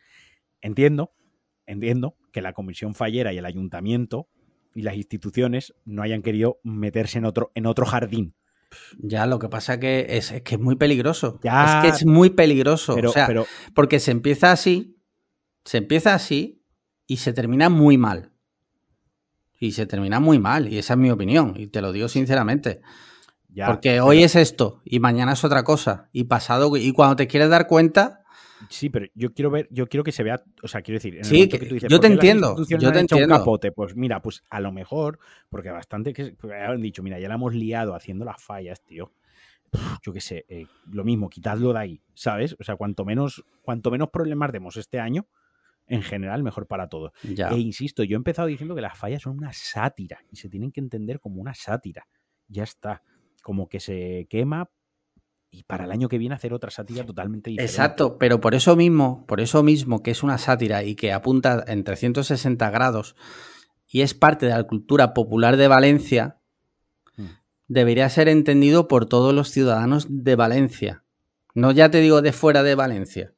[0.61, 1.13] Entiendo,
[1.65, 4.27] entiendo que la comisión fallera y el ayuntamiento
[4.75, 8.35] y las instituciones no hayan querido meterse en otro, en otro jardín
[8.99, 11.39] ya, lo que pasa que es, que es muy peligroso.
[11.43, 12.95] Es que es muy peligroso.
[12.95, 13.29] o sea,
[13.73, 14.97] porque se empieza así,
[15.65, 16.63] se empieza así
[17.07, 18.31] y se termina muy mal.
[19.59, 22.81] Y se termina muy mal, y esa es mi opinión, y te lo digo sinceramente.
[23.67, 27.49] porque hoy es esto, y mañana es otra cosa, y pasado, y cuando te quieres
[27.49, 28.20] dar cuenta,
[28.69, 31.25] Sí, pero yo quiero ver, yo quiero que se vea, o sea, quiero decir, en
[31.25, 33.35] sí, que, yo te entiendo, yo te entiendo.
[33.35, 33.71] Un capote?
[33.71, 35.19] Pues mira, pues a lo mejor,
[35.49, 39.11] porque bastante que han dicho, mira, ya la hemos liado haciendo las fallas, tío.
[40.03, 42.55] yo qué sé, eh, lo mismo, quitadlo de ahí, ¿sabes?
[42.59, 45.27] O sea, cuanto menos, cuanto menos problemas demos este año,
[45.87, 47.11] en general, mejor para todos.
[47.23, 50.71] E insisto, yo he empezado diciendo que las fallas son una sátira y se tienen
[50.71, 52.07] que entender como una sátira.
[52.47, 53.03] Ya está.
[53.43, 54.69] Como que se quema
[55.51, 57.69] y para el año que viene hacer otra sátira totalmente diferente.
[57.69, 61.63] Exacto, pero por eso mismo, por eso mismo que es una sátira y que apunta
[61.67, 63.15] en 360 grados
[63.85, 66.39] y es parte de la cultura popular de Valencia,
[67.17, 67.25] mm.
[67.67, 71.03] debería ser entendido por todos los ciudadanos de Valencia.
[71.53, 73.33] No ya te digo de fuera de Valencia.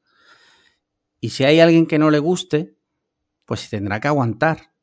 [1.19, 2.76] Y si hay alguien que no le guste,
[3.45, 4.73] pues tendrá que aguantar.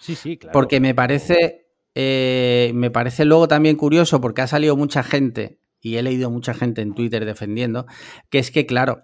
[0.00, 0.52] Sí, sí, claro.
[0.52, 5.96] Porque me parece, eh, me parece luego también curioso porque ha salido mucha gente y
[5.96, 7.86] he leído mucha gente en Twitter defendiendo,
[8.30, 9.02] que es que, claro,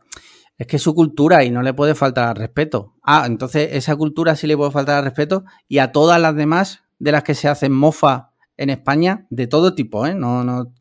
[0.56, 2.94] es que es su cultura y no le puede faltar al respeto.
[3.02, 6.84] Ah, entonces esa cultura sí le puede faltar al respeto y a todas las demás
[6.98, 10.14] de las que se hacen mofa en España, de todo tipo, ¿eh?
[10.14, 10.72] No, no.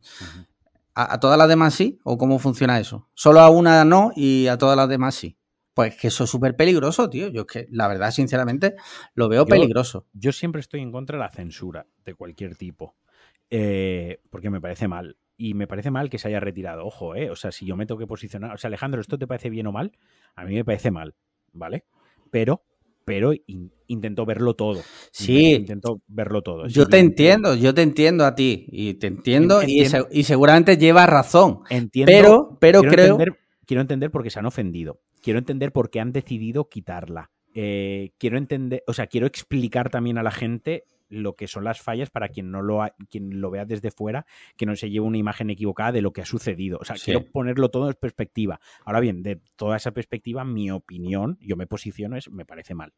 [0.94, 2.00] ¿A, todas las demás sí?
[2.02, 3.08] ¿O cómo funciona eso?
[3.14, 5.38] Solo a una no y a todas las demás sí.
[5.74, 7.28] Pues que eso es súper peligroso, tío.
[7.28, 8.74] Yo que, la verdad, sinceramente,
[9.14, 10.08] lo veo peligroso.
[10.12, 12.96] Yo siempre estoy en contra de la censura de cualquier tipo.
[13.48, 15.16] Eh, porque me parece mal.
[15.38, 16.84] Y me parece mal que se haya retirado.
[16.84, 17.30] Ojo, ¿eh?
[17.30, 18.52] O sea, si yo me tengo que posicionar.
[18.54, 19.92] O sea, Alejandro, ¿esto te parece bien o mal?
[20.34, 21.14] A mí me parece mal,
[21.52, 21.84] ¿vale?
[22.30, 22.62] Pero
[23.08, 23.32] pero
[23.86, 24.82] intento verlo todo.
[25.12, 25.54] Sí.
[25.54, 26.66] Intento verlo todo.
[26.66, 29.86] Yo te entiendo, yo te entiendo a ti y te entiendo y,
[30.24, 31.60] seguramente lleva razón.
[31.70, 33.12] Entiendo, pero, pero creo...
[33.12, 35.00] Entender, quiero entender por qué se han ofendido.
[35.22, 37.30] Quiero entender por qué han decidido quitarla.
[37.54, 41.80] Eh, quiero entender, o sea, quiero explicar también a la gente lo que son las
[41.80, 44.26] fallas para quien no lo quien lo vea desde fuera,
[44.56, 46.78] que no se lleve una imagen equivocada de lo que ha sucedido.
[46.80, 48.60] O sea, quiero ponerlo todo en perspectiva.
[48.84, 52.92] Ahora bien, de toda esa perspectiva, mi opinión, yo me posiciono es me parece mal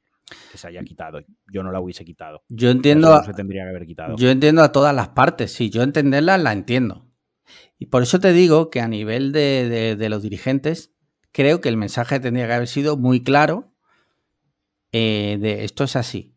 [0.50, 1.20] que se haya quitado.
[1.52, 2.42] Yo no la hubiese quitado.
[2.48, 3.22] Yo entiendo.
[3.24, 4.16] se tendría que haber quitado.
[4.16, 5.52] Yo entiendo a todas las partes.
[5.52, 7.06] Si yo entenderlas, la entiendo.
[7.78, 10.92] Y por eso te digo que a nivel de, de, los dirigentes,
[11.32, 13.72] creo que el mensaje tendría que haber sido muy claro.
[14.92, 16.29] Eh, de esto es así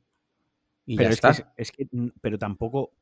[0.86, 1.10] pero
[1.58, 1.88] es, Que,
[2.22, 2.94] pero tampoco,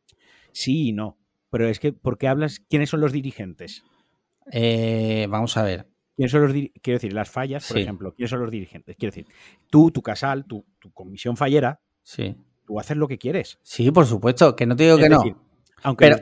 [0.51, 1.17] sí y no.
[1.49, 2.59] Pero es que, ¿por qué hablas?
[2.59, 3.83] ¿Quiénes son los dirigentes?
[4.51, 5.87] Eh, vamos a ver.
[6.15, 8.95] ¿Quiénes son los quiero decir, las fallas, por ejemplo, ¿quiénes son los dirigentes?
[8.97, 9.33] Quiero decir,
[9.69, 12.35] tú, tu casal, tu, comisión fallera, sí.
[12.65, 13.59] tú haces lo que quieres.
[13.63, 15.23] Sí, por supuesto, que no te digo que no.
[15.83, 16.19] Aunque pero,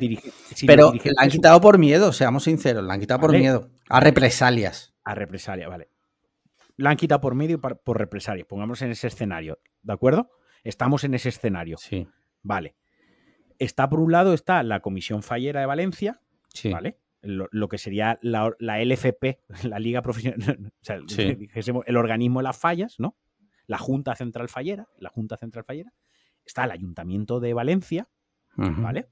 [0.66, 3.70] pero la han quitado por miedo, seamos sinceros, la han quitado por miedo.
[3.90, 4.94] A represalias.
[5.04, 5.90] A represalias, vale.
[6.78, 8.48] La han quitado por medio y por represalias.
[8.48, 10.30] Pongamos en ese escenario, ¿de acuerdo?
[10.64, 11.78] Estamos en ese escenario.
[11.78, 12.08] Sí.
[12.42, 12.76] Vale.
[13.58, 16.22] Está por un lado, está la Comisión Fallera de Valencia,
[16.54, 16.72] sí.
[16.72, 16.98] ¿vale?
[17.22, 21.00] Lo, que sería la, LFP, la Liga Profesional, o sea,
[21.86, 23.18] el organismo de las fallas, ¿no?
[23.68, 25.94] La Junta Central Fallera, la Junta Central Fallera.
[26.46, 28.10] Está el Ayuntamiento de Valencia,
[28.56, 29.10] ¿vale?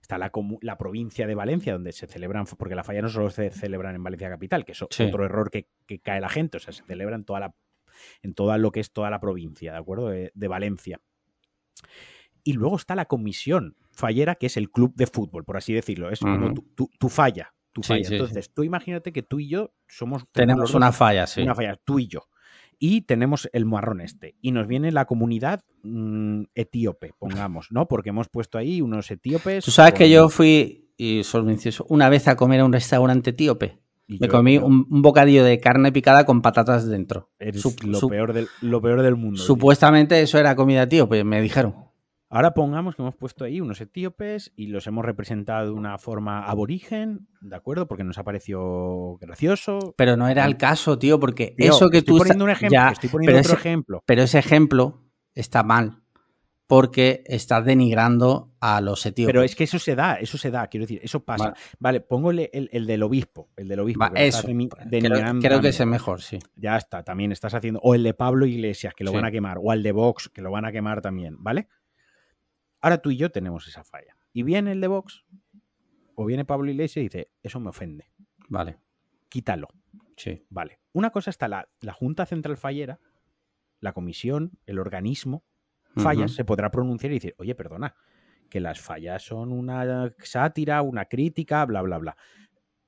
[0.00, 0.32] Está la,
[0.62, 4.02] la, provincia de Valencia, donde se celebran, porque la falla no solo se celebran en
[4.02, 7.14] Valencia Capital, que es otro error que, que, cae la gente, o sea, se celebra
[7.14, 7.54] en toda la
[8.22, 10.08] en toda lo que es toda la provincia, ¿de acuerdo?
[10.08, 11.00] De, Valencia.
[12.42, 16.10] Y luego está la comisión fallera, que es el club de fútbol, por así decirlo.
[16.10, 17.54] Es como tu, falla.
[17.72, 18.06] Tu falla.
[18.08, 20.24] Entonces, tú imagínate que tú y yo somos.
[20.32, 21.42] Tenemos una falla, sí.
[21.42, 22.28] Una falla, tú y yo.
[22.78, 24.36] Y tenemos el marrón este.
[24.40, 27.86] Y nos viene la comunidad mm, etíope, pongamos, ¿no?
[27.88, 29.64] Porque hemos puesto ahí unos etíopes.
[29.64, 31.58] Tú sabes que yo fui, y soy
[31.88, 33.78] una vez a comer a un restaurante etíope.
[34.06, 37.30] Me comí un, bocadillo de carne picada con patatas dentro.
[37.84, 39.40] lo, peor del, lo peor del mundo.
[39.40, 41.74] Supuestamente eso era comida pues me dijeron.
[42.28, 46.44] Ahora pongamos que hemos puesto ahí unos etíopes y los hemos representado de una forma
[46.44, 47.86] aborigen, ¿de acuerdo?
[47.86, 49.94] Porque nos ha parecido gracioso.
[49.96, 52.18] Pero no era el caso, tío, porque eso que estoy tú...
[52.18, 54.02] Poniendo un ejemplo, estoy poniendo otro ejemplo.
[54.04, 55.04] Pero ese ejemplo
[55.34, 56.03] está mal
[56.66, 59.32] porque estás denigrando a los etíopes.
[59.32, 61.54] Pero es que eso se da, eso se da, quiero decir, eso pasa.
[61.78, 64.04] Vale, pongo el, del obispo, el del obispo.
[64.14, 66.38] eso, creo, que es el mejor, sí.
[66.56, 69.58] Ya está, también estás haciendo, o el de Pablo Iglesias, que lo van a quemar,
[69.62, 71.68] o el de Vox, que lo van a quemar también, ¿vale?
[72.80, 74.16] Ahora tú y yo tenemos esa falla.
[74.32, 75.24] Y viene el de Vox,
[76.14, 78.10] o viene Pablo Iglesias y dice, eso me ofende.
[78.48, 78.78] Vale.
[79.28, 79.68] Quítalo.
[80.16, 80.46] Sí.
[80.48, 80.80] Vale.
[80.92, 83.00] Una cosa está la, la Junta Central Fallera,
[83.80, 85.44] la comisión, el organismo,
[85.96, 87.94] fallas, se podrá pronunciar y decir, oye, perdona,
[88.48, 92.16] que las fallas son una sátira, una crítica, bla, bla, bla.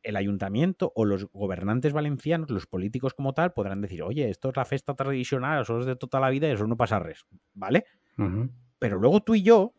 [0.02, 4.56] El ayuntamiento o los gobernantes valencianos, los políticos como tal, podrán decir, oye, esto es
[4.56, 7.84] la fiesta tradicional, eso es de toda la vida y eso no pasa res, ¿vale?
[8.78, 9.74] Pero luego tú y yo,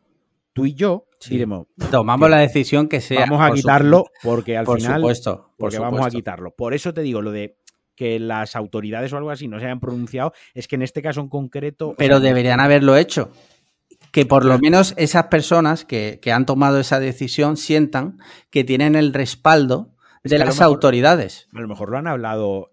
[0.51, 1.67] tú y yo, diremos...
[1.91, 3.21] Tomamos la decisión que sea...
[3.21, 4.99] Vamos a quitarlo porque al por final...
[4.99, 6.51] Supuesto, porque vamos a quitarlo.
[6.51, 7.57] Por eso te digo, lo de
[7.97, 11.19] que las autoridades o algo así no se hayan pronunciado, es que en este caso
[11.19, 11.95] en concreto...
[11.97, 13.31] Pero deberían haberlo hecho.
[14.11, 18.19] Que por lo menos esas personas que, han tomado esa decisión sientan
[18.51, 21.47] que tienen el respaldo de las autoridades.
[21.53, 22.71] A lo mejor lo han hablado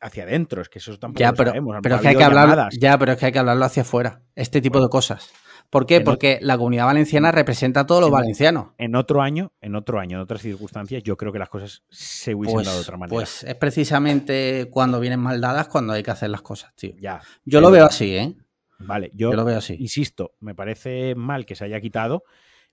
[0.00, 1.52] hacia adentro, es que eso tampoco ya, pero,
[1.82, 4.20] Pero es que hay que hablarlo, ya, pero es que hay que hablarlo hacia afuera,
[4.36, 5.32] este tipo de cosas.
[5.70, 6.00] ¿Por qué?
[6.00, 8.68] Porque la comunidad valenciana representa a todos los valencianos.
[8.78, 12.34] En otro año, en otro año, en otras circunstancias, yo creo que las cosas se
[12.34, 13.14] hubiesen pues, dado de otra manera.
[13.14, 16.94] Pues es precisamente cuando vienen mal dadas cuando hay que hacer las cosas, tío.
[16.98, 17.20] Ya.
[17.44, 18.34] Yo lo veo así, ¿eh?
[18.78, 19.76] Vale, yo, lo veo así.
[19.78, 22.22] Insisto, me parece mal que se haya quitado,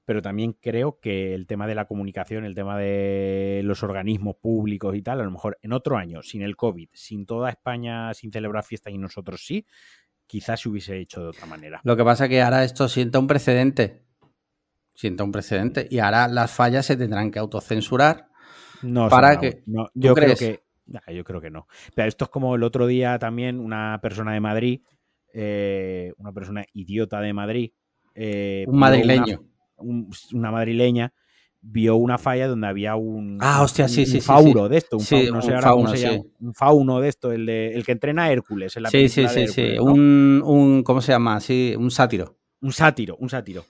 [0.06, 4.96] pero también creo que el tema de la comunicación, el tema de los organismos públicos
[4.96, 8.32] y tal, a lo mejor en otro año, sin el COVID, sin toda España sin
[8.32, 9.66] celebrar fiesta y nosotros sí,
[10.28, 11.82] quizás se hubiese hecho de otra manera.
[11.84, 14.04] Lo que pasa es que ahora esto sienta un precedente.
[14.94, 15.88] Sienta un precedente.
[15.90, 18.30] Y ahora las fallas se tendrán que autocensurar.
[18.82, 19.64] No, para que.
[19.66, 20.64] No, yo creo que.
[21.14, 21.68] yo creo que no.
[21.94, 24.82] Pero esto es como el otro día también una persona de Madrid,
[25.34, 27.72] eh, una persona idiota de Madrid.
[28.14, 29.44] Eh, un madrileño.
[29.78, 31.14] Una, madrileña
[31.68, 35.40] vio una falla donde había un, ah, hostia, sí, sí, fauro de esto, un, fauno,
[36.40, 39.28] un fauno de esto, el, de, el que entrena a Hércules en la Sí, sí,
[39.28, 41.40] sí, sí, un, un, ¿cómo se llama?
[41.40, 42.38] Sí, un sátiro.
[42.62, 43.66] Un sátiro, un sátiro.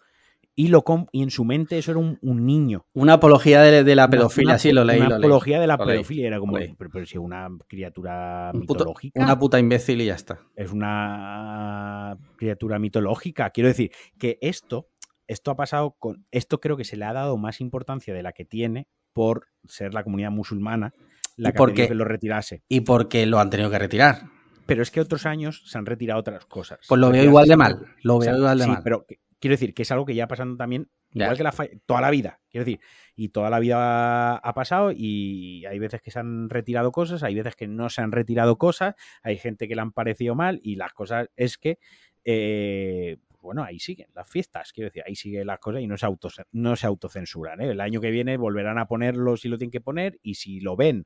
[0.57, 2.85] Y, lo y en su mente eso era un, niño.
[2.93, 5.01] Una apología de, la pedofilia, sí, lo leí.
[5.01, 9.21] Una apología de la pedofilia, era como, pero, si una criatura mitológica.
[9.21, 10.39] una puta imbécil y ya está.
[10.55, 13.49] Es una criatura mitológica.
[13.49, 14.87] Quiero decir que esto
[15.27, 16.25] esto ha pasado con.
[16.31, 19.93] Esto creo que se le ha dado más importancia de la que tiene por ser
[19.93, 20.93] la comunidad musulmana
[21.37, 22.63] la que, porque, que lo retirase.
[22.67, 24.29] Y porque lo han tenido que retirar.
[24.65, 26.79] Pero es que otros años se han retirado otras cosas.
[26.87, 27.85] Pues lo veo igual de mal.
[28.01, 28.81] Lo veo igual de mal.
[28.83, 29.05] Pero
[29.39, 31.53] quiero decir que es algo que ya pasando también, igual que la
[31.85, 32.39] toda la vida.
[32.49, 32.79] Quiero decir,
[33.15, 37.35] y toda la vida ha pasado y hay veces que se han retirado cosas, hay
[37.35, 40.75] veces que no se han retirado cosas, hay gente que le han parecido mal y
[40.75, 41.77] las cosas es que
[42.23, 46.05] eh, bueno, ahí siguen las fiestas, quiero decir, ahí siguen las cosas y no se,
[46.05, 47.61] auto, no se autocensuran.
[47.61, 47.71] ¿eh?
[47.71, 50.75] El año que viene volverán a ponerlo si lo tienen que poner y si lo
[50.75, 51.05] ven,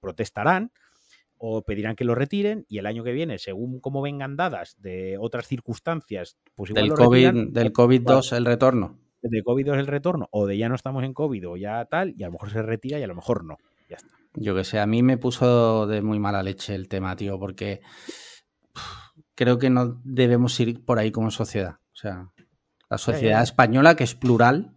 [0.00, 0.72] protestarán
[1.38, 5.16] o pedirán que lo retiren y el año que viene, según cómo vengan dadas de
[5.18, 8.98] otras circunstancias, pues igual del COVID, del COVID-2 el retorno.
[9.22, 12.22] De COVID-2 el retorno, o de ya no estamos en COVID o ya tal, y
[12.24, 13.56] a lo mejor se retira y a lo mejor no.
[13.88, 14.14] Ya está.
[14.34, 17.80] Yo que sé, a mí me puso de muy mala leche el tema, tío, porque
[19.34, 21.78] creo que no debemos ir por ahí como sociedad.
[21.92, 22.30] O sea,
[22.88, 24.76] la sociedad española, que es plural,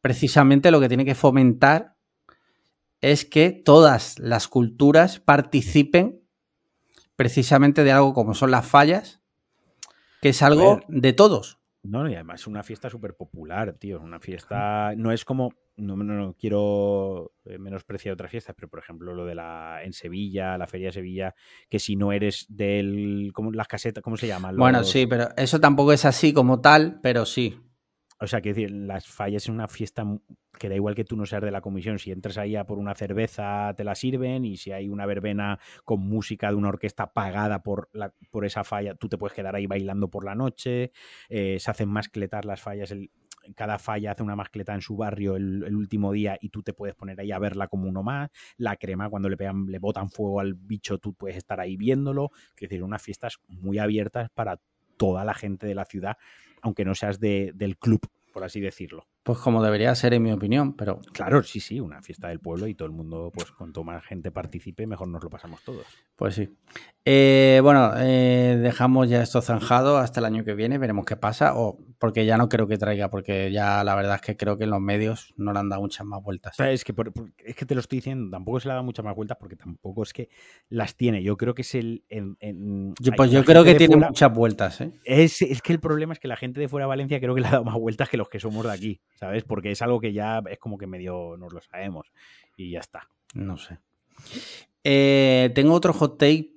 [0.00, 1.96] precisamente lo que tiene que fomentar
[3.00, 6.22] es que todas las culturas participen
[7.16, 9.20] precisamente de algo como son las fallas,
[10.20, 11.58] que es algo de todos.
[11.82, 14.00] No, y además es una fiesta súper popular, tío.
[14.00, 14.94] Una fiesta.
[14.96, 15.52] No es como.
[15.76, 19.80] No, no, quiero eh, menospreciar otras fiestas, pero por ejemplo lo de la.
[19.82, 21.34] En Sevilla, la Feria de Sevilla,
[21.68, 23.30] que si no eres del.
[23.32, 24.52] como las casetas, ¿cómo se llama?
[24.52, 27.58] Bueno, sí, pero eso tampoco es así como tal, pero sí.
[28.22, 30.04] O sea, que decir, las fallas es una fiesta
[30.56, 31.98] que da igual que tú no seas de la comisión.
[31.98, 34.44] Si entras ahí a por una cerveza, te la sirven.
[34.44, 38.62] Y si hay una verbena con música de una orquesta pagada por, la, por esa
[38.62, 40.92] falla, tú te puedes quedar ahí bailando por la noche.
[41.28, 42.94] Eh, se hacen mascletar las fallas.
[43.54, 46.94] Cada falla hace una mascleta en su barrio el, último día y tú te puedes
[46.94, 48.30] poner ahí a verla como uno más.
[48.56, 52.30] La crema, cuando le pegan, le botan fuego al bicho, tú puedes estar ahí viéndolo.
[52.56, 54.60] Es decir, unas fiestas muy abiertas para
[54.96, 56.16] toda la gente de la ciudad
[56.62, 58.00] aunque no seas de, del club,
[58.32, 59.06] por así decirlo.
[59.22, 61.00] Pues como debería ser, en mi opinión, pero...
[61.12, 64.32] Claro, sí, sí, una fiesta del pueblo y todo el mundo, pues cuanto más gente
[64.32, 65.86] participe, mejor nos lo pasamos todos.
[66.16, 66.48] Pues sí.
[67.04, 71.56] Eh, bueno, eh, dejamos ya esto zanjado hasta el año que viene, veremos qué pasa,
[71.56, 74.64] o porque ya no creo que traiga, porque ya la verdad es que creo que
[74.64, 76.58] en los medios no le han dado muchas más vueltas.
[76.58, 76.92] Es que,
[77.44, 79.54] es que te lo estoy diciendo, tampoco se le ha dado muchas más vueltas porque
[79.54, 80.30] tampoco es que
[80.68, 81.22] las tiene.
[81.22, 82.02] Yo creo que es el...
[82.10, 84.80] yo, pues yo creo que tiene muchas vueltas.
[84.80, 84.92] ¿eh?
[85.04, 87.40] Es, es que el problema es que la gente de fuera de Valencia creo que
[87.40, 89.00] le ha dado más vueltas que los que somos de aquí.
[89.14, 89.44] ¿Sabes?
[89.44, 92.12] Porque es algo que ya es como que medio nos lo sabemos
[92.56, 93.08] y ya está.
[93.34, 93.78] No sé.
[94.84, 96.52] Eh, tengo otro hot take.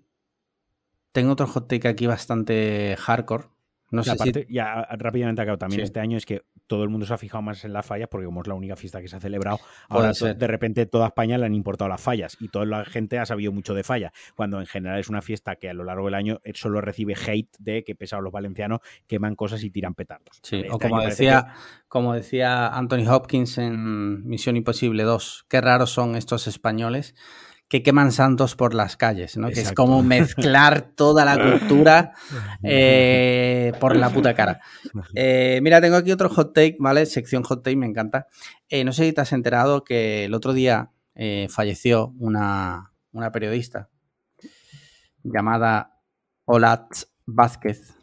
[1.11, 3.45] Tengo otro hot take aquí bastante hardcore.
[3.91, 4.31] No sé si...
[4.49, 5.57] Ya rápidamente acabo.
[5.57, 8.07] También este año es que todo el mundo se ha fijado más en las fallas
[8.09, 9.59] porque como es la única fiesta que se ha celebrado,
[9.89, 13.25] ahora de repente toda España le han importado las fallas y toda la gente ha
[13.25, 16.15] sabido mucho de falla, cuando en general es una fiesta que a lo largo del
[16.15, 20.39] año solo recibe hate de que pesados los valencianos queman cosas y tiran petardos.
[20.41, 21.53] Sí, o como decía,
[21.87, 27.15] como decía Anthony Hopkins en Misión Imposible 2, qué raros son estos españoles
[27.67, 29.49] que queman santos por las calles, ¿no?
[29.49, 32.13] Que es como mezclar toda la cultura
[32.63, 34.61] eh, por la puta cara.
[35.15, 37.05] Eh, mira, tengo aquí otro hot take, ¿vale?
[37.05, 38.27] Sección hot take, me encanta.
[38.69, 40.91] Eh, no sé si te has enterado que el otro día
[41.49, 43.89] falleció una, una, periodista
[45.23, 46.01] llamada
[46.43, 46.93] Olat
[47.25, 47.95] Vázquez,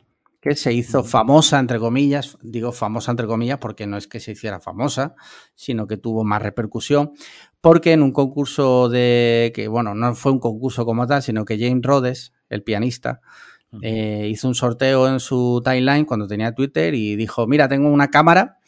[0.43, 4.33] que se hizo famosa, entre comillas, digo famosa entre comillas porque no es que se
[4.33, 5.15] hiciera famosa,
[5.55, 7.13] sino que tuvo más repercusión,
[7.61, 11.61] porque en un concurso de, que bueno, no fue un concurso como tal, sino que
[11.61, 13.21] James Rhodes, el pianista,
[13.83, 18.11] eh, hizo un sorteo en su timeline cuando tenía Twitter y dijo, mira, tengo una
[18.11, 18.59] cámara,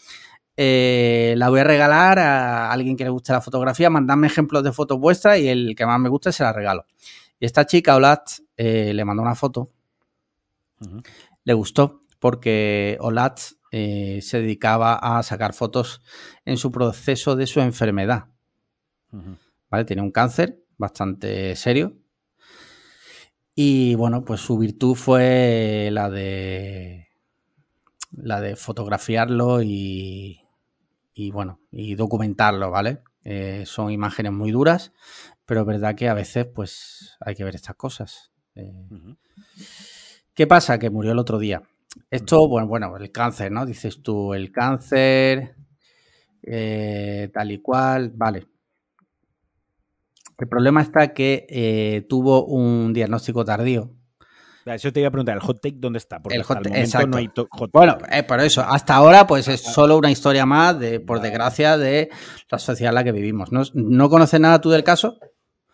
[0.57, 4.71] eh, la voy a regalar a alguien que le guste la fotografía, mandadme ejemplos de
[4.71, 6.87] fotos vuestras y el que más me guste se la regalo.
[7.41, 9.73] Y esta chica, Olat, eh, le mandó una foto
[11.45, 13.41] le gustó porque Olat
[13.71, 16.01] eh, se dedicaba a sacar fotos
[16.45, 18.29] en su proceso de su enfermedad.
[19.71, 19.85] ¿Vale?
[19.85, 21.97] Tiene un cáncer bastante serio.
[23.55, 27.09] Y bueno, pues su virtud fue la de.
[28.11, 30.41] la de fotografiarlo y.
[31.15, 33.03] y bueno, y documentarlo, ¿vale?
[33.23, 34.93] Eh, son imágenes muy duras,
[35.47, 38.33] pero es verdad que a veces, pues, hay que ver estas cosas.
[38.55, 38.89] Eh,
[40.35, 40.79] ¿Qué pasa?
[40.79, 41.63] Que murió el otro día.
[42.11, 43.65] Esto, bueno, bueno, el cáncer, ¿no?
[43.65, 45.55] Dices tú, el cáncer
[46.43, 48.47] eh, tal y cual, vale.
[50.37, 53.93] El problema está que eh, tuvo un diagnóstico tardío.
[54.67, 56.21] Eso te iba a preguntar, ¿el hot take dónde está?
[56.21, 59.61] Porque el hot, hasta no hay hot Bueno, eh, por eso, hasta ahora pues es
[59.61, 62.09] solo una historia más, de, por desgracia, de
[62.51, 63.53] la sociedad en la que vivimos.
[63.53, 65.19] ¿No, ¿no conoces nada tú del caso?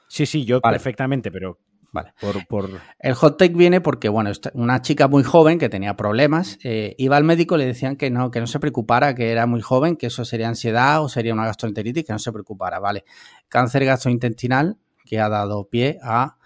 [0.09, 1.61] Sí, sí, yo perfectamente, pero
[1.93, 2.13] Vale.
[2.49, 6.95] Por, El hot take viene porque, bueno, una chica muy joven que tenía problemas, eh,
[6.99, 9.61] iba al médico y le decían que no, que no se preocupara, que era muy
[9.61, 13.05] joven, que eso sería ansiedad o sería una gastroenteritis, que no se preocupara, ¿vale?
[13.49, 16.37] Cáncer gastrointestinal que ha dado pie a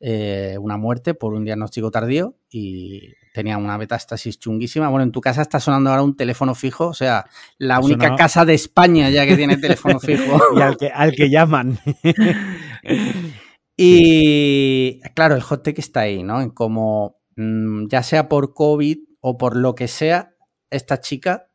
[0.00, 4.88] eh, una muerte por un diagnóstico tardío y tenía una metástasis chunguísima.
[4.88, 7.24] Bueno, en tu casa está sonando ahora un teléfono fijo, o sea,
[7.58, 10.40] la única casa de España ya que tiene teléfono fijo.
[10.56, 11.78] y al que, al que llaman.
[13.80, 16.42] Y claro, el hot take está ahí, ¿no?
[16.42, 20.34] En como, mm, ya sea por COVID o por lo que sea,
[20.68, 21.48] esta chica,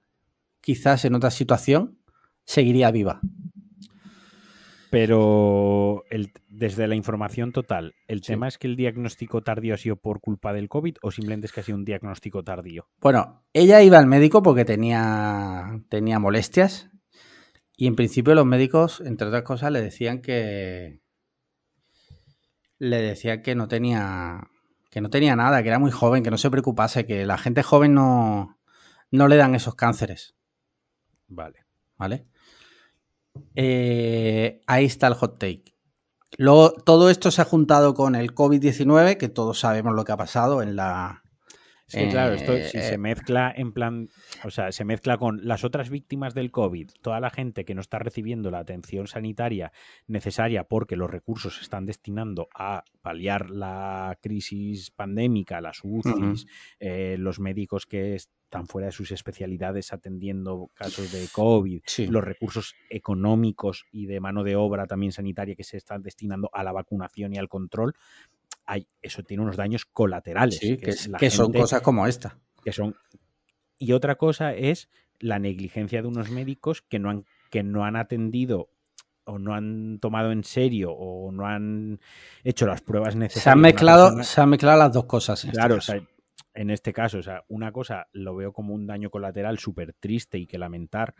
[0.62, 2.00] quizás en otra situación,
[2.45, 3.20] seguiría viva.
[4.90, 6.04] Pero
[6.48, 10.54] desde la información total, ¿el tema es que el diagnóstico tardío ha sido por culpa
[10.54, 12.88] del COVID o simplemente es que ha sido un diagnóstico tardío?
[13.02, 16.90] Bueno, ella iba al médico porque tenía, tenía molestias
[17.76, 21.03] y en principio los médicos, entre otras cosas, le decían que,
[22.84, 24.49] le decía que no tenía
[24.89, 27.64] que no tenía nada, que era muy joven, que no se preocupase, que la gente
[27.64, 28.60] joven no,
[29.10, 30.35] no le dan esos cánceres.
[31.27, 31.65] Vale.
[31.97, 32.27] ¿Vale?
[33.55, 35.76] Eh, ahí está el hot take.
[36.38, 40.18] Luego, todo esto se ha juntado con el COVID-19, que todos sabemos lo que ha
[40.18, 41.23] pasado en la,
[41.94, 44.10] Sí, claro, esto si se eh, mezcla en plan,
[44.44, 47.82] o sea, se mezcla con las otras víctimas del COVID, toda la gente que no
[47.82, 49.72] está recibiendo la atención sanitaria
[50.07, 56.48] necesaria porque los recursos se están destinando a paliar la crisis pandémica, las UCIs,
[56.80, 62.76] eh, los médicos que están fuera de sus especialidades atendiendo casos de COVID, los recursos
[62.90, 67.34] económicos y de mano de obra también sanitaria que se están destinando a la vacunación
[67.34, 67.94] y al control,
[69.02, 70.60] eso tiene unos daños colaterales.
[70.60, 72.38] que, son cosas como esta.
[72.64, 72.95] Que son...
[73.77, 77.95] Y otra cosa es la negligencia de unos médicos que no han, que no han
[77.95, 78.69] atendido
[79.26, 81.99] o no han tomado en serio o no han
[82.44, 83.44] hecho las pruebas necesarias.
[83.44, 85.44] Se han mezclado, se han mezclado las dos cosas.
[85.44, 85.80] En este claro,
[86.53, 90.38] en este caso, o sea, una cosa lo veo como un daño colateral súper triste
[90.38, 91.15] y que lamentar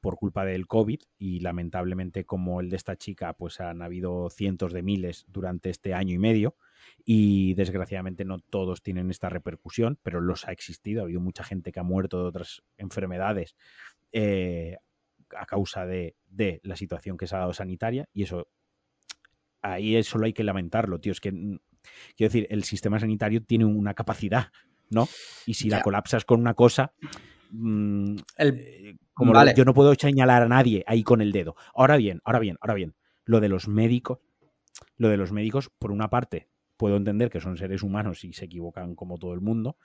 [0.00, 4.72] por culpa del COVID y lamentablemente como el de esta chica, pues han habido cientos
[4.72, 6.56] de miles durante este año y medio
[7.04, 11.00] y desgraciadamente no todos tienen esta repercusión, pero los ha existido.
[11.00, 13.56] Ha habido mucha gente que ha muerto de otras enfermedades
[14.12, 14.76] eh,
[15.36, 16.16] a causa de,
[16.62, 18.48] la situación que se ha dado sanitaria y eso
[19.62, 21.12] ahí solo hay que lamentarlo, tío.
[21.12, 21.58] Es que, mm,
[22.16, 24.48] quiero decir, el sistema sanitario tiene una capacidad,
[24.88, 25.08] ¿no?
[25.46, 26.94] Y si la colapsas con una cosa,
[27.50, 31.56] mm, eh, como yo no puedo señalar a nadie ahí con el dedo.
[31.74, 32.94] Ahora bien, ahora bien, ahora bien,
[33.24, 34.18] lo de los médicos,
[34.96, 38.46] lo de los médicos, por una parte, puedo entender que son seres humanos y se
[38.46, 39.76] equivocan como todo el mundo,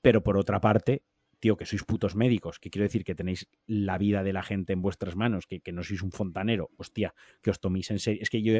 [0.00, 1.02] pero por otra parte,
[1.42, 4.72] tío, que sois putos médicos, que quiero decir que tenéis la vida de la gente
[4.72, 8.22] en vuestras manos, que, no sois un fontanero, hostia, que os toméis en serio.
[8.22, 8.54] Es que yo,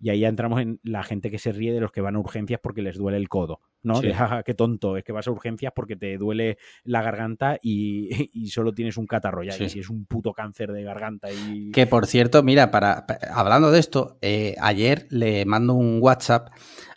[0.00, 2.18] y ahí ya entramos en la gente que se ríe de los que van a
[2.18, 4.00] urgencias porque les duele el codo, ¿no?
[4.00, 8.08] De, jaja, qué tonto, es que vas a urgencias porque te duele la garganta y,
[8.48, 11.72] solo tienes un catarro ya, y si es un puto cáncer de garganta y...
[11.72, 16.48] Que por cierto, mira, para, hablando de esto, eh, ayer le mando un WhatsApp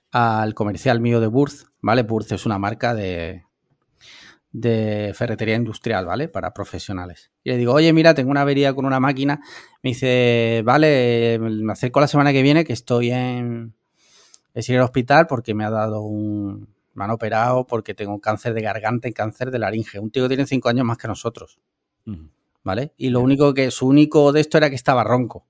[0.09, 2.03] al comercial mío de Burth, ¿vale?
[2.03, 3.46] Burth es una marca de,
[4.59, 6.29] de ferretería industrial, ¿vale?
[6.29, 7.31] Para profesionales.
[7.43, 9.39] Y le digo, oye, mira, tengo una avería con una máquina.
[9.83, 13.75] Me dice, vale, me acerco la semana que viene que estoy en,
[14.53, 16.75] en el hospital porque me ha dado un...
[16.95, 19.99] Me han operado porque tengo cáncer de garganta y cáncer de laringe.
[19.99, 21.59] Un tío que tiene cinco años más que nosotros.
[22.63, 22.93] ¿Vale?
[22.97, 25.45] Y lo único que, su único de esto era que estaba ronco.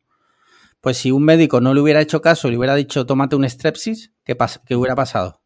[0.81, 3.49] Pues si un médico no le hubiera hecho caso y le hubiera dicho tómate un
[3.49, 4.35] strepsis, ¿qué,
[4.65, 5.39] ¿qué hubiera pasado?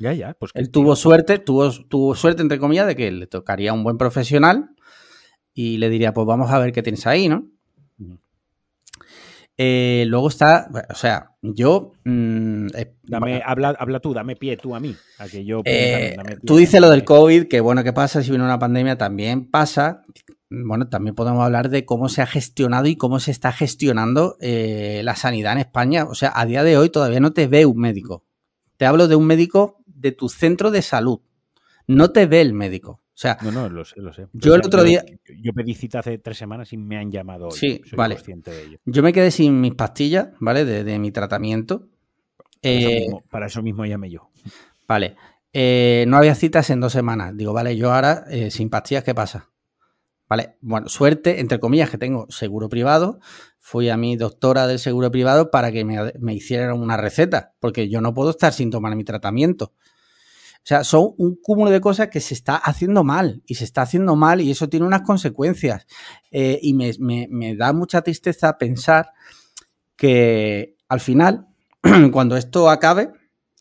[0.00, 3.72] Ya, ya, pues él tuvo suerte, tuvo, tuvo suerte entre comillas de que le tocaría
[3.72, 4.70] un buen profesional
[5.54, 7.46] y le diría, pues vamos a ver qué tienes ahí, ¿no?
[9.62, 11.92] Eh, luego está, o sea, yo...
[12.04, 14.96] Mm, eh, dame, habla, habla tú, dame pie tú a mí.
[15.18, 16.16] A que yo, eh,
[16.46, 18.96] tú dices lo del COVID, que bueno, ¿qué pasa si viene una pandemia?
[18.96, 20.02] También pasa
[20.50, 25.00] bueno, también podemos hablar de cómo se ha gestionado y cómo se está gestionando eh,
[25.04, 26.04] la sanidad en España.
[26.04, 28.24] O sea, a día de hoy todavía no te ve un médico.
[28.76, 31.20] Te hablo de un médico de tu centro de salud.
[31.86, 32.92] No te ve el médico.
[32.92, 34.28] O sea, no, no, lo sé, lo sé.
[34.32, 35.04] Yo el otro día.
[35.42, 37.58] Yo pedí cita hace tres semanas y me han llamado hoy.
[37.58, 38.16] Sí, vale.
[38.84, 40.64] Yo me quedé sin mis pastillas, ¿vale?
[40.64, 41.88] De, mi tratamiento.
[43.30, 44.30] Para, eso mismo, llamé yo.
[44.88, 45.16] Vale.
[45.52, 47.36] Eh, no había citas en dos semanas.
[47.36, 49.50] Digo, vale, yo ahora eh, sin pastillas, ¿qué pasa?
[50.30, 50.56] ¿vale?
[50.60, 53.18] Bueno, suerte, entre comillas, que tengo seguro privado.
[53.60, 57.88] Fui a mi doctora del seguro privado para que me, me hicieran una receta, porque
[57.88, 59.72] yo no puedo estar sin tomar mi tratamiento.
[60.62, 63.82] O sea, son un cúmulo de cosas que se está haciendo mal y se está
[63.82, 65.86] haciendo mal y eso tiene unas consecuencias.
[66.30, 69.10] Eh, y me, me, da mucha tristeza pensar
[69.96, 71.48] que al final,
[72.12, 73.10] cuando esto acabe,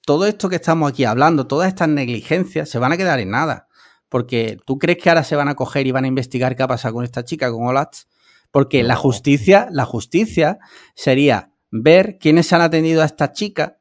[0.05, 3.67] todo esto que estamos aquí hablando, todas estas negligencias se van a quedar en nada.
[4.09, 6.67] Porque tú crees que ahora se van a coger y van a investigar qué ha
[6.67, 8.07] pasado con esta chica, con Olatz.
[8.51, 10.59] Porque la justicia, la justicia
[10.95, 13.79] sería ver quiénes han atendido a esta chica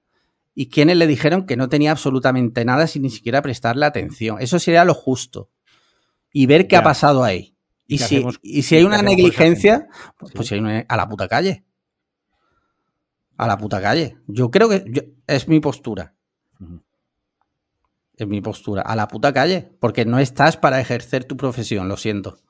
[0.54, 4.38] y quienes le dijeron que no tenía absolutamente nada sin ni siquiera prestarle atención.
[4.40, 5.50] Eso sería lo justo.
[6.32, 7.56] Y ver qué ha pasado ahí.
[7.86, 9.88] Y, si, y si, hay una negligencia,
[10.34, 11.64] pues, hay a la puta calle.
[13.36, 14.18] A la puta calle.
[14.26, 16.14] Yo creo que es mi postura.
[18.16, 18.82] Es mi postura.
[18.82, 19.72] A la puta calle.
[19.80, 22.40] Porque no estás para ejercer tu profesión, lo siento.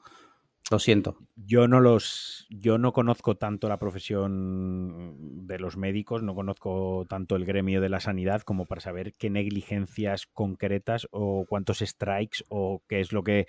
[0.70, 1.16] Lo siento.
[1.34, 7.36] Yo no los, yo no conozco tanto la profesión de los médicos, no conozco tanto
[7.36, 12.82] el gremio de la sanidad como para saber qué negligencias concretas o cuántos strikes o
[12.86, 13.46] qué es lo que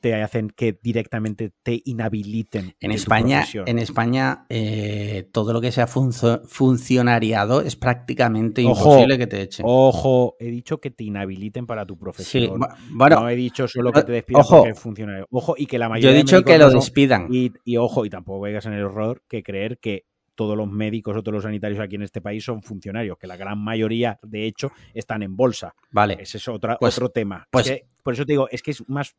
[0.00, 2.74] te hacen que directamente te inhabiliten.
[2.80, 9.42] En España, en España eh, todo lo que sea funcionariado es prácticamente imposible que te
[9.42, 9.64] echen.
[9.68, 12.58] Ojo, he dicho que te inhabiliten para tu profesión.
[12.90, 15.26] bueno, no he dicho solo que te despidan ojo, porque funcionario.
[15.30, 17.28] Ojo, y que la mayoría Yo he dicho que lo despidan.
[17.30, 21.14] Y, y, ojo, y tampoco vayas en el error que creer que todos los médicos
[21.14, 24.46] o todos los sanitarios aquí en este país son funcionarios, que la gran mayoría, de
[24.46, 25.74] hecho, están en bolsa.
[25.90, 26.16] Vale.
[26.18, 27.46] Ese es otra, pues, otro tema.
[27.50, 29.14] Pues, por eso te digo, es que es más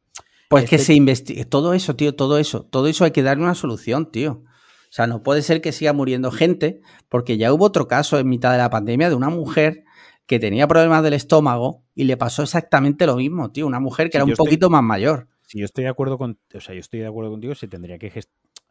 [0.52, 1.46] pues que se investigue.
[1.46, 2.64] Todo eso, tío, todo eso.
[2.64, 4.44] Todo eso hay que darle una solución, tío.
[4.44, 8.28] O sea, no puede ser que siga muriendo gente, porque ya hubo otro caso en
[8.28, 9.86] mitad de la pandemia de una mujer
[10.26, 13.66] que tenía problemas del estómago y le pasó exactamente lo mismo, tío.
[13.66, 15.30] Una mujer que era un poquito más mayor.
[15.48, 17.98] Si yo estoy de acuerdo con, o sea, yo estoy de acuerdo contigo, se tendría
[17.98, 18.12] que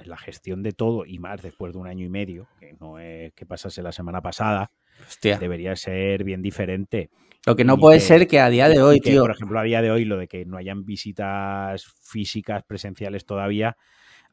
[0.05, 3.33] la gestión de todo y más después de un año y medio, que no es
[3.35, 4.71] que pasase la semana pasada,
[5.23, 7.11] debería ser bien diferente.
[7.47, 9.23] Lo que no puede ser que a día de hoy, tío.
[9.23, 13.77] Por ejemplo, a día de hoy, lo de que no hayan visitas físicas presenciales todavía,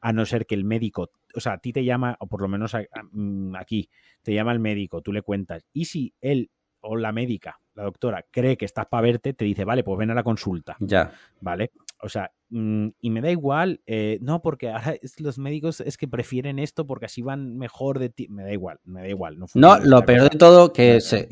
[0.02, 2.48] a no ser que el médico, o sea, a ti te llama, o por lo
[2.48, 2.76] menos
[3.12, 3.90] mm, aquí,
[4.22, 6.52] te llama el médico, tú le cuentas, y si él
[6.82, 10.12] o la médica, la doctora, cree que estás para verte, te dice, vale, pues ven
[10.12, 10.78] a la consulta.
[10.80, 11.12] Ya.
[11.42, 11.72] ¿Vale?
[12.02, 16.08] O sea, mm, y me da igual, eh, no, porque ahora los médicos es que
[16.08, 18.28] prefieren esto porque así van mejor de ti.
[18.30, 19.38] Me da igual, me da igual.
[19.56, 21.28] No, lo peor de todo, que se,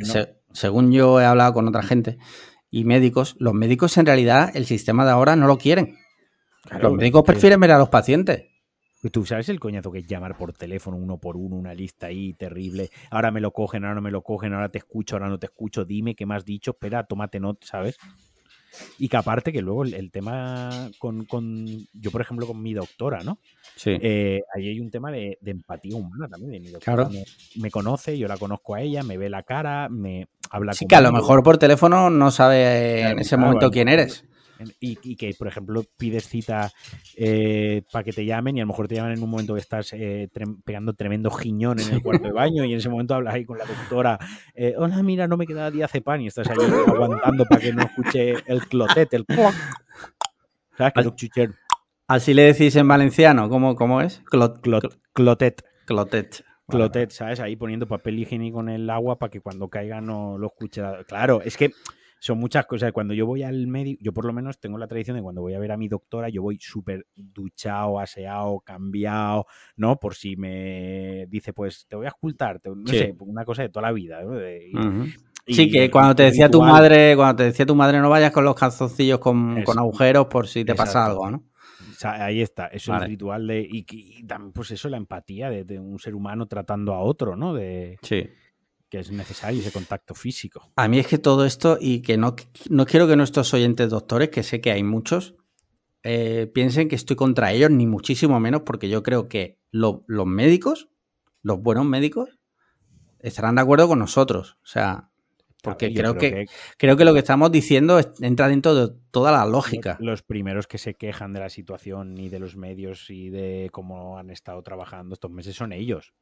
[0.55, 2.17] según yo he hablado con otra gente
[2.71, 5.97] y médicos, los médicos en realidad el sistema de ahora no lo quieren.
[6.81, 8.45] los médicos prefieren ver a los pacientes.
[9.11, 12.33] Tú sabes el coñazo que es llamar por teléfono uno por uno, una lista ahí
[12.33, 12.89] terrible.
[13.11, 15.45] Ahora me lo cogen, ahora no me lo cogen, ahora te escucho, ahora no te
[15.45, 15.85] escucho.
[15.85, 17.97] Dime qué me has dicho, espera, tómate nota, ¿sabes?
[18.99, 21.25] Y que aparte que luego el, tema con,
[21.93, 23.39] yo por ejemplo con mi doctora, ¿no?
[23.75, 23.91] Sí.
[24.01, 26.61] Eh, ahí hay un tema de, empatía humana también.
[26.61, 27.25] mi doctora claro.
[27.55, 30.95] me, conoce, yo la conozco a ella, me ve la cara, me habla Sí, que
[30.95, 34.25] a lo mejor por teléfono no sabe en ese momento quién eres.
[34.79, 36.71] Y, que, por ejemplo, pides cita
[37.15, 39.59] eh, para que te llamen y a lo mejor te llaman en un momento que
[39.59, 40.29] estás eh,
[40.63, 43.57] pegando tremendo giñón en el cuarto de baño y en ese momento hablas ahí con
[43.57, 44.19] la doctora,
[44.53, 46.57] eh, hola, mira, no me queda diazepam y estás ahí
[46.87, 49.25] aguantando para que no escuche el clotet, el
[50.77, 50.93] ¿Sabes?
[52.07, 54.21] Así le decís en valenciano, ¿cómo, cómo es?
[54.25, 55.63] clotet.
[55.85, 56.43] Clotet.
[56.67, 57.39] Clotet, ¿sabes?
[57.39, 60.81] Ahí poniendo papel higiénico en el agua para que cuando caiga no lo escuche.
[61.07, 61.71] Claro, es que
[62.25, 62.91] son muchas cosas.
[62.91, 65.53] Cuando yo voy al médico, yo por lo menos tengo la tradición de cuando voy
[65.53, 69.45] a ver a mi doctora, yo voy súper duchado, aseado, cambiado,
[69.75, 69.97] ¿no?
[69.97, 73.89] Por si me dice, pues te voy a ocultar, no sé, una cosa de toda
[73.89, 74.21] la vida.
[75.45, 78.43] sí, que cuando te decía tu madre, cuando te decía tu madre no vayas con
[78.43, 81.43] los calzoncillos con, agujeros por si te pasa algo, ¿no?
[82.01, 83.67] ahí está, eso es el ritual de.
[83.69, 87.53] Y, también, pues eso, la empatía de, de, un ser humano tratando a otro, ¿no?
[87.53, 88.27] De, sí
[88.89, 90.71] que es necesario ese contacto físico.
[90.75, 92.35] A mí es que todo esto, y que no,
[92.69, 95.35] no quiero que nuestros oyentes doctores, que sé que hay muchos,
[96.03, 100.89] eh, piensen que estoy contra ellos, ni muchísimo menos, porque yo creo que los médicos,
[101.41, 102.39] los buenos médicos,
[103.19, 104.57] estarán de acuerdo con nosotros.
[104.63, 105.09] O sea,
[105.63, 106.45] porque creo, que,
[106.77, 109.97] creo que lo que estamos diciendo entra dentro de toda la lógica.
[109.99, 114.19] Los primeros que se quejan de la situación y de los medios y de cómo
[114.19, 116.13] han estado trabajando estos meses son ellos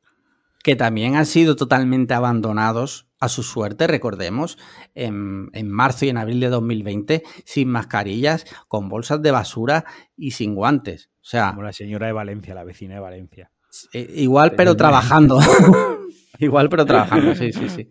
[0.63, 4.57] que también han sido totalmente abandonados a su suerte, recordemos,
[4.95, 9.85] en, marzo y en abril de 2020, sin mascarillas, con bolsas de basura
[10.15, 11.09] y sin guantes.
[11.21, 13.51] O sea, como la señora de Valencia, la vecina de Valencia.
[13.93, 15.39] Eh, igual, pero trabajando.
[16.39, 17.89] igual, pero trabajando, sí, sí, sí.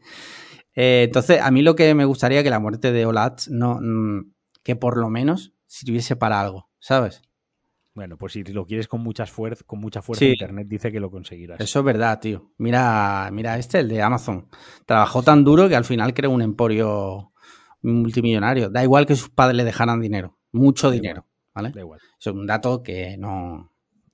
[0.74, 4.32] Eh, entonces, a mí lo que me gustaría que la muerte de Olatz no, mm,
[4.62, 7.22] que por lo menos sirviese para algo, ¿sabes?
[7.94, 11.10] Bueno, pues si lo quieres con, muchas fuerza, con mucha fuerza, Internet dice que lo
[11.10, 11.60] conseguirás.
[11.60, 12.52] Eso es verdad, tío.
[12.56, 14.48] Mira, mira este, el de Amazon.
[14.86, 17.32] Trabajó tan duro que al final creó un emporio
[17.82, 18.70] multimillonario.
[18.70, 20.38] Da igual que sus padres le dejaran dinero.
[20.52, 21.26] Mucho dinero.
[21.54, 21.70] ¿Vale?
[21.74, 22.00] Da igual.
[22.18, 23.71] es un dato que no,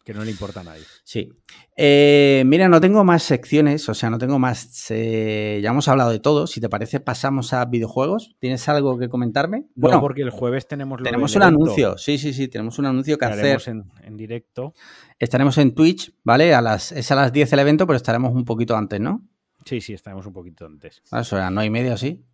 [0.09, 0.85] que no le importa a nadie.
[1.05, 1.28] Sí.
[1.76, 4.86] Eh, mira, no tengo más secciones, o sea, no tengo más.
[4.89, 6.47] Eh, ya hemos hablado de todo.
[6.47, 8.35] Si te parece, pasamos a videojuegos.
[8.39, 9.66] ¿Tienes algo que comentarme?
[9.74, 11.02] Bueno, porque el jueves tenemos.
[11.02, 11.98] tenemos un anuncio.
[11.98, 12.48] Sí, sí, sí.
[12.48, 13.60] Tenemos un anuncio que hacer.
[13.66, 14.72] En, en directo.
[15.18, 16.55] Estaremos en Twitch, ¿vale?
[16.55, 19.28] A las, es a las 10 el evento, pero estaremos un poquito antes, ¿no?
[19.66, 21.02] Sí, sí, estaremos un poquito antes.
[21.12, 22.24] Eso era no y medio, sí.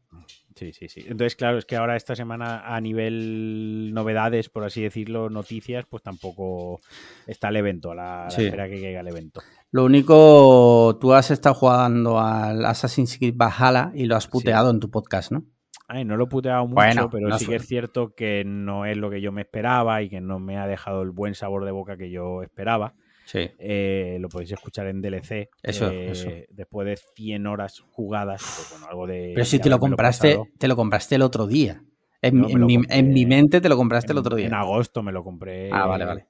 [0.55, 1.01] Sí, sí, sí.
[1.01, 6.02] Entonces, claro, es que ahora esta semana a nivel novedades, por así decirlo, noticias, pues
[6.02, 6.81] tampoco
[7.26, 9.40] está el evento, a la, espera que llegue el evento.
[9.72, 14.78] Lo único, tú has estado jugando al Assassin's Creed Valhalla y lo has puteado en
[14.78, 15.44] tu podcast, ¿no?
[15.89, 19.10] Ay, no lo he puteado mucho, pero sí que es cierto que no es lo
[19.10, 21.97] que yo me esperaba y que no me ha dejado el buen sabor de boca
[21.97, 22.94] que yo esperaba.
[23.24, 23.51] Sí.
[23.59, 25.48] Eh, lo podéis escuchar en DLC.
[25.62, 29.32] Eso, eh, Después de 100 horas jugadas, pues bueno, algo de.
[29.34, 31.82] Pero si te lo compraste, te lo compraste el otro día.
[32.20, 34.46] En, mi, mente te lo compraste el otro día.
[34.46, 35.70] En agosto me lo compré.
[35.70, 36.26] Ah, vale, vale.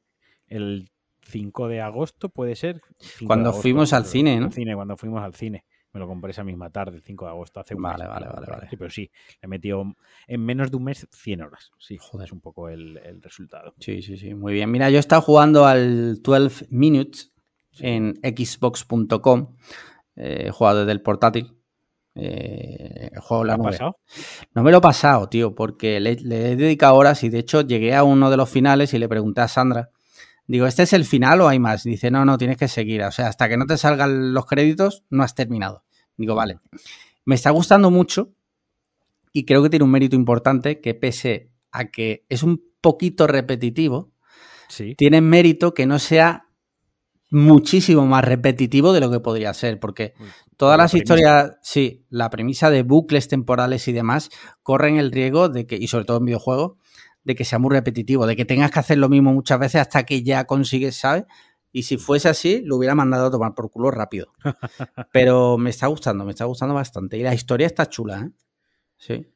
[0.48, 0.90] El
[1.22, 2.80] 5 de agosto puede ser.
[3.26, 4.50] Cuando fuimos al cine, ¿no?
[4.50, 5.64] cine, cuando fuimos al cine.
[5.94, 8.46] Me lo compré esa misma tarde, el 5 de agosto, hace un Vale, vale, vale,
[8.50, 8.68] vale.
[8.68, 9.10] Sí, pero sí,
[9.40, 9.84] le he metido
[10.26, 11.70] en menos de un mes 100 horas.
[11.78, 13.74] Sí, joder, es un poco el, resultado.
[13.78, 14.72] Sí, sí, sí, muy bien.
[14.72, 17.32] Mira, yo he estado jugando al 12 Minutes
[17.78, 19.54] en xbox.com.
[20.16, 21.56] he jugado desde el portátil.
[22.16, 23.96] Eh, el juego la pasado?
[24.52, 27.62] No me lo he pasado, tío, porque le, le, he dedicado horas y de hecho
[27.62, 29.90] llegué a uno de los finales y le pregunté a Sandra.
[30.46, 31.84] Digo, ¿este es el final o hay más?
[31.84, 33.02] Dice, no, no, tienes que seguir.
[33.02, 35.84] O sea, hasta que no te salgan los créditos, no has terminado.
[36.16, 36.59] Digo, vale.
[37.24, 38.32] Me está gustando mucho
[39.32, 44.12] y creo que tiene un mérito importante que pese a que es un poquito repetitivo,
[44.69, 44.95] sí.
[44.95, 46.47] tiene mérito que no sea
[47.31, 50.15] muchísimo más repetitivo de lo que podría ser, porque
[50.57, 54.31] todas las historias, sí, la premisa de bucles temporales y demás
[54.62, 56.74] corren el riesgo de que, y sobre todo en videojuegos,
[57.24, 60.05] de que sea muy repetitivo, de que tengas que hacer lo mismo muchas veces hasta
[60.05, 61.24] que ya consigues, ¿sabes?
[61.76, 64.32] Y si fuese así, lo hubiera mandado a tomar por culo rápido.
[65.12, 67.18] Pero me está gustando, me está gustando bastante.
[67.18, 68.30] Y la historia está chula, ¿eh?
[68.96, 69.26] Sí.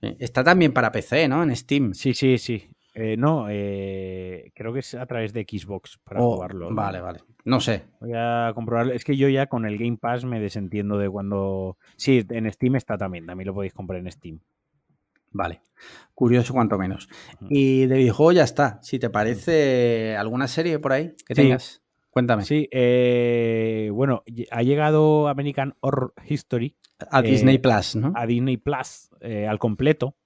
[0.00, 1.42] Está también para PC, ¿no?
[1.42, 1.92] En Steam.
[1.92, 2.70] Sí, sí, sí.
[2.94, 6.74] Eh, no, eh, creo que es a través de Xbox para oh, jugarlo.
[6.74, 7.20] Vale, vale.
[7.44, 7.84] No sé.
[8.00, 8.94] Voy a comprobarlo.
[8.94, 11.76] Es que yo ya con el Game Pass me desentiendo de cuando.
[11.96, 13.26] Sí, en Steam está también.
[13.26, 14.40] También lo podéis comprar en Steam.
[15.36, 15.60] Vale.
[16.14, 17.08] Curioso cuanto menos.
[17.50, 18.78] Y de videojuego ya está.
[18.82, 22.42] Si te parece alguna serie por ahí que tengas, cuéntame.
[22.44, 26.74] Sí, eh, bueno, ha llegado American Horror History.
[27.10, 28.14] A Disney eh, Plus, ¿no?
[28.16, 30.16] A Disney Plus, eh, al completo.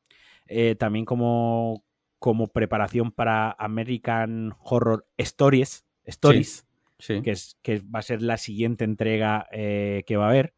[0.78, 1.84] también como,
[2.20, 5.84] como preparación para American Horror Stories.
[6.04, 6.66] Stories.
[6.98, 10.54] Que, es, que va a ser la siguiente entrega que va a haber.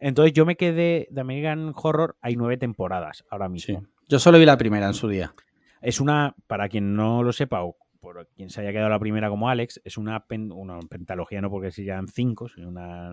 [0.00, 3.86] Entonces yo me quedé de American Horror, hay nueve temporadas ahora mismo.
[4.08, 5.34] Yo solo vi la primera en su día.
[5.80, 9.28] Es una, para quien no lo sepa o por quien se haya quedado la primera
[9.30, 13.12] como Alex, es una, una pentalogía, no porque sean cinco, sino una...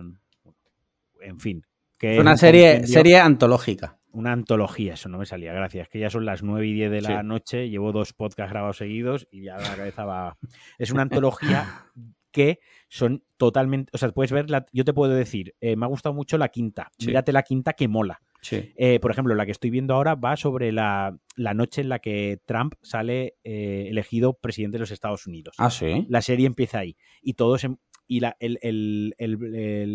[1.20, 1.64] En fin.
[1.96, 3.98] Que una serie, serie antológica.
[4.10, 5.88] Una antología, eso no me salía, gracias.
[5.88, 9.26] Que ya son las nueve y diez de la noche, llevo dos podcasts grabados seguidos
[9.30, 10.36] y ya la cabeza va...
[10.78, 11.86] Es una antología
[12.32, 16.14] que son totalmente, o sea, puedes ver, yo te puedo decir, eh, me ha gustado
[16.14, 18.20] mucho la quinta, mírate la quinta que mola.
[18.50, 22.40] Eh, por ejemplo, la que estoy viendo ahora va sobre la, noche en la que
[22.44, 25.54] Trump sale eh, elegido presidente de los Estados Unidos.
[25.58, 26.06] Ah, sí.
[26.08, 26.96] La serie empieza ahí.
[27.22, 27.64] Y todos
[28.08, 29.14] y la, el,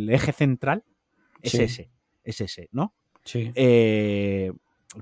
[0.09, 0.85] eje central
[1.41, 1.91] es ese.
[2.23, 2.93] Es ese, ¿no?
[3.25, 3.51] Sí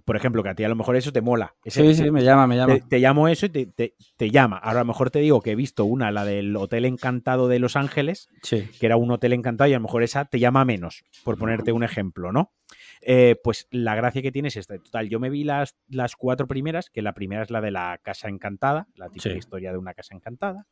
[0.04, 1.56] por ejemplo, que a ti a lo mejor eso te mola.
[1.66, 2.80] sí, sí, me llama, me llama.
[2.80, 4.58] Te, llamo eso y te, llama.
[4.58, 7.60] Ahora a lo mejor te digo que he visto una, la del Hotel Encantado de
[7.60, 11.04] Los Ángeles, que era un hotel encantado y a lo mejor esa te llama menos,
[11.24, 12.52] por ponerte un ejemplo, ¿no?
[13.02, 14.78] Eh, pues la gracia que tiene es esta.
[14.78, 18.00] Total, yo me vi las, las cuatro primeras, que la primera es la de la
[18.02, 20.68] Casa Encantada, la típica historia de una casa encantada.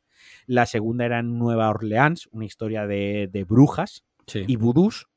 [0.48, 4.04] La segunda era en Nueva Orleans, una historia de, brujas
[4.34, 5.08] y vudús.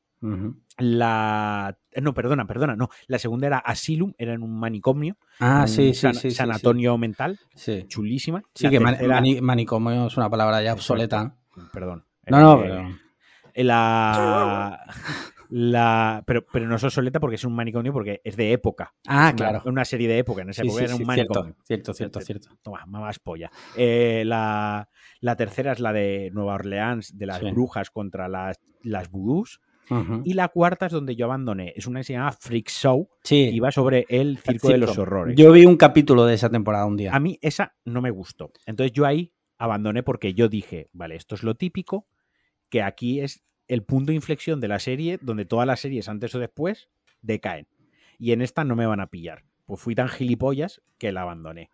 [0.77, 1.77] La.
[2.01, 2.89] No, perdona, perdona, no.
[3.07, 5.17] La segunda era Asylum, era en un manicomio.
[5.39, 6.31] Ah, sí, sí, sí.
[6.31, 7.39] Sanatorio mental.
[7.87, 8.43] Chulísima.
[8.53, 11.35] Sí, que manicomio es una palabra ya obsoleta.
[11.73, 12.05] Perdón.
[12.27, 12.89] No, no, pero.
[13.55, 14.85] La.
[15.49, 18.93] La, pero, pero no es obsoleta porque es un manicomio, porque es de época.
[19.07, 19.61] Ah, claro.
[19.65, 20.41] Una serie de época.
[20.41, 21.55] En esa época era un manicomio.
[21.63, 22.49] Cierto, cierto, cierto.
[22.61, 23.49] Toma, más polla.
[23.75, 24.89] Eh, la,
[25.21, 29.61] la, tercera es la de Nueva Orleans, de las brujas contra las, las vudús.
[30.23, 31.73] Y la cuarta es donde yo abandoné.
[31.75, 33.09] Es una que se llama Freak Show.
[33.23, 33.49] Sí.
[33.53, 35.35] Y va sobre el circo de los horrores.
[35.37, 37.13] Yo vi un capítulo de esa temporada un día.
[37.13, 38.51] A mí esa no me gustó.
[38.65, 42.07] Entonces yo ahí abandoné porque yo dije, vale, esto es lo típico,
[42.69, 46.33] que aquí es el punto de inflexión de la serie donde todas las series antes
[46.35, 46.89] o después
[47.21, 47.67] decaen.
[48.19, 49.43] Y en esta no me van a pillar.
[49.65, 51.69] Pues fui tan gilipollas que la abandoné.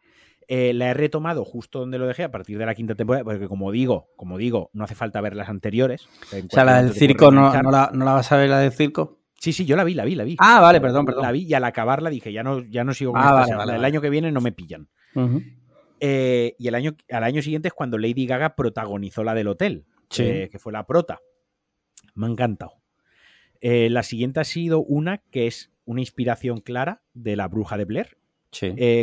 [0.47, 3.47] Eh, la he retomado justo donde lo dejé a partir de la quinta temporada, porque
[3.47, 6.07] como digo, como digo, no hace falta ver las anteriores.
[6.31, 9.19] O sea, la del circo, no, la, vas a ver la del circo?
[9.39, 10.35] Sí, sí, yo la vi, la vi, la vi.
[10.39, 11.23] Ah, vale, perdón, perdón.
[11.23, 13.85] La vi y al acabarla dije, ya no, ya no sigo con ah, esta El
[13.85, 14.87] año que viene no me pillan.
[15.99, 19.85] Eh, y el año, al año siguiente es cuando Lady Gaga protagonizó la del hotel,
[20.17, 21.19] eh, que fue la prota.
[22.15, 22.81] Me ha encantado.
[23.61, 28.17] la siguiente ha sido una que es una inspiración clara de la bruja de Blair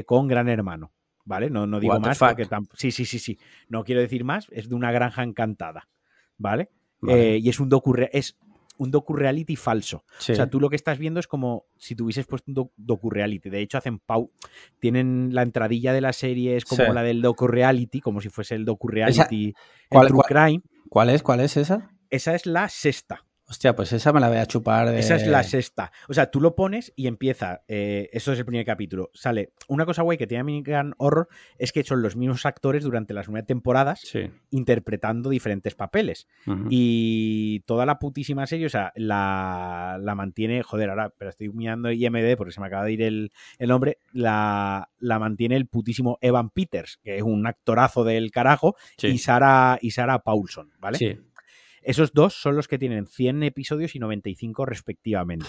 [0.06, 0.92] con Gran Hermano.
[1.30, 1.48] ¿Vale?
[1.48, 3.38] No, no digo más porque Sí, sí, sí, sí.
[3.68, 5.88] No quiero decir más, es de una granja encantada,
[6.36, 6.70] ¿vale?
[7.08, 8.36] Eh, y es un docu es
[8.76, 10.04] un docu-reality falso.
[10.18, 13.48] O sea, tú lo que estás viendo es como si tuvieses puesto un docu-reality.
[13.48, 14.32] De hecho, hacen pau
[14.80, 18.64] tienen la entradilla de la serie, es como la del docu-reality, como si fuese el
[18.64, 19.54] docu-reality
[19.88, 20.62] ¿Cuál, Crime.
[20.88, 21.22] ¿Cuál es?
[21.22, 21.90] ¿Cuál es esa?
[22.10, 23.24] Esa es la sexta.
[23.50, 24.94] Hostia, pues esa me la voy a chupar.
[24.94, 25.90] Esa es la sexta.
[26.08, 27.62] O sea, tú lo pones y empieza.
[27.66, 29.10] Eh, eso es el primer capítulo.
[29.12, 29.50] Sale.
[29.66, 31.26] Una cosa guay que tiene American Horror
[31.58, 34.04] es que son los mismos actores durante las nueve temporadas
[34.50, 36.28] interpretando diferentes papeles.
[36.68, 40.62] Y toda la putísima serie, o sea, la, mantiene.
[40.62, 43.98] Joder, ahora, pero estoy mirando IMD porque se me acaba de ir el, nombre.
[44.12, 49.76] La, la, mantiene el putísimo Evan Peters, que es un actorazo del carajo, y Sara,
[49.82, 50.98] y Sara Paulson, ¿vale?
[50.98, 51.18] Sí.
[51.82, 55.48] Esos dos son los que tienen 100 episodios y 95 respectivamente.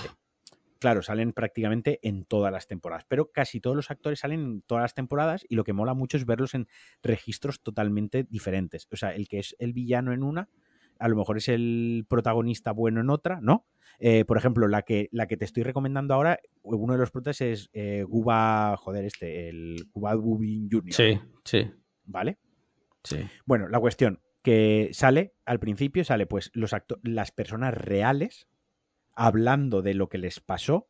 [0.80, 4.82] Claro, salen prácticamente en todas las temporadas, pero casi todos los actores salen en todas
[4.82, 6.68] las temporadas y lo que mola mucho es verlos en
[7.03, 8.88] registros totalmente diferentes.
[8.91, 10.49] O sea, el que es el villano en una,
[10.98, 13.68] a lo mejor es el protagonista bueno en otra, ¿no?
[13.99, 17.41] Eh, por ejemplo, la que, la que te estoy recomendando ahora, uno de los protas
[17.41, 20.94] es eh, Guba, joder, este, el Guba Gubin Jr.
[20.94, 21.72] Sí, sí.
[22.06, 22.40] ¿Vale?
[23.03, 23.18] Sí.
[23.45, 28.47] Bueno, la cuestión, que sale, al principio sale pues los las personas reales
[29.13, 30.88] hablando de lo que les pasó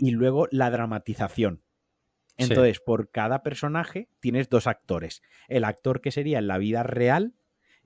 [0.00, 1.62] y luego la dramatización.
[2.36, 5.22] Entonces, por cada personaje tienes dos actores.
[5.46, 7.34] El actor que sería en la vida real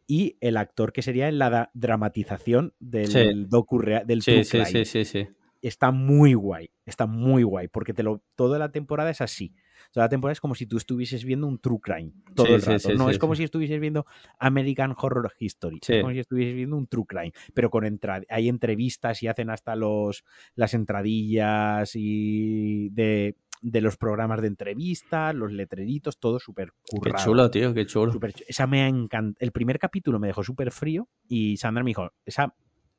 [0.07, 5.29] y el actor que sería en la dramatización del docu del sí, sí, sí, sí,
[5.61, 9.53] Está muy guay, está muy guay, porque te lo, toda la temporada es así.
[9.93, 12.93] Toda la temporada es como si tú estuvieses viendo un true crime todo el rato.
[12.95, 14.07] no, es como si estuvieses viendo
[14.39, 15.81] American Horror History.
[15.87, 17.33] Es como si estuvieses viendo un true crime.
[17.55, 17.87] Pero con
[18.29, 25.53] hay entrevistas y hacen hasta los las entradillas y de, los programas de entrevistas, los
[25.53, 27.17] letreritos, todo súper currado.
[27.17, 28.13] Qué chulo, tío, qué chulo.
[28.47, 29.37] esa me ha encantado.
[29.45, 32.55] El primer capítulo me dejó súper frío y Sandra me dijo, esa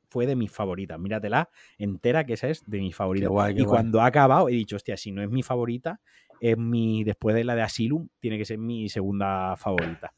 [0.08, 0.98] fue de mis favoritas.
[0.98, 3.30] Míratela entera, que esa es de mis favoritas.
[3.54, 6.00] y cuando ha acabado, he dicho, hostia, si no es mi favorita,
[6.40, 10.12] es mi, después de la de Asylum, tiene que ser mi segunda favorita.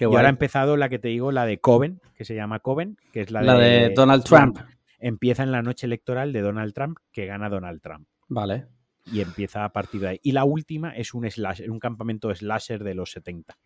[0.00, 2.96] y ahora ha empezado la que te digo, la de Coven, que se llama Coven,
[3.12, 4.58] que es la, de, Donald Trump.
[4.98, 8.08] Empieza en la noche electoral de Donald Trump, que gana Donald Trump.
[8.28, 8.66] Vale.
[9.12, 10.20] Y empieza a partir de ahí.
[10.22, 13.56] Y la última es un slasher, un campamento slasher de los 70.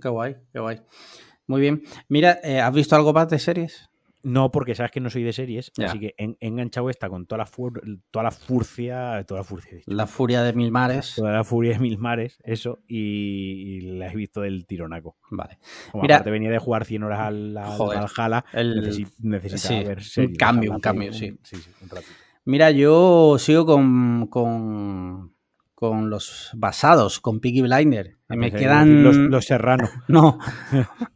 [0.00, 0.80] qué guay, qué guay.
[1.46, 1.82] Muy bien.
[2.08, 3.89] Mira, eh, ¿has visto algo más de series?
[4.22, 7.38] No, porque sabes que no soy de series, así que he, enganchado esta con toda
[7.38, 7.50] la,
[8.10, 9.78] toda la furcia, toda la furcia.
[9.86, 11.14] La furia de mil mares.
[11.16, 15.16] Toda la furia de mil mares, eso, y, la he visto del tironaco.
[15.30, 15.58] Vale.
[15.90, 20.72] Como Mira, te venía de jugar 100 horas al, al el, necesitaba ver Un cambio,
[20.72, 21.38] un cambio, sí.
[21.42, 22.12] Sí, sí, un ratito.
[22.44, 25.34] Mira, yo sigo con, con
[25.80, 28.18] con los basados, con Piggy Blinder.
[28.28, 29.02] Me quedan.
[29.02, 29.88] Los, los Serrano.
[30.08, 30.38] No.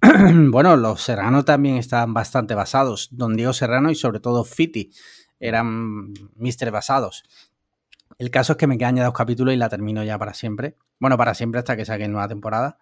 [0.51, 3.11] bueno, los Serrano también están bastante basados.
[3.12, 4.91] Don Diego Serrano y sobre todo Fiti
[5.39, 7.24] eran Mister basados.
[8.19, 10.77] El caso es que me quedan ya dos capítulos y la termino ya para siempre.
[10.99, 12.78] Bueno, para siempre hasta que saquen nueva temporada.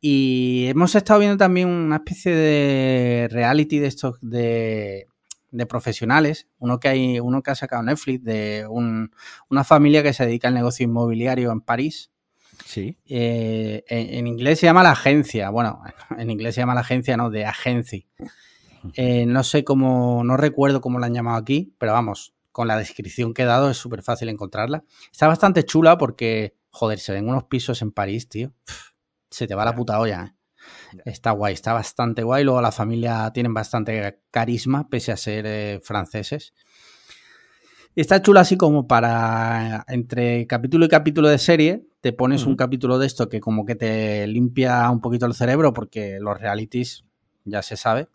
[0.00, 5.08] Y hemos estado viendo también una especie de reality de estos de
[5.50, 10.26] de profesionales, uno que hay, uno que ha sacado Netflix de una familia que se
[10.26, 12.10] dedica al negocio inmobiliario en París.
[12.64, 12.98] Sí.
[13.06, 15.50] Eh, en, inglés se llama la agencia.
[15.50, 15.80] Bueno,
[16.18, 18.04] en inglés se llama la agencia, no, de agencia.
[18.94, 22.76] Eh, no sé cómo, no recuerdo cómo la han llamado aquí, pero vamos, con la
[22.76, 24.84] descripción que he dado es súper fácil encontrarla.
[25.10, 28.52] Está bastante chula porque, joder, se ven unos pisos en París, tío.
[29.30, 30.37] se te va la puta olla, ¿eh?
[31.04, 32.44] Está guay, está bastante guay.
[32.44, 36.52] Luego la familia tienen bastante carisma, pese a ser eh, franceses.
[37.94, 42.98] Está chula así como para entre capítulo y capítulo de serie, te pones un capítulo
[42.98, 47.04] de esto que como que te limpia un poquito el cerebro porque los realities
[47.44, 48.08] ya se sabe.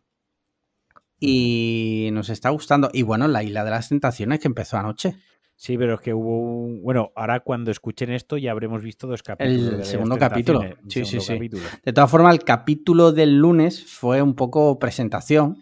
[1.19, 2.89] Y nos está gustando.
[2.93, 5.15] Y bueno, la isla de las tentaciones que empezó anoche.
[5.55, 6.81] Sí, pero es que hubo un...
[6.81, 9.73] Bueno, ahora cuando escuchen esto ya habremos visto dos capítulos.
[9.73, 10.61] El segundo capítulo.
[10.87, 11.39] Sí, sí, sí.
[11.83, 15.57] De todas formas, el capítulo del lunes fue un poco presentación.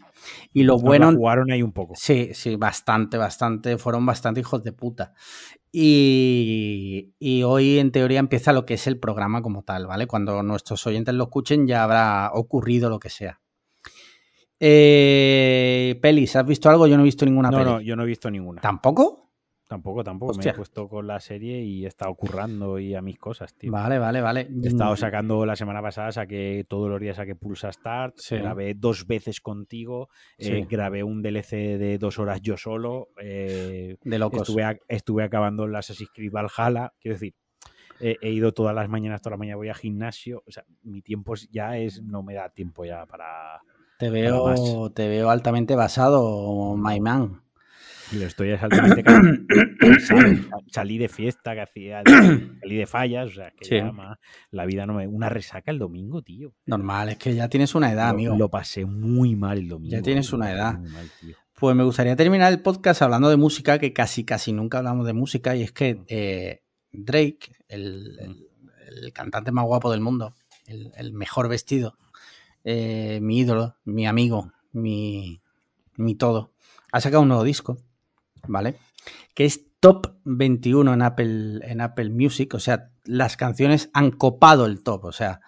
[0.54, 1.12] Y lo bueno.
[1.12, 1.94] jugaron ahí un poco.
[1.96, 3.78] Sí, sí, bastante, bastante.
[3.78, 5.14] Fueron bastante hijos de puta.
[5.72, 10.06] Y, y, hoy, en teoría, empieza lo que es el programa como tal, ¿vale?
[10.06, 13.40] Cuando nuestros oyentes lo escuchen, ya habrá ocurrido lo que sea.
[14.60, 16.86] Eh, pelis, ¿has visto algo?
[16.86, 18.62] Yo no he visto ninguna no, No, yo no he visto ninguna.
[18.62, 19.31] ¿Tampoco?
[19.72, 20.34] Tampoco, tampoco.
[20.38, 23.72] Me he puesto con la serie y he estado currando y a mis cosas, tío.
[23.72, 24.50] Vale, vale, vale.
[24.62, 29.08] He estado sacando la semana pasada, saqué todos los días saqué Pulsa Start, grabé dos
[29.08, 33.12] veces contigo, eh, grabé un DLC de dos horas yo solo.
[33.22, 34.42] Eh, de locos.
[34.42, 37.34] Estuve, estuve acabando el Assassin's Creed Valhalla, quiero decir,
[38.02, 40.44] he ido todas las mañanas, toda la mañana voy a gimnasio.
[40.46, 43.62] O sea, mi tiempo ya es, no me da tiempo ya para.
[43.98, 47.42] Te veo, te veo altamente basado, my man.
[48.14, 50.22] Lo estoy altamente cansado.
[50.68, 52.04] Salí de fiesta que hacía,
[52.62, 53.90] salí de fallas, o sea, que
[54.52, 55.08] la vida no me.
[55.08, 56.54] Una resaca el domingo, tío.
[56.66, 58.36] Normal, es que ya tienes una edad, amigo.
[58.36, 59.96] Lo pasé muy mal el domingo.
[59.96, 60.80] Ya tienes una edad.
[61.58, 65.14] pues me gustaría terminar el podcast hablando de música, que casi, casi nunca hablamos de
[65.14, 68.38] música, y es que eh, Drake, el,
[69.14, 70.34] cantante más guapo del mundo,
[70.68, 71.98] el, mejor vestido,
[72.66, 75.42] eh, mi ídolo, mi amigo, mi,
[75.96, 76.52] mi todo,
[76.92, 77.78] ha sacado un nuevo disco
[78.48, 78.76] ¿vale?
[79.34, 84.66] Que es top 21 en Apple, en Apple Music, o sea, las canciones han copado
[84.66, 85.42] el top, o sea,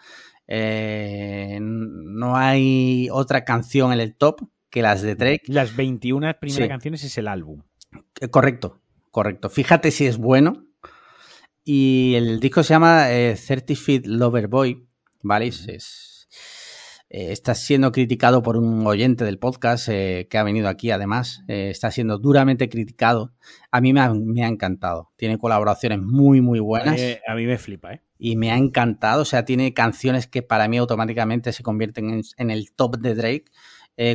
[0.47, 5.43] eh, no hay otra canción en el top que las de Drake.
[5.47, 7.61] Las 21 primeras canciones es el álbum.
[8.19, 9.49] Eh, correcto, correcto.
[9.49, 10.65] Fíjate si es bueno.
[11.63, 14.85] Y el disco se llama eh, Certified Lover Boy,
[15.21, 15.47] ¿vale?
[15.47, 15.65] Es,
[17.15, 21.43] eh, está siendo criticado por un oyente del podcast eh, que ha venido aquí además.
[21.47, 23.31] Eh, está siendo duramente criticado.
[23.69, 25.11] A mí me ha, encantado.
[25.15, 26.99] Tiene colaboraciones muy, muy buenas.
[27.27, 28.01] a mí me flipa, ¿eh?
[28.17, 29.21] Y me ha encantado.
[29.21, 33.45] O sea, tiene canciones que para mí automáticamente se convierten en, el top de Drake.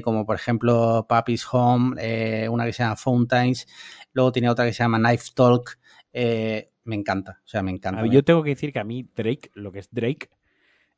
[0.03, 3.69] como por ejemplo Papi's Home, una que se llama Fountains.
[4.13, 5.79] Luego tiene otra que se llama Knife Talk.
[6.13, 7.43] me encanta.
[7.45, 8.05] O sea, me encanta.
[8.07, 10.31] yo tengo que decir que a mí Drake, lo que es Drake,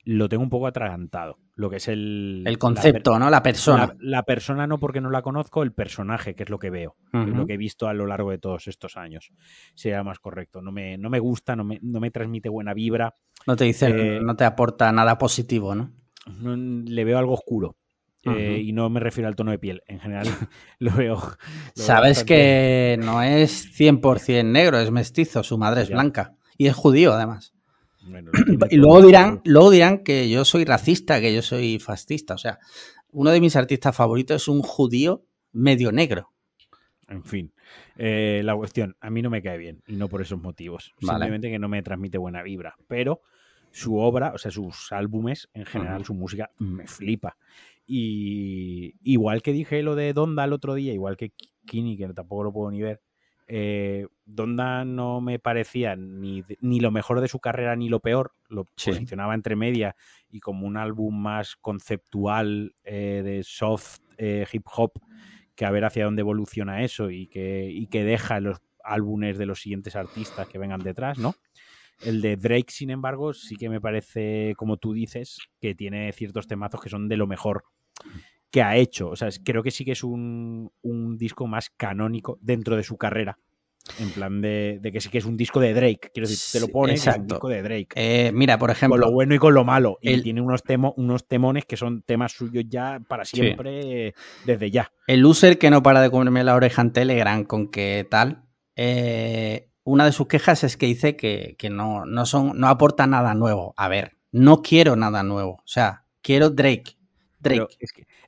[0.05, 1.39] lo tengo un poco atragantado.
[1.55, 2.43] Lo que es el.
[2.47, 3.29] El concepto, ¿no?
[3.29, 3.95] La persona.
[4.01, 6.97] La, persona no porque no la conozco, el personaje, que es lo que veo.
[7.13, 9.31] lo que he visto a lo largo de todos estos años.
[9.75, 10.63] Sería más correcto.
[10.63, 13.15] No me, no me gusta, no me, no me transmite buena vibra.
[13.47, 15.93] No te dice, eh, no te aporta nada positivo, ¿no?
[16.27, 17.77] le veo algo oscuro.
[18.23, 20.27] Eh, y no me refiero al tono de piel, en general
[20.79, 21.19] lo veo.
[21.75, 27.15] Sabes que no es 100% negro, es mestizo, su madre es blanca y es judío
[27.15, 27.55] además
[28.71, 32.35] y luego dirán, luego dirán que yo soy racista, que yo soy fascista.
[32.35, 32.59] O sea,
[33.13, 36.33] uno de mis artistas favoritos es un judío medio negro.
[37.09, 37.53] En fin,
[37.97, 40.95] eh, la cuestión, a mí no me cae bien y no por esos motivos.
[40.99, 42.77] Simplemente que no me transmite buena vibra.
[42.87, 43.21] Pero
[43.73, 47.37] su obra, o sea, sus álbumes, en general, su música, me flipa.
[47.87, 51.33] Y igual que dije lo de Donda el otro día, igual que
[51.67, 53.01] Kini, que tampoco lo puedo ni ver,
[53.53, 58.33] eh, Donda no me parecía ni, ni, lo mejor de su carrera ni lo peor,
[58.49, 59.97] lo posicionaba entre media
[60.29, 64.93] y como un álbum más conceptual eh, de soft eh, hip hop,
[65.57, 69.47] que a ver hacia dónde evoluciona eso y que, y que deja los álbumes de
[69.47, 71.35] los siguientes artistas que vengan detrás, ¿no?
[72.03, 76.47] El de Drake, sin embargo, sí que me parece, como tú dices, que tiene ciertos
[76.47, 77.65] temazos que son de lo mejor
[78.51, 79.11] que ha hecho.
[79.11, 80.71] O sea, creo que sí que es un,
[81.19, 83.39] disco más canónico dentro de su carrera.
[83.99, 86.11] En plan de, que sí que es un disco de Drake.
[86.13, 87.89] Quiero decir, te lo pones, es un disco de Drake.
[87.95, 89.01] Eh, mira, por ejemplo.
[89.01, 89.99] Con lo bueno y con lo malo.
[90.03, 94.15] Y tiene unos, temo, unos temones que son temas suyos ya para siempre,
[94.45, 94.93] desde ya.
[95.07, 98.45] El user que no para de comerme la oreja en Telegram con que tal.
[98.77, 103.35] Eh, una de sus quejas es que dice que, no, no, son, no aporta nada
[103.35, 103.75] nuevo.
[103.77, 105.55] A ver, no quiero nada nuevo.
[105.55, 106.97] O sea, quiero Drake.
[107.39, 107.79] Drake.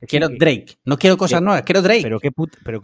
[0.07, 0.77] Quiero Drake.
[0.85, 2.03] No quiero cosas nuevas, quiero Drake.
[2.03, 2.81] Pero, qué puta, pero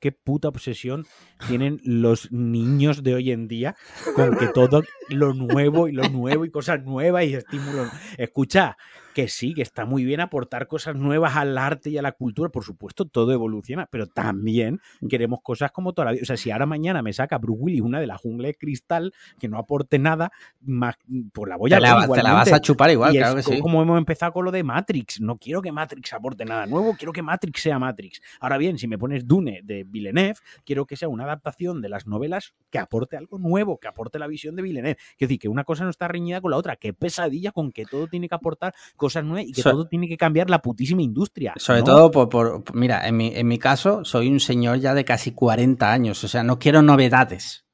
[0.00, 1.06] qué, puta obsesión
[1.48, 3.76] tienen los niños de hoy en día
[4.14, 7.88] con que todo lo nuevo y lo nuevo y cosas nuevas y estímulos.
[8.16, 8.76] Escucha,
[9.14, 12.50] que sí, que está muy bien aportar cosas nuevas al arte y a la cultura,
[12.50, 16.22] por supuesto, todo evoluciona, pero también queremos cosas como toda la vida.
[16.22, 19.12] O sea, si ahora mañana me saca Bruce Willis una de la jungla de cristal
[19.38, 20.96] que no aporte nada, más,
[21.32, 23.60] pues la voy a te la, te la vas a chupar igual, claro que sí.
[23.60, 27.12] Como hemos empezado con lo de Matrix, no quiero que Matrix aporte nada nuevo, quiero
[27.12, 28.20] que Matrix sea Matrix.
[28.40, 32.06] Ahora bien, si me pones Dune de Villeneuve, quiero que sea una adaptación de las
[32.06, 34.96] novelas que aporte algo nuevo, que aporte la visión de Villeneuve.
[35.16, 37.84] Quiero decir, que una cosa no está reñida con la otra, que pesadilla con que
[37.84, 41.54] todo tiene que aportar cosas nuevas y que todo tiene que cambiar la putísima industria.
[41.56, 45.32] Sobre todo por, mira, en mi, en mi caso soy un señor ya de casi
[45.32, 47.64] 40 años, o sea, no quiero novedades,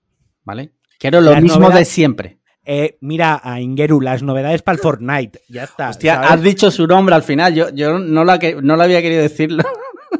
[0.42, 0.72] ¿vale?
[0.98, 2.38] Quiero lo mismo de siempre.
[2.64, 5.40] Eh, mira a Ingeru, las novedades para el Fortnite.
[5.48, 5.90] Ya está.
[5.90, 7.54] Hostia, has dicho su nombre al final.
[7.54, 8.32] Yo, yo no, lo,
[8.62, 9.64] no lo había querido decirlo.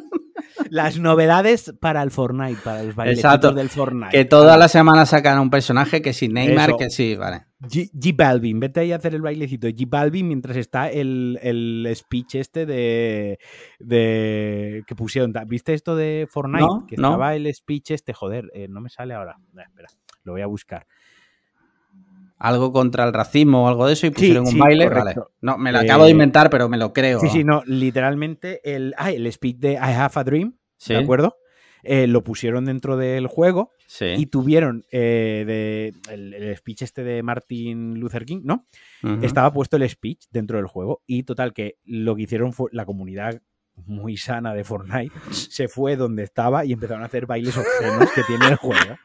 [0.71, 4.11] las novedades para el Fortnite, para los bailecitos del Fortnite.
[4.11, 7.48] Que toda la semana sacan un personaje que sí, Neymar, que sí, vale.
[7.61, 11.91] G, Balvin, vete ahí a hacer el bailecito de G Balvin mientras está el, el
[11.95, 13.39] speech este de,
[13.81, 15.33] de, que pusieron.
[15.47, 16.87] ¿Viste esto de Fortnite?
[16.87, 19.37] que estaba el speech este, joder, eh, no me sale ahora.
[19.57, 19.89] espera,
[20.23, 20.87] lo voy a buscar
[22.39, 24.89] algo contra el racismo o algo de eso y pusieron un baile.
[24.89, 25.15] Vale.
[25.41, 27.21] No, me lo acabo de eh, inventar, pero me lo creo.
[27.21, 30.57] Sí, sí, no, literalmente el, el speech de I Have a Dream,
[30.87, 31.37] ¿de acuerdo?
[31.83, 37.99] Eh, lo pusieron dentro del juego y tuvieron eh, de, el, speech este de Martin
[37.99, 38.67] Luther King, ¿no?
[39.23, 42.85] Estaba puesto el speech dentro del juego y total que lo que hicieron fue la
[42.85, 43.41] comunidad
[43.87, 48.23] muy sana de Fortnite, se fue donde estaba y empezaron a hacer bailes obscenos que
[48.25, 48.97] tiene el juego.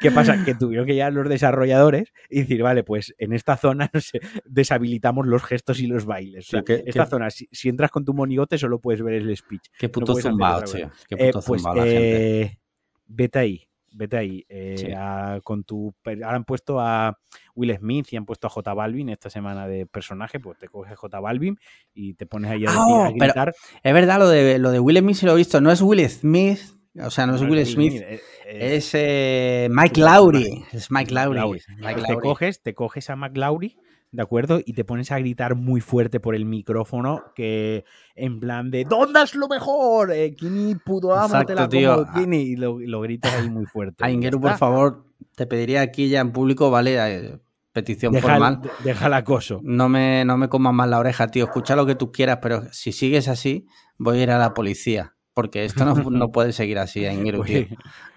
[0.00, 0.44] ¿Qué pasa?
[0.44, 4.00] Que tuvieron que llegar los desarrolladores y decir, vale, pues en esta zona no
[4.44, 6.46] deshabilitamos los gestos y los bailes.
[6.48, 9.68] O sea, esta zona, si, entras con tu monigote, solo puedes ver el speech.
[9.78, 10.90] Qué puto zumbado, tío.
[11.08, 12.42] Qué eh, puto pues, la gente.
[12.42, 12.58] Eh,
[13.06, 14.44] vete ahí vete ahí.
[14.48, 14.94] Eh,
[15.42, 17.18] con tu, ahora han puesto a
[17.54, 20.96] Will Smith y han puesto a J Balvin esta semana de personaje, pues te coges
[20.98, 21.58] J Balvin
[21.94, 23.54] y te pones ahí a, ah, gritar.
[23.82, 26.08] es verdad, lo de, lo de Will Smith si lo he visto, no es Will
[26.08, 26.60] Smith.
[27.00, 28.02] O sea, no es Will Smith,
[28.44, 30.64] es, eh, Mike Lowry.
[30.72, 31.60] Es Mike Lowry.
[32.04, 33.76] Te, coges, te coges a Mike Lowry
[34.12, 34.60] ¿de acuerdo?
[34.64, 37.84] Y te pones a gritar muy fuerte por el micrófono, que
[38.14, 40.12] en plan de ¿Dónde es lo mejor?
[40.12, 44.04] Eh, Kini pudo amártela como Kini, y lo, gritas ahí muy fuerte.
[44.04, 45.04] A Ingeru, por favor,
[45.36, 46.96] te pediría aquí ya en público, ¿vale?
[46.98, 47.38] Eh,
[47.72, 48.60] petición formal.
[48.82, 49.60] deja el acoso.
[49.62, 51.44] No me, no me comas más la oreja, tío.
[51.44, 53.66] Escucha lo que tú quieras, pero si sigues así,
[53.96, 55.14] voy a ir a la policía.
[55.32, 57.66] Porque esto no, no puede seguir así, Ingeru, tío.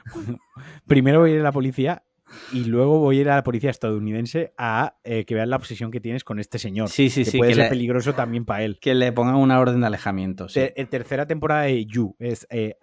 [0.88, 2.04] Primero voy a ir a la policía
[2.52, 5.92] y luego voy a ir a la policía estadounidense a eh, que vean la obsesión
[5.92, 6.90] que tienes con este señor.
[6.90, 7.38] Sí, sí, que sí.
[7.38, 8.78] Puede ser peligroso también para él.
[8.82, 10.50] Que le pongan una orden de alejamiento.
[10.50, 10.62] Sí.
[10.90, 12.76] tercera temporada de You es eh,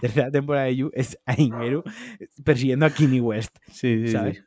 [0.00, 1.82] tercera temporada de You es Aingeru
[2.44, 3.56] persiguiendo a Kimmy West.
[3.70, 4.42] Sí, sí, ¿sabes?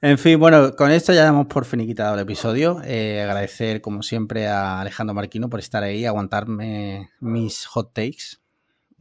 [0.00, 2.80] En fin, bueno, con esto ya damos por finiquitado el episodio.
[2.84, 8.38] Eh, agradecer, como siempre, a Alejandro Marquino por estar ahí, aguantarme mis hot takes.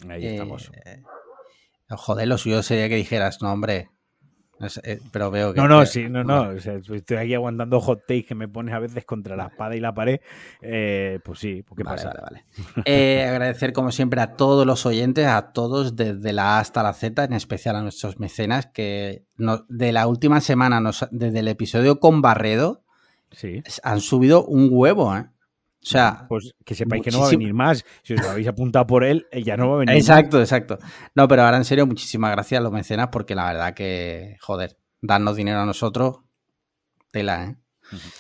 [0.08, 0.72] Ahí estamos.
[1.98, 3.90] Joder, lo suyo sería que dijeras, no, hombre.
[4.84, 5.60] Eh, pero veo que.
[5.60, 6.52] No, no, sí, no, no.
[6.52, 9.94] estoy aquí aguantando hot take que me pones a veces contra la espada y la
[9.94, 10.20] pared.
[10.62, 12.14] Eh, pues sí, pues ¿qué pasa?
[12.22, 12.46] Vale,
[12.86, 16.94] eh, agradecer, como siempre, a todos los oyentes, a todos desde la A hasta la
[16.94, 19.24] Z, en especial a nuestros mecenas, que
[19.68, 22.84] de la última semana, desde el episodio con Barredo,
[23.32, 23.64] sí.
[23.84, 25.26] han subido un huevo, ¿eh?
[25.84, 27.84] O sea, pues que sepáis que no va a venir más.
[28.04, 29.96] Si os habéis apuntado por él, ya no va a venir.
[29.96, 30.78] Exacto, exacto.
[31.16, 34.78] No, pero ahora en serio, muchísimas gracias, a los mecenas, porque la verdad que, joder,
[35.02, 36.20] darnos dinero a nosotros,
[37.10, 37.56] tela, ¿eh?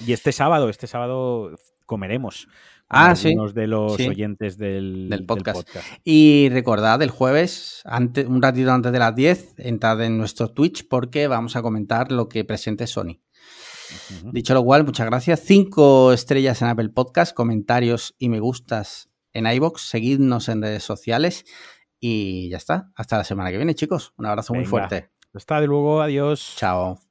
[0.06, 1.56] Y este sábado, este sábado
[1.86, 2.48] comeremos.
[2.90, 3.34] Ah, sí.
[3.54, 5.70] De los oyentes del, podcast.
[6.04, 10.88] Y recordad, el jueves, antes, un ratito antes de las 10, entrad en nuestro Twitch
[10.90, 13.22] porque vamos a comentar lo que presente Sony.
[14.32, 15.42] Dicho lo cual, muchas gracias.
[15.42, 19.82] Cinco estrellas en Apple Podcast, comentarios y me gustas en iBox.
[19.82, 21.46] Seguidnos en redes sociales
[22.00, 22.92] y ya está.
[22.96, 24.14] Hasta la semana que viene, chicos.
[24.18, 25.12] Un abrazo muy fuerte.
[25.34, 26.02] Hasta de luego.
[26.02, 26.56] Adiós.
[26.58, 27.11] Chao.